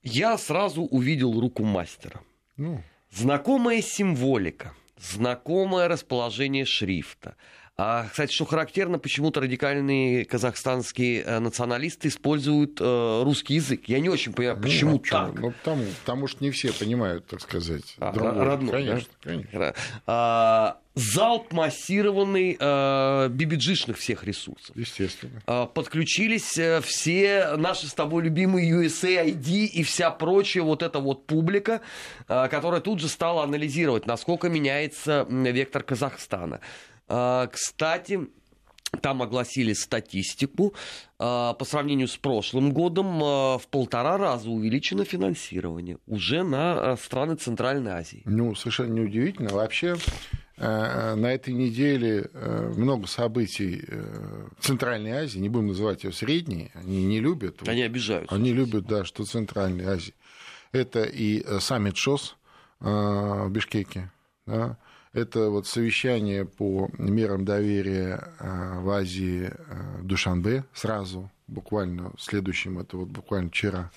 я 0.04 0.38
сразу 0.38 0.84
увидел 0.84 1.40
руку 1.40 1.64
мастера. 1.64 2.22
Ну. 2.58 2.84
Знакомая 3.10 3.82
символика, 3.82 4.74
знакомое 4.98 5.88
расположение 5.88 6.66
шрифта. 6.66 7.36
А, 7.76 8.08
кстати, 8.08 8.32
что 8.32 8.46
характерно, 8.46 9.00
почему-то 9.00 9.42
радикальные 9.42 10.26
казахстанские 10.26 11.24
э, 11.24 11.40
националисты 11.40 12.10
используют 12.10 12.80
э, 12.80 13.24
русский 13.24 13.56
язык. 13.56 13.86
Я 13.88 14.00
не 14.00 14.10
очень 14.10 14.32
понимаю, 14.32 14.58
ну, 14.58 14.64
почему 14.64 14.92
ну, 14.92 15.00
так. 15.00 15.34
Ну, 15.34 15.52
потому, 15.52 15.84
потому 16.02 16.28
что 16.28 16.44
не 16.44 16.52
все 16.52 16.72
понимают, 16.72 17.26
так 17.26 17.42
сказать. 17.42 17.96
А, 17.98 18.14
родной, 18.14 18.72
конечно, 18.72 19.14
да? 19.24 19.30
конечно. 19.32 19.74
А, 20.06 20.78
залп 20.96 21.52
массированный 21.52 22.56
э, 22.60 23.28
бибиджишных 23.30 23.98
всех 23.98 24.24
ресурсов. 24.24 24.76
Естественно. 24.76 25.42
Э, 25.48 25.66
подключились 25.66 26.58
э, 26.58 26.82
все 26.82 27.56
наши 27.58 27.88
с 27.88 27.94
тобой 27.94 28.24
любимые 28.24 28.72
USAID 28.72 29.66
и 29.66 29.84
вся 29.84 30.12
прочая 30.12 30.64
вот 30.64 30.84
эта 30.84 31.00
вот 31.00 31.26
публика, 31.26 31.82
э, 32.28 32.48
которая 32.50 32.82
тут 32.82 33.00
же 33.00 33.08
стала 33.08 33.44
анализировать, 33.44 34.06
насколько 34.06 34.50
меняется 34.50 35.26
вектор 35.28 35.82
Казахстана. 35.82 36.60
А, 37.08 37.48
кстати, 37.48 38.20
там 39.02 39.22
огласили 39.22 39.74
статистику. 39.74 40.74
А, 41.20 41.54
по 41.54 41.66
сравнению 41.66 42.08
с 42.08 42.16
прошлым 42.16 42.72
годом 42.72 43.24
а, 43.24 43.58
в 43.58 43.68
полтора 43.68 44.18
раза 44.18 44.50
увеличено 44.50 45.04
финансирование 45.04 45.98
уже 46.08 46.44
на 46.44 46.96
страны 46.98 47.36
Центральной 47.36 47.92
Азии. 47.92 48.22
Ну, 48.26 48.56
совершенно 48.56 48.94
неудивительно. 48.94 49.50
Вообще, 49.54 49.96
на 50.58 51.34
этой 51.34 51.54
неделе 51.54 52.30
много 52.34 53.08
событий 53.08 53.84
в 54.60 54.64
Центральной 54.64 55.12
Азии, 55.12 55.40
не 55.40 55.50
будем 55.50 55.68
называть 55.68 56.04
ее 56.04 56.14
средней, 56.14 56.72
они 56.76 57.04
не 57.06 57.20
любят. 57.20 57.68
Они 57.68 57.82
обижаются. 57.82 58.36
Они 58.36 58.54
любят, 58.54 58.86
да, 58.86 59.04
что 59.04 59.26
Центральной 59.26 59.86
Азии. 59.86 60.14
Это 60.72 61.04
и 61.04 61.44
саммит 61.60 61.98
ШОС 61.98 62.38
в 62.80 63.50
Бишкеке, 63.50 64.12
да, 64.46 64.78
это 65.14 65.50
вот 65.50 65.68
совещание 65.68 66.44
по 66.44 66.90
мерам 66.98 67.46
доверия 67.46 68.34
э, 68.40 68.80
в 68.80 68.90
Азии 68.90 69.52
э, 69.54 70.02
Душанбе 70.02 70.66
сразу, 70.74 71.32
буквально 71.48 72.12
следующим, 72.18 72.80
это 72.80 72.98
вот 72.98 73.10
буквально 73.10 73.50
вчера. 73.50 73.92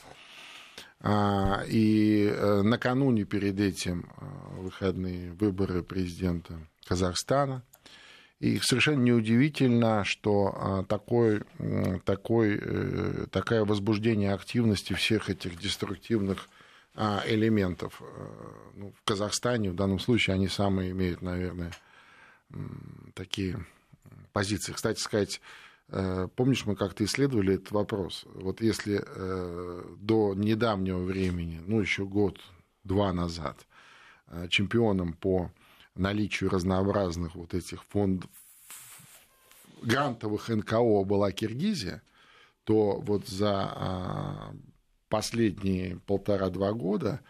А, 1.01 1.63
и 1.67 2.31
э, 2.31 2.63
накануне 2.63 3.25
перед 3.25 3.59
этим 3.61 4.11
выходные 4.59 5.33
выборы 5.33 5.83
президента 5.83 6.55
Казахстана. 6.87 7.63
И 8.39 8.59
совершенно 8.59 9.01
неудивительно, 9.01 10.05
что 10.05 10.85
такой, 10.91 11.41
такой, 12.05 12.61
такое 13.31 13.65
возбуждение 13.65 14.35
активности 14.35 14.93
всех 14.93 15.31
этих 15.31 15.59
деструктивных 15.59 16.47
а, 16.51 16.56
элементов. 16.97 18.01
Э, 18.01 18.29
ну, 18.75 18.93
в 18.93 19.03
Казахстане 19.05 19.71
в 19.71 19.75
данном 19.75 19.99
случае 19.99 20.35
они 20.35 20.49
самые 20.49 20.93
имеют, 20.93 21.23
наверное, 21.23 21.73
такие 23.15 23.65
позиции. 24.33 24.73
Кстати 24.73 25.01
сказать, 25.01 25.41
э, 25.89 26.29
помнишь, 26.35 26.65
мы 26.65 26.77
как-то 26.77 27.05
исследовали 27.05 27.55
этот 27.55 27.71
вопрос. 27.73 28.25
Вот 28.27 28.61
если 28.61 29.03
э, 29.05 29.97
до 29.99 30.35
недавнего 30.35 31.03
времени, 31.03 31.61
ну 31.67 31.81
еще 31.81 32.05
год-два 32.05 33.13
назад, 33.13 33.67
чемпионом 34.49 35.13
по 35.13 35.53
наличию 35.95 36.51
разнообразных 36.51 37.37
вот 37.37 37.55
этих 37.55 37.85
фондов, 37.85 38.29
грантовых 39.83 40.49
НКО 40.49 41.05
была 41.05 41.31
Киргизия, 41.31 42.03
то 42.65 43.01
вот 43.01 43.29
за 43.29 43.73
а, 43.73 44.55
последние 45.17 45.99
полтора-два 46.07 46.73
года 46.73 47.21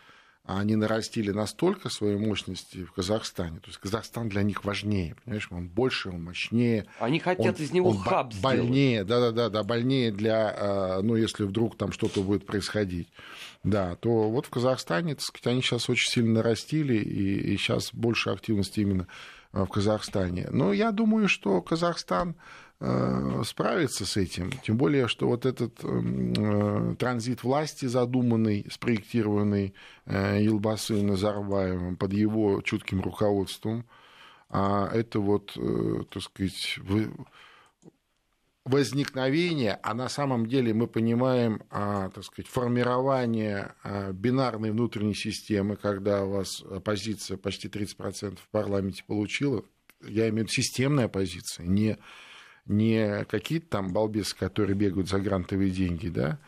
они 0.45 0.75
нарастили 0.75 1.31
настолько 1.31 1.89
свои 1.89 2.17
мощности 2.17 2.85
в 2.85 2.93
Казахстане. 2.93 3.61
То 3.61 3.69
есть 3.69 3.79
Казахстан 3.79 4.29
для 4.29 4.43
них 4.43 4.65
важнее, 4.65 5.15
понимаешь, 5.25 5.49
он 5.53 5.69
больше, 5.69 6.09
он 6.09 6.25
мощнее. 6.25 6.87
Они 6.99 7.21
хотят 7.21 7.59
он, 7.59 7.65
из 7.65 7.71
него 7.71 7.93
хаб 7.93 8.33
больнее, 8.43 9.05
да-да-да, 9.05 9.51
да, 9.51 9.63
больнее 9.63 10.11
для, 10.11 10.55
а, 10.57 11.03
ну, 11.03 11.15
если 11.15 11.45
вдруг 11.45 11.77
там 11.77 11.93
что-то 11.93 12.23
будет 12.23 12.45
происходить. 12.45 13.09
Да, 13.63 13.95
то 13.97 14.31
вот 14.31 14.47
в 14.47 14.51
Казахстане, 14.51 15.15
так 15.15 15.23
сказать, 15.23 15.47
они 15.47 15.63
сейчас 15.63 15.89
очень 15.89 16.11
сильно 16.11 16.35
нарастили, 16.35 16.97
и, 16.97 17.55
и 17.55 17.57
сейчас 17.57 17.93
больше 17.93 18.31
активности 18.31 18.81
именно 18.81 19.07
а, 19.53 19.65
в 19.65 19.69
Казахстане. 19.69 20.49
Но 20.51 20.73
я 20.73 20.91
думаю, 20.91 21.29
что 21.29 21.63
Казахстан 21.63 22.35
Э, 22.35 22.66
справиться 22.79 24.05
с 24.05 24.17
этим. 24.17 24.51
Тем 24.63 24.77
более, 24.77 25.09
что 25.09 25.29
вот 25.29 25.47
этот 25.47 25.83
эм, 25.83 26.33
э, 26.35 26.95
транзит 26.97 27.43
власти 27.43 27.87
задуманный, 27.87 28.67
спроектированный 28.71 29.73
э, 30.05 30.43
Елбасы 30.43 31.03
Назарбаевым 31.03 31.97
под 31.97 32.13
его 32.13 32.61
чутким 32.61 33.01
руководством, 33.01 33.87
а 34.51 34.89
это 34.93 35.21
вот, 35.21 35.57
так 36.11 36.23
сказать, 36.23 36.79
возникновение, 38.67 39.79
а 39.83 39.95
на 39.95 40.09
самом 40.09 40.47
деле 40.47 40.75
мы 40.75 40.89
понимаем, 40.89 41.63
а, 41.71 42.11
так 42.11 42.25
сказать, 42.25 42.49
формирование 42.51 43.75
а, 43.85 44.13
бинарной 44.13 44.73
внутренней 44.73 45.15
системы, 45.15 45.77
когда 45.77 46.25
у 46.25 46.31
вас 46.31 46.63
оппозиция 46.63 47.37
почти 47.37 47.69
30% 47.69 48.39
в 48.41 48.49
парламенте 48.51 49.05
получила, 49.07 49.65
я 50.03 50.29
имею 50.29 50.33
в 50.33 50.37
виду 50.39 50.49
системная 50.49 51.05
оппозиция, 51.05 51.65
не 51.65 51.97
не 52.67 53.25
какие-то 53.25 53.69
там 53.69 53.93
балбесы, 53.93 54.37
которые 54.37 54.77
бегают 54.77 55.09
за 55.09 55.19
грантовые 55.19 55.71
деньги, 55.71 56.09
да, 56.09 56.39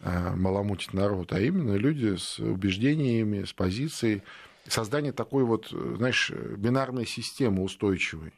а, 0.00 0.34
маломутить 0.34 0.92
народ, 0.92 1.32
а 1.32 1.40
именно 1.40 1.74
люди 1.74 2.16
с 2.16 2.38
убеждениями, 2.38 3.44
с 3.44 3.52
позицией, 3.52 4.22
создание 4.66 5.12
такой 5.12 5.44
вот, 5.44 5.68
знаешь, 5.70 6.30
бинарной 6.30 7.06
системы 7.06 7.62
устойчивой. 7.62 8.32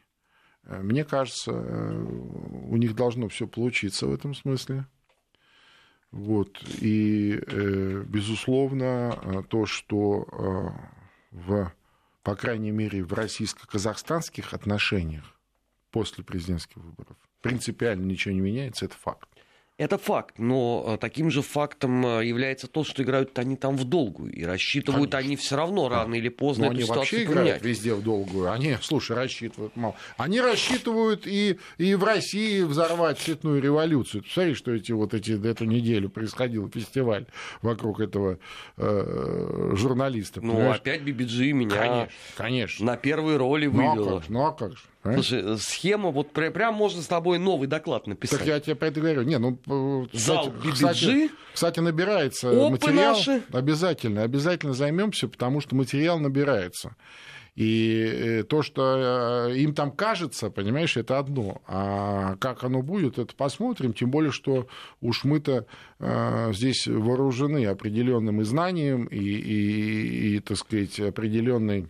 Мне 0.66 1.04
кажется, 1.04 1.52
у 1.52 2.76
них 2.76 2.94
должно 2.94 3.28
все 3.28 3.46
получиться 3.46 4.06
в 4.06 4.14
этом 4.14 4.34
смысле. 4.34 4.86
Вот. 6.14 6.62
И, 6.80 7.40
э, 7.44 8.04
безусловно, 8.06 9.44
то, 9.48 9.66
что 9.66 10.28
э, 10.30 10.94
в, 11.32 11.72
по 12.22 12.36
крайней 12.36 12.70
мере, 12.70 13.02
в 13.02 13.12
российско-казахстанских 13.12 14.54
отношениях 14.54 15.33
после 15.94 16.24
президентских 16.24 16.78
выборов. 16.78 17.16
Принципиально 17.40 18.04
ничего 18.04 18.34
не 18.34 18.40
меняется, 18.40 18.84
это 18.84 18.96
факт. 18.96 19.28
Это 19.76 19.96
факт, 19.96 20.38
но 20.38 20.84
э, 20.86 20.98
таким 20.98 21.30
же 21.30 21.42
фактом 21.42 22.04
э, 22.04 22.26
является 22.26 22.66
то, 22.66 22.82
что 22.82 23.02
играют 23.02 23.36
они 23.38 23.56
там 23.56 23.76
в 23.76 23.84
долгую, 23.84 24.32
и 24.32 24.44
рассчитывают 24.44 25.12
Конечно. 25.12 25.28
они 25.28 25.36
все 25.36 25.56
равно 25.56 25.88
рано 25.88 26.12
да. 26.12 26.16
или 26.16 26.28
поздно 26.28 26.66
но 26.66 26.72
эту 26.72 26.80
они 26.80 26.84
вообще 26.88 27.16
поменять. 27.18 27.32
играют 27.32 27.62
везде 27.64 27.94
в 27.94 28.02
долгую. 28.02 28.50
Они, 28.50 28.76
слушай, 28.82 29.16
рассчитывают 29.16 29.76
мало. 29.76 29.94
Они 30.16 30.40
рассчитывают 30.40 31.28
и, 31.28 31.58
и 31.78 31.94
в 31.94 32.02
России 32.02 32.62
взорвать 32.62 33.18
цветную 33.20 33.62
революцию. 33.62 34.22
Ты 34.22 34.28
посмотри, 34.28 34.54
что 34.54 34.72
эти 34.72 34.90
вот 34.90 35.14
эти 35.14 35.32
эту 35.44 35.64
неделю 35.64 36.08
происходил 36.08 36.68
фестиваль 36.70 37.26
вокруг 37.62 38.00
этого 38.00 38.38
э, 38.76 39.72
журналиста. 39.74 40.40
Ну, 40.40 40.54
понимаешь? 40.54 40.76
опять 40.76 41.02
Бибиджи 41.02 41.52
меня 41.52 41.76
конечно, 41.76 42.12
конечно. 42.36 42.86
на 42.86 42.96
первые 42.96 43.38
роли 43.38 43.66
вывела. 43.66 43.94
Ну, 43.94 44.06
а 44.06 44.12
как 44.12 44.22
же? 44.22 44.26
Ну, 44.28 44.46
а 44.46 44.52
как 44.52 44.72
же? 44.72 44.84
А? 45.04 45.12
Слушай, 45.12 45.42
э, 45.44 45.56
схема, 45.58 46.10
вот 46.10 46.32
прям 46.32 46.74
можно 46.74 47.02
с 47.02 47.06
тобой 47.06 47.38
новый 47.38 47.68
доклад 47.68 48.06
написать. 48.06 48.38
Так 48.38 48.48
я 48.48 48.58
тебе 48.58 48.74
про 48.74 48.88
это 48.88 49.00
говорю. 49.00 49.22
Не, 49.22 49.38
ну, 49.38 49.58
э, 49.66 50.16
Зал 50.16 50.50
кстати, 50.50 50.72
кстати, 50.72 51.30
кстати, 51.52 51.80
набирается 51.80 52.50
Опы 52.50 52.70
материал. 52.70 53.14
Наши. 53.14 53.42
Обязательно, 53.52 54.22
обязательно 54.22 54.72
займемся, 54.72 55.28
потому 55.28 55.60
что 55.60 55.76
материал 55.76 56.18
набирается. 56.18 56.96
И 57.54 58.02
э, 58.02 58.42
то, 58.44 58.62
что 58.62 59.50
им 59.54 59.74
там 59.74 59.92
кажется, 59.92 60.48
понимаешь, 60.48 60.96
это 60.96 61.18
одно. 61.18 61.60
А 61.66 62.36
как 62.36 62.64
оно 62.64 62.80
будет, 62.80 63.18
это 63.18 63.34
посмотрим. 63.36 63.92
Тем 63.92 64.10
более, 64.10 64.32
что 64.32 64.68
уж 65.02 65.24
мы-то 65.24 65.66
здесь 66.52 66.86
вооружены 66.86 67.66
определенным 67.66 68.40
и 68.40 68.44
знанием, 68.44 69.04
и, 69.04 69.18
и, 69.18 70.36
и 70.36 70.40
так 70.40 70.56
сказать, 70.56 70.98
определенной 70.98 71.88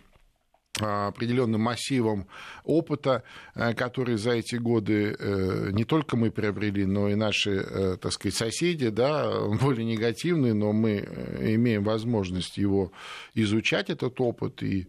определенным 0.81 1.61
массивом 1.61 2.27
опыта, 2.65 3.23
э, 3.55 3.75
который 3.75 4.17
за 4.17 4.33
эти 4.33 4.57
годы 4.57 5.17
э, 5.19 5.71
не 5.73 5.85
только 5.85 6.17
мы 6.17 6.31
приобрели, 6.31 6.85
но 6.85 7.09
и 7.09 7.15
наши, 7.15 7.51
э, 7.51 7.97
так 8.01 8.13
сказать, 8.13 8.35
соседи, 8.35 8.89
да, 8.89 9.49
более 9.61 9.85
негативные, 9.85 10.55
но 10.55 10.73
мы 10.73 10.99
имеем 11.41 11.85
возможность 11.85 12.59
его 12.59 12.93
изучать, 13.35 13.91
этот 13.91 14.21
опыт, 14.21 14.63
и 14.63 14.89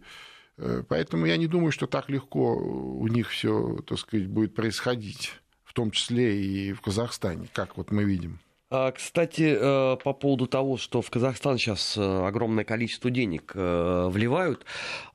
поэтому 0.88 1.26
я 1.26 1.36
не 1.36 1.46
думаю, 1.46 1.70
что 1.70 1.86
так 1.86 2.08
легко 2.08 2.56
у 2.56 3.06
них 3.08 3.28
все, 3.30 3.78
так 3.86 3.98
сказать, 3.98 4.26
будет 4.26 4.54
происходить, 4.54 5.34
в 5.64 5.74
том 5.74 5.90
числе 5.90 6.42
и 6.42 6.72
в 6.72 6.80
Казахстане, 6.80 7.48
как 7.52 7.76
вот 7.76 7.90
мы 7.90 8.04
видим. 8.04 8.38
А, 8.68 8.90
кстати, 8.90 9.56
э, 9.58 9.96
по 10.02 10.12
поводу 10.12 10.46
того, 10.46 10.76
что 10.76 11.00
в 11.00 11.08
Казахстан 11.08 11.56
сейчас 11.56 11.96
э, 11.96 12.26
огромное 12.26 12.64
количество 12.64 13.10
денег 13.10 13.52
э, 13.54 14.08
вливают, 14.10 14.64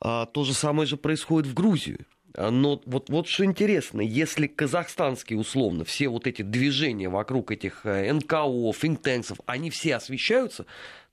а, 0.00 0.24
то 0.24 0.44
же 0.44 0.54
самое 0.54 0.86
же 0.86 0.96
происходит 0.96 1.50
в 1.50 1.54
Грузию. 1.54 1.98
А, 2.34 2.50
но 2.50 2.80
вот, 2.86 3.10
вот 3.10 3.28
что 3.28 3.44
интересно, 3.44 4.00
если 4.00 4.46
казахстанские, 4.46 5.38
условно, 5.38 5.84
все 5.84 6.08
вот 6.08 6.26
эти 6.26 6.40
движения 6.40 7.10
вокруг 7.10 7.50
этих 7.50 7.84
НКО, 7.84 8.72
финтенксов, 8.72 9.38
они 9.44 9.68
все 9.68 9.96
освещаются, 9.96 10.64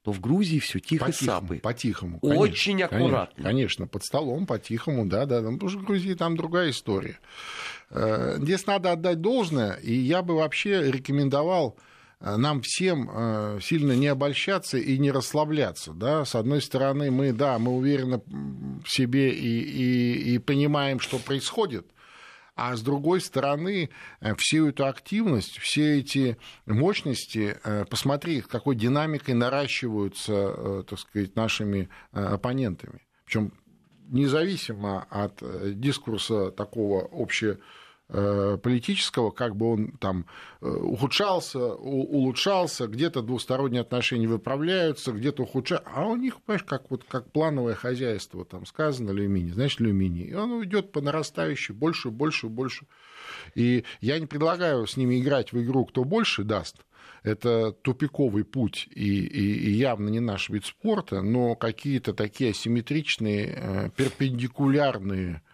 то 0.04 0.14
в 0.14 0.22
Грузии 0.22 0.60
все 0.60 0.80
тихо 0.80 1.08
по-тихому, 1.08 1.42
сапы. 1.42 1.58
По-тихому. 1.58 2.20
Очень 2.22 2.82
аккуратно. 2.84 3.36
Конечно, 3.36 3.44
конечно, 3.44 3.88
под 3.88 4.06
столом, 4.06 4.46
по-тихому, 4.46 5.06
да, 5.06 5.26
да. 5.26 5.42
Потому 5.42 5.70
что 5.70 5.80
в 5.80 5.84
Грузии 5.84 6.14
там 6.14 6.38
другая 6.38 6.70
история. 6.70 7.20
Здесь 7.92 8.66
надо 8.66 8.94
отдать 8.94 9.20
должное, 9.20 9.74
и 9.74 9.92
я 9.92 10.22
бы 10.22 10.36
вообще 10.36 10.90
рекомендовал 10.90 11.76
нам 12.20 12.62
всем 12.62 13.10
э, 13.10 13.60
сильно 13.62 13.94
не 13.94 14.08
обольщаться 14.08 14.78
и 14.78 14.98
не 14.98 15.12
расслабляться. 15.12 15.94
Да? 15.94 16.26
С 16.26 16.36
одной 16.36 16.62
стороны, 16.62 17.12
мы, 17.12 17.32
да, 17.32 17.58
мы 17.60 17.72
уверены 17.72 18.22
в 18.28 18.88
себе 18.88 19.32
и, 19.32 19.62
и, 19.62 20.34
и 20.34 20.38
понимаем, 20.38 21.00
что 21.00 21.18
происходит, 21.18 21.88
а 22.56 22.76
с 22.76 22.82
другой 22.82 23.22
стороны, 23.22 23.90
э, 24.20 24.36
всю 24.36 24.68
эту 24.68 24.86
активность, 24.86 25.60
все 25.60 26.00
эти 26.00 26.38
мощности, 26.66 27.58
посмотри, 27.90 28.42
какой 28.42 28.76
динамикой 28.76 29.34
наращиваются, 29.34 30.84
так 30.84 31.00
сказать, 31.00 31.36
нашими 31.38 31.90
оппонентами. 32.12 33.02
Причем 33.24 33.54
независимо 34.10 35.08
от 35.10 35.42
дискурса 35.80 36.52
такого 36.52 37.08
общего 37.12 37.54
Э, 37.54 37.60
политического, 38.10 39.30
как 39.30 39.56
бы 39.56 39.74
он 39.74 39.92
там 40.00 40.26
э, 40.62 40.68
ухудшался, 40.68 41.74
улучшался, 41.76 42.88
где-то 42.88 43.22
двусторонние 43.22 43.82
отношения 43.82 44.28
выправляются, 44.28 45.12
где-то 45.12 45.44
ухудшаются, 45.44 45.88
а 45.94 46.08
у 46.08 46.16
них, 46.16 46.42
понимаешь, 46.42 46.64
как, 46.64 46.90
вот, 46.90 47.04
как 47.08 47.32
плановое 47.32 47.76
хозяйство, 47.76 48.46
там 48.46 48.66
сказано 48.66 49.12
алюминий, 49.12 49.52
значит 49.52 49.82
алюминий, 49.82 50.24
и 50.24 50.34
он 50.34 50.64
идет 50.64 50.92
по 50.92 51.02
нарастающей, 51.02 51.76
больше, 51.76 52.10
больше, 52.10 52.48
больше. 52.48 52.88
И 53.54 53.84
я 54.02 54.20
не 54.20 54.26
предлагаю 54.26 54.88
с 54.88 54.98
ними 54.98 55.20
играть 55.20 55.54
в 55.54 55.62
игру, 55.62 55.86
кто 55.86 56.04
больше 56.04 56.44
даст, 56.44 56.78
это 57.22 57.74
тупиковый 57.74 58.44
путь 58.44 58.88
и, 58.90 59.20
и, 59.20 59.70
и 59.70 59.72
явно 59.72 60.10
не 60.10 60.20
наш 60.20 60.50
вид 60.50 60.66
спорта, 60.66 61.22
но 61.22 61.56
какие-то 61.56 62.14
такие 62.14 62.52
асимметричные, 62.52 63.54
э, 63.56 63.90
перпендикулярные 63.96 65.44
Э, 65.44 65.49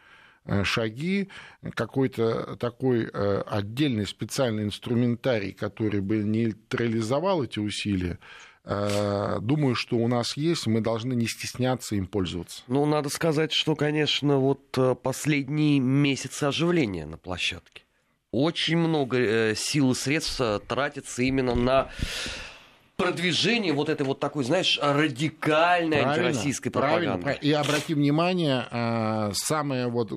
шаги, 0.64 1.30
какой-то 1.74 2.56
такой 2.58 3.10
э, 3.12 3.44
отдельный 3.46 4.06
специальный 4.06 4.64
инструментарий, 4.64 5.54
который 5.54 6.02
бы 6.02 6.18
нейтрализовал 6.18 7.44
эти 7.44 7.60
усилия, 7.60 8.20
э, 8.64 9.38
Думаю, 9.42 9.76
что 9.76 9.98
у 9.98 10.08
нас 10.08 10.38
есть, 10.38 10.68
мы 10.68 10.82
должны 10.82 11.14
не 11.14 11.28
стесняться 11.28 11.96
им 11.96 12.08
пользоваться. 12.08 12.64
Ну, 12.68 12.86
надо 12.86 13.10
сказать, 13.10 13.52
что, 13.52 13.76
конечно, 13.76 14.38
вот 14.38 14.78
последние 15.02 15.80
месяцы 15.80 16.46
оживления 16.46 17.06
на 17.06 17.18
площадке. 17.18 17.84
Очень 18.32 18.78
много 18.78 19.54
сил 19.56 19.92
и 19.92 19.96
средств 19.96 20.42
тратится 20.68 21.22
именно 21.22 21.56
на 21.56 21.90
продвижение 22.96 23.74
вот 23.74 23.90
этой 23.90 24.06
вот 24.06 24.20
такой, 24.20 24.44
знаешь, 24.44 24.80
радикальной 24.82 26.02
правильно, 26.02 26.28
антироссийской 26.28 26.72
пропаганды. 26.72 27.22
Правильно. 27.22 27.42
И 27.42 27.52
обрати 27.52 27.94
внимание, 27.94 28.68
э, 28.72 29.32
самое, 29.34 29.88
вот, 29.88 30.12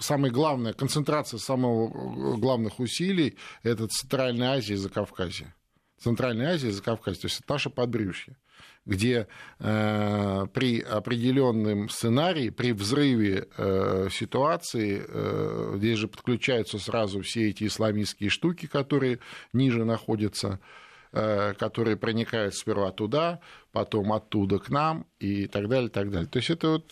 самое 0.00 0.32
главное, 0.32 0.72
концентрация 0.72 1.38
самых 1.38 1.92
главных 2.38 2.78
усилий– 2.80 3.36
это 3.62 3.88
Центральная 3.88 4.56
Азия 4.56 4.74
и 4.74 4.76
Закавказье. 4.76 5.54
Центральная 5.98 6.54
Азия 6.54 6.68
и 6.68 6.72
Закавказье, 6.72 7.22
то 7.22 7.26
есть 7.26 7.40
это 7.40 7.52
наше 7.52 7.70
подбрюшье 7.70 8.36
где 8.84 9.28
э, 9.60 10.46
при 10.52 10.80
определенном 10.80 11.88
сценарии, 11.88 12.50
при 12.50 12.72
взрыве 12.72 13.46
э, 13.56 14.08
ситуации, 14.10 15.04
э, 15.06 15.74
здесь 15.76 15.98
же 15.98 16.08
подключаются 16.08 16.80
сразу 16.80 17.22
все 17.22 17.50
эти 17.50 17.64
исламистские 17.64 18.28
штуки, 18.28 18.66
которые 18.66 19.20
ниже 19.52 19.84
находятся, 19.84 20.58
э, 20.58 20.91
которые 21.12 21.96
проникают 21.96 22.54
сперва 22.54 22.90
туда, 22.90 23.40
потом 23.70 24.12
оттуда 24.12 24.58
к 24.58 24.70
нам 24.70 25.06
и 25.18 25.46
так 25.46 25.68
далее, 25.68 25.90
так 25.90 26.10
далее. 26.10 26.26
То 26.26 26.38
есть 26.38 26.50
это 26.50 26.68
вот 26.68 26.90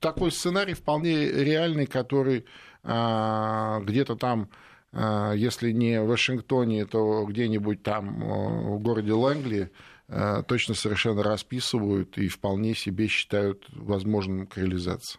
такой 0.00 0.32
сценарий 0.32 0.74
вполне 0.74 1.30
реальный, 1.30 1.86
который 1.86 2.44
э, 2.82 3.80
где-то 3.84 4.16
там 4.16 4.48
э, 4.92 5.34
если 5.36 5.70
не 5.70 6.00
в 6.00 6.08
Вашингтоне, 6.08 6.86
то 6.86 7.24
где-нибудь 7.24 7.82
там 7.82 8.22
э, 8.22 8.76
в 8.76 8.80
городе 8.80 9.12
Лэнгли 9.12 9.70
Э, 10.14 10.42
точно 10.46 10.74
совершенно 10.74 11.22
расписывают 11.22 12.18
и 12.18 12.28
вполне 12.28 12.74
себе 12.74 13.06
считают 13.06 13.64
возможным 13.72 14.46
к 14.46 14.58
реализации. 14.58 15.18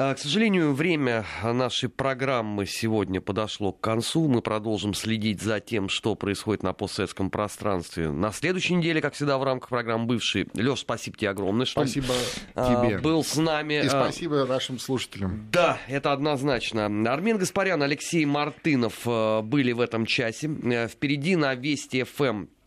А, 0.00 0.14
к 0.14 0.18
сожалению, 0.20 0.74
время 0.74 1.26
нашей 1.42 1.88
программы 1.88 2.66
сегодня 2.66 3.20
подошло 3.20 3.72
к 3.72 3.80
концу. 3.80 4.28
Мы 4.28 4.42
продолжим 4.42 4.94
следить 4.94 5.42
за 5.42 5.58
тем, 5.58 5.88
что 5.88 6.14
происходит 6.14 6.62
на 6.62 6.72
постсоветском 6.72 7.30
пространстве 7.30 8.08
на 8.08 8.30
следующей 8.30 8.76
неделе, 8.76 9.00
как 9.00 9.14
всегда, 9.14 9.38
в 9.38 9.42
рамках 9.42 9.70
программы 9.70 10.06
«Бывший». 10.06 10.46
Леш, 10.54 10.78
спасибо 10.78 11.16
тебе 11.18 11.30
огромное, 11.30 11.66
что 11.66 11.80
спасибо 11.80 12.14
а, 12.54 12.86
тебе. 12.86 12.98
был 12.98 13.24
с 13.24 13.34
нами. 13.34 13.74
И 13.74 13.86
а, 13.88 13.90
спасибо 13.90 14.46
нашим 14.46 14.78
слушателям. 14.78 15.48
Да, 15.50 15.78
это 15.88 16.12
однозначно. 16.12 16.86
Армен 16.86 17.36
Гаспарян, 17.36 17.82
Алексей 17.82 18.24
Мартынов 18.24 19.04
были 19.04 19.72
в 19.72 19.80
этом 19.80 20.06
часе. 20.06 20.48
Э, 20.62 20.86
впереди 20.86 21.34
на 21.34 21.56
Вести 21.56 22.04
ФМ 22.04 22.44
Э, 22.44 22.57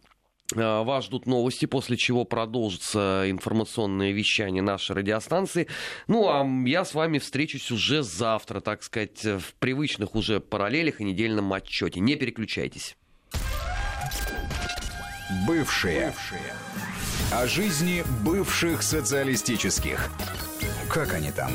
вас 0.55 1.05
ждут 1.05 1.25
новости, 1.25 1.65
после 1.65 1.97
чего 1.97 2.25
продолжится 2.25 3.25
информационное 3.27 4.11
вещание 4.11 4.61
нашей 4.61 4.95
радиостанции. 4.95 5.67
Ну, 6.07 6.27
а 6.29 6.45
я 6.67 6.85
с 6.85 6.93
вами 6.93 7.19
встречусь 7.19 7.71
уже 7.71 8.03
завтра, 8.03 8.59
так 8.59 8.83
сказать, 8.83 9.23
в 9.23 9.53
привычных 9.59 10.15
уже 10.15 10.39
параллелях 10.39 11.01
и 11.01 11.03
недельном 11.03 11.51
отчете. 11.53 11.99
Не 11.99 12.15
переключайтесь. 12.15 12.95
Бывшие. 15.47 16.07
Бывшие. 16.07 16.53
О 17.31 17.47
жизни 17.47 18.03
бывших 18.25 18.83
социалистических. 18.83 20.09
Как 20.89 21.13
они 21.13 21.31
там? 21.31 21.51